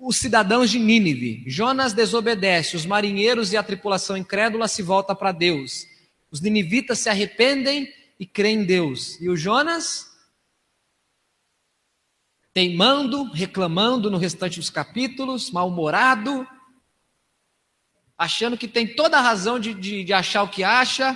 os 0.02 0.18
cidadãos 0.18 0.72
de 0.72 0.80
Nínive. 0.80 1.44
Jonas 1.46 1.94
desobedece, 1.94 2.76
os 2.76 2.88
marinheiros 2.88 3.54
e 3.54 3.58
a 3.58 3.62
tripulação 3.62 4.18
incrédula 4.18 4.68
se 4.68 4.82
volta 4.82 5.14
para 5.14 5.32
Deus. 5.32 5.86
Os 6.32 6.42
ninivitas 6.42 6.98
se 6.98 7.08
arrependem 7.08 7.88
e 8.20 8.26
creem 8.26 8.62
em 8.62 8.66
Deus. 8.66 9.22
E 9.22 9.30
o 9.30 9.38
Jonas 9.38 10.10
teimando, 12.52 13.32
reclamando 13.32 14.10
no 14.10 14.18
restante 14.18 14.60
dos 14.60 14.72
capítulos, 14.72 15.52
mal-humorado, 15.52 16.48
achando 18.18 18.58
que 18.58 18.68
tem 18.68 18.88
toda 18.96 19.20
a 19.20 19.22
razão 19.22 19.60
de, 19.60 19.74
de, 19.74 20.04
de 20.04 20.14
achar 20.14 20.42
o 20.42 20.50
que 20.50 20.64
acha. 20.64 21.16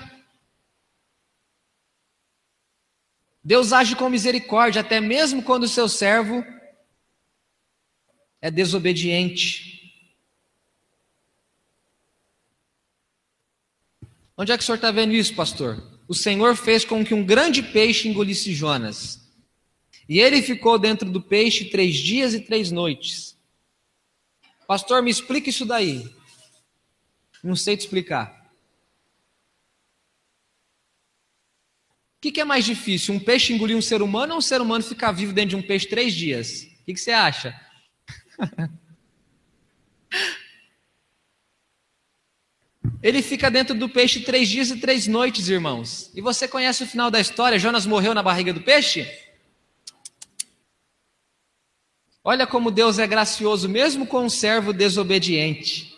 Deus 3.44 3.74
age 3.74 3.96
com 3.96 4.10
misericórdia, 4.10 4.82
até 4.82 5.02
mesmo 5.02 5.42
quando 5.42 5.64
o 5.64 5.68
seu 5.68 5.90
servo 5.90 6.46
é 8.46 8.52
desobediente. 8.52 9.92
Onde 14.38 14.52
é 14.52 14.58
que 14.58 14.62
o 14.62 14.66
senhor 14.66 14.76
está 14.76 14.92
vendo 14.92 15.14
isso, 15.14 15.34
pastor? 15.34 15.84
O 16.08 16.14
Senhor 16.14 16.56
fez 16.56 16.86
com 16.86 17.04
que 17.04 17.16
um 17.16 17.26
grande 17.26 17.64
peixe 17.64 18.08
engolisse 18.08 18.54
Jonas. 18.54 19.20
E 20.08 20.20
ele 20.20 20.44
ficou 20.44 20.78
dentro 20.78 21.10
do 21.10 21.20
peixe 21.20 21.66
três 21.66 21.96
dias 21.96 22.36
e 22.36 22.40
três 22.40 22.70
noites. 22.70 23.36
Pastor, 24.68 25.02
me 25.02 25.10
explica 25.10 25.50
isso 25.50 25.66
daí. 25.66 26.08
Não 27.44 27.56
sei 27.56 27.76
te 27.76 27.80
explicar. 27.80 28.48
O 32.18 32.22
que, 32.22 32.32
que, 32.32 32.42
é 32.42 32.46
mais 32.46 32.64
difícil? 32.64 33.16
Um 33.16 33.20
peixe 33.20 33.52
engolir 33.54 33.76
um 33.76 33.82
ser 33.82 34.04
humano 34.04 34.34
ou 34.34 34.38
um 34.38 34.42
ser 34.42 34.62
humano 34.62 34.84
ficar 34.84 35.12
vivo 35.12 35.34
dentro 35.34 35.50
de 35.50 35.56
um 35.56 35.64
peixe 35.64 35.88
três 35.88 36.14
dias? 36.14 36.62
O 36.82 36.86
que, 36.86 36.94
que 36.94 37.00
você 37.00 37.12
acha? 37.12 37.65
Ele 43.02 43.22
fica 43.22 43.52
dentro 43.52 43.76
do 43.76 43.88
peixe 43.88 44.22
três 44.22 44.50
dias 44.50 44.72
e 44.72 44.78
três 44.78 45.06
noites, 45.08 45.48
irmãos. 45.48 46.10
E 46.16 46.22
você 46.22 46.48
conhece 46.48 46.84
o 46.84 46.88
final 46.88 47.12
da 47.12 47.20
história? 47.20 47.60
Jonas 47.60 47.86
morreu 47.86 48.14
na 48.14 48.24
barriga 48.24 48.52
do 48.52 48.62
peixe? 48.62 49.08
Olha 52.24 52.48
como 52.48 52.72
Deus 52.72 52.98
é 52.98 53.06
gracioso, 53.06 53.70
mesmo 53.70 54.08
com 54.08 54.26
um 54.26 54.30
servo 54.30 54.74
desobediente. 54.74 55.96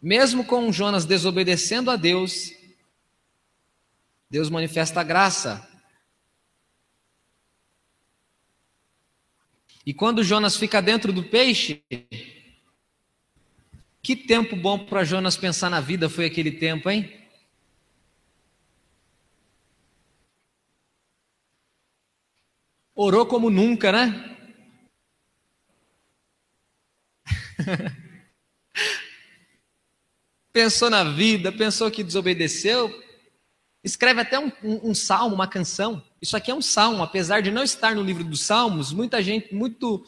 Mesmo 0.00 0.44
com 0.44 0.72
Jonas 0.72 1.04
desobedecendo 1.04 1.90
a 1.90 1.96
Deus, 1.96 2.54
Deus 4.30 4.48
manifesta 4.48 5.00
a 5.00 5.04
graça. 5.04 5.69
E 9.84 9.94
quando 9.94 10.22
Jonas 10.22 10.56
fica 10.56 10.82
dentro 10.82 11.12
do 11.12 11.22
peixe, 11.22 11.82
que 14.02 14.14
tempo 14.14 14.54
bom 14.56 14.78
para 14.78 15.04
Jonas 15.04 15.36
pensar 15.36 15.70
na 15.70 15.80
vida 15.80 16.08
foi 16.08 16.26
aquele 16.26 16.52
tempo, 16.52 16.90
hein? 16.90 17.20
Orou 22.94 23.24
como 23.24 23.48
nunca, 23.48 23.90
né? 23.90 24.36
pensou 30.52 30.90
na 30.90 31.04
vida, 31.04 31.50
pensou 31.50 31.90
que 31.90 32.04
desobedeceu. 32.04 32.90
Escreve 33.82 34.20
até 34.20 34.38
um, 34.38 34.52
um, 34.62 34.90
um, 34.90 34.94
salmo, 34.94 35.34
uma 35.34 35.48
canção. 35.48 36.04
Isso 36.20 36.36
aqui 36.36 36.50
é 36.50 36.54
um 36.54 36.60
salmo, 36.60 37.02
apesar 37.02 37.40
de 37.40 37.50
não 37.50 37.62
estar 37.62 37.94
no 37.94 38.02
livro 38.02 38.22
dos 38.22 38.42
salmos, 38.42 38.92
muita 38.92 39.22
gente, 39.22 39.54
muito 39.54 40.04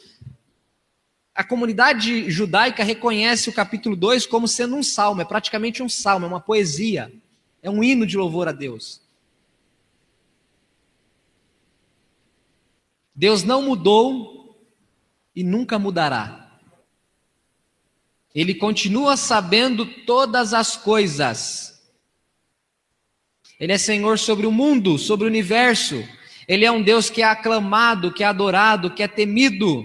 a 1.34 1.42
comunidade 1.42 2.30
judaica 2.30 2.84
reconhece 2.84 3.48
o 3.48 3.52
capítulo 3.54 3.96
2 3.96 4.26
como 4.26 4.46
sendo 4.46 4.76
um 4.76 4.82
salmo, 4.82 5.22
é 5.22 5.24
praticamente 5.24 5.82
um 5.82 5.88
salmo, 5.88 6.26
é 6.26 6.28
uma 6.28 6.40
poesia, 6.40 7.10
é 7.62 7.70
um 7.70 7.82
hino 7.82 8.06
de 8.06 8.18
louvor 8.18 8.48
a 8.48 8.52
Deus. 8.52 9.00
Deus 13.14 13.42
não 13.42 13.62
mudou 13.62 14.62
e 15.34 15.42
nunca 15.42 15.78
mudará. 15.78 16.60
Ele 18.34 18.54
continua 18.54 19.16
sabendo 19.16 19.86
todas 20.04 20.52
as 20.52 20.76
coisas. 20.76 21.71
Ele 23.62 23.72
é 23.72 23.78
Senhor 23.78 24.18
sobre 24.18 24.44
o 24.44 24.50
mundo, 24.50 24.98
sobre 24.98 25.24
o 25.24 25.28
universo. 25.28 26.02
Ele 26.48 26.64
é 26.64 26.72
um 26.72 26.82
Deus 26.82 27.08
que 27.08 27.22
é 27.22 27.24
aclamado, 27.24 28.12
que 28.12 28.24
é 28.24 28.26
adorado, 28.26 28.90
que 28.90 29.04
é 29.04 29.06
temido. 29.06 29.84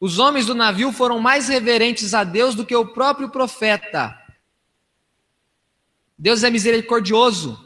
Os 0.00 0.18
homens 0.18 0.46
do 0.46 0.54
navio 0.54 0.90
foram 0.90 1.20
mais 1.20 1.48
reverentes 1.48 2.14
a 2.14 2.24
Deus 2.24 2.54
do 2.54 2.64
que 2.64 2.74
o 2.74 2.94
próprio 2.94 3.28
profeta. 3.28 4.18
Deus 6.16 6.42
é 6.44 6.48
misericordioso. 6.48 7.62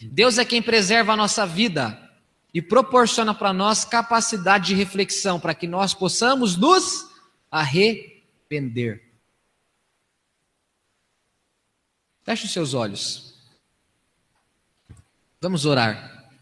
Deus 0.00 0.38
é 0.38 0.44
quem 0.46 0.62
preserva 0.62 1.12
a 1.12 1.16
nossa 1.18 1.46
vida 1.46 2.10
e 2.54 2.62
proporciona 2.62 3.34
para 3.34 3.52
nós 3.52 3.84
capacidade 3.84 4.68
de 4.68 4.74
reflexão 4.74 5.38
para 5.38 5.54
que 5.54 5.66
nós 5.66 5.92
possamos 5.92 6.56
nos 6.56 7.06
arrepender. 7.50 9.09
Feche 12.30 12.46
os 12.46 12.52
seus 12.52 12.74
olhos. 12.74 13.34
Vamos 15.40 15.66
orar. 15.66 16.32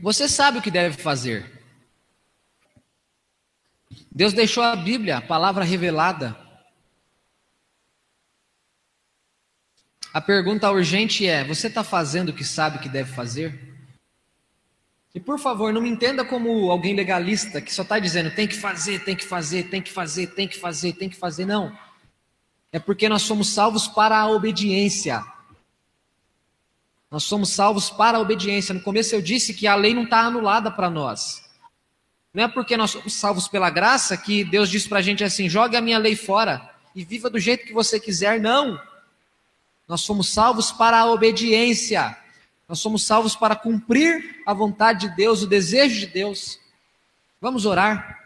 Você 0.00 0.26
sabe 0.30 0.56
o 0.56 0.62
que 0.62 0.70
deve 0.70 0.96
fazer. 0.96 1.62
Deus 4.10 4.32
deixou 4.32 4.62
a 4.62 4.74
Bíblia, 4.74 5.18
a 5.18 5.20
palavra 5.20 5.62
revelada. 5.62 6.34
A 10.10 10.22
pergunta 10.22 10.70
urgente 10.70 11.26
é: 11.26 11.44
você 11.44 11.66
está 11.66 11.84
fazendo 11.84 12.30
o 12.30 12.34
que 12.34 12.44
sabe 12.44 12.78
que 12.78 12.88
deve 12.88 13.12
fazer? 13.12 13.69
E 15.14 15.18
por 15.18 15.38
favor, 15.38 15.72
não 15.72 15.80
me 15.80 15.88
entenda 15.88 16.24
como 16.24 16.70
alguém 16.70 16.94
legalista 16.94 17.60
que 17.60 17.74
só 17.74 17.82
está 17.82 17.98
dizendo 17.98 18.30
tem 18.30 18.46
que 18.46 18.56
fazer, 18.56 19.04
tem 19.04 19.16
que 19.16 19.24
fazer, 19.24 19.64
tem 19.64 19.82
que 19.82 19.90
fazer, 19.90 20.26
tem 20.28 20.48
que 20.48 20.58
fazer, 20.58 20.92
tem 20.92 21.08
que 21.08 21.16
fazer. 21.16 21.44
Não. 21.44 21.76
É 22.72 22.78
porque 22.78 23.08
nós 23.08 23.22
somos 23.22 23.48
salvos 23.48 23.88
para 23.88 24.16
a 24.16 24.28
obediência. 24.28 25.24
Nós 27.10 27.24
somos 27.24 27.50
salvos 27.50 27.90
para 27.90 28.18
a 28.18 28.20
obediência. 28.20 28.72
No 28.72 28.80
começo 28.80 29.14
eu 29.14 29.20
disse 29.20 29.52
que 29.52 29.66
a 29.66 29.74
lei 29.74 29.92
não 29.92 30.04
está 30.04 30.20
anulada 30.20 30.70
para 30.70 30.88
nós. 30.88 31.42
Não 32.32 32.44
é 32.44 32.48
porque 32.48 32.76
nós 32.76 32.92
somos 32.92 33.12
salvos 33.14 33.48
pela 33.48 33.68
graça 33.68 34.16
que 34.16 34.44
Deus 34.44 34.70
diz 34.70 34.86
para 34.86 34.98
a 34.98 35.02
gente 35.02 35.24
assim: 35.24 35.48
jogue 35.48 35.76
a 35.76 35.80
minha 35.80 35.98
lei 35.98 36.14
fora 36.14 36.70
e 36.94 37.04
viva 37.04 37.28
do 37.28 37.40
jeito 37.40 37.66
que 37.66 37.72
você 37.72 37.98
quiser. 37.98 38.38
Não. 38.38 38.80
Nós 39.88 40.02
somos 40.02 40.28
salvos 40.28 40.70
para 40.70 41.00
a 41.00 41.06
obediência. 41.10 42.16
Nós 42.70 42.78
somos 42.78 43.02
salvos 43.04 43.34
para 43.34 43.56
cumprir 43.56 44.42
a 44.46 44.54
vontade 44.54 45.08
de 45.08 45.16
Deus, 45.16 45.42
o 45.42 45.46
desejo 45.48 45.98
de 45.98 46.06
Deus. 46.06 46.60
Vamos 47.40 47.66
orar. 47.66 48.19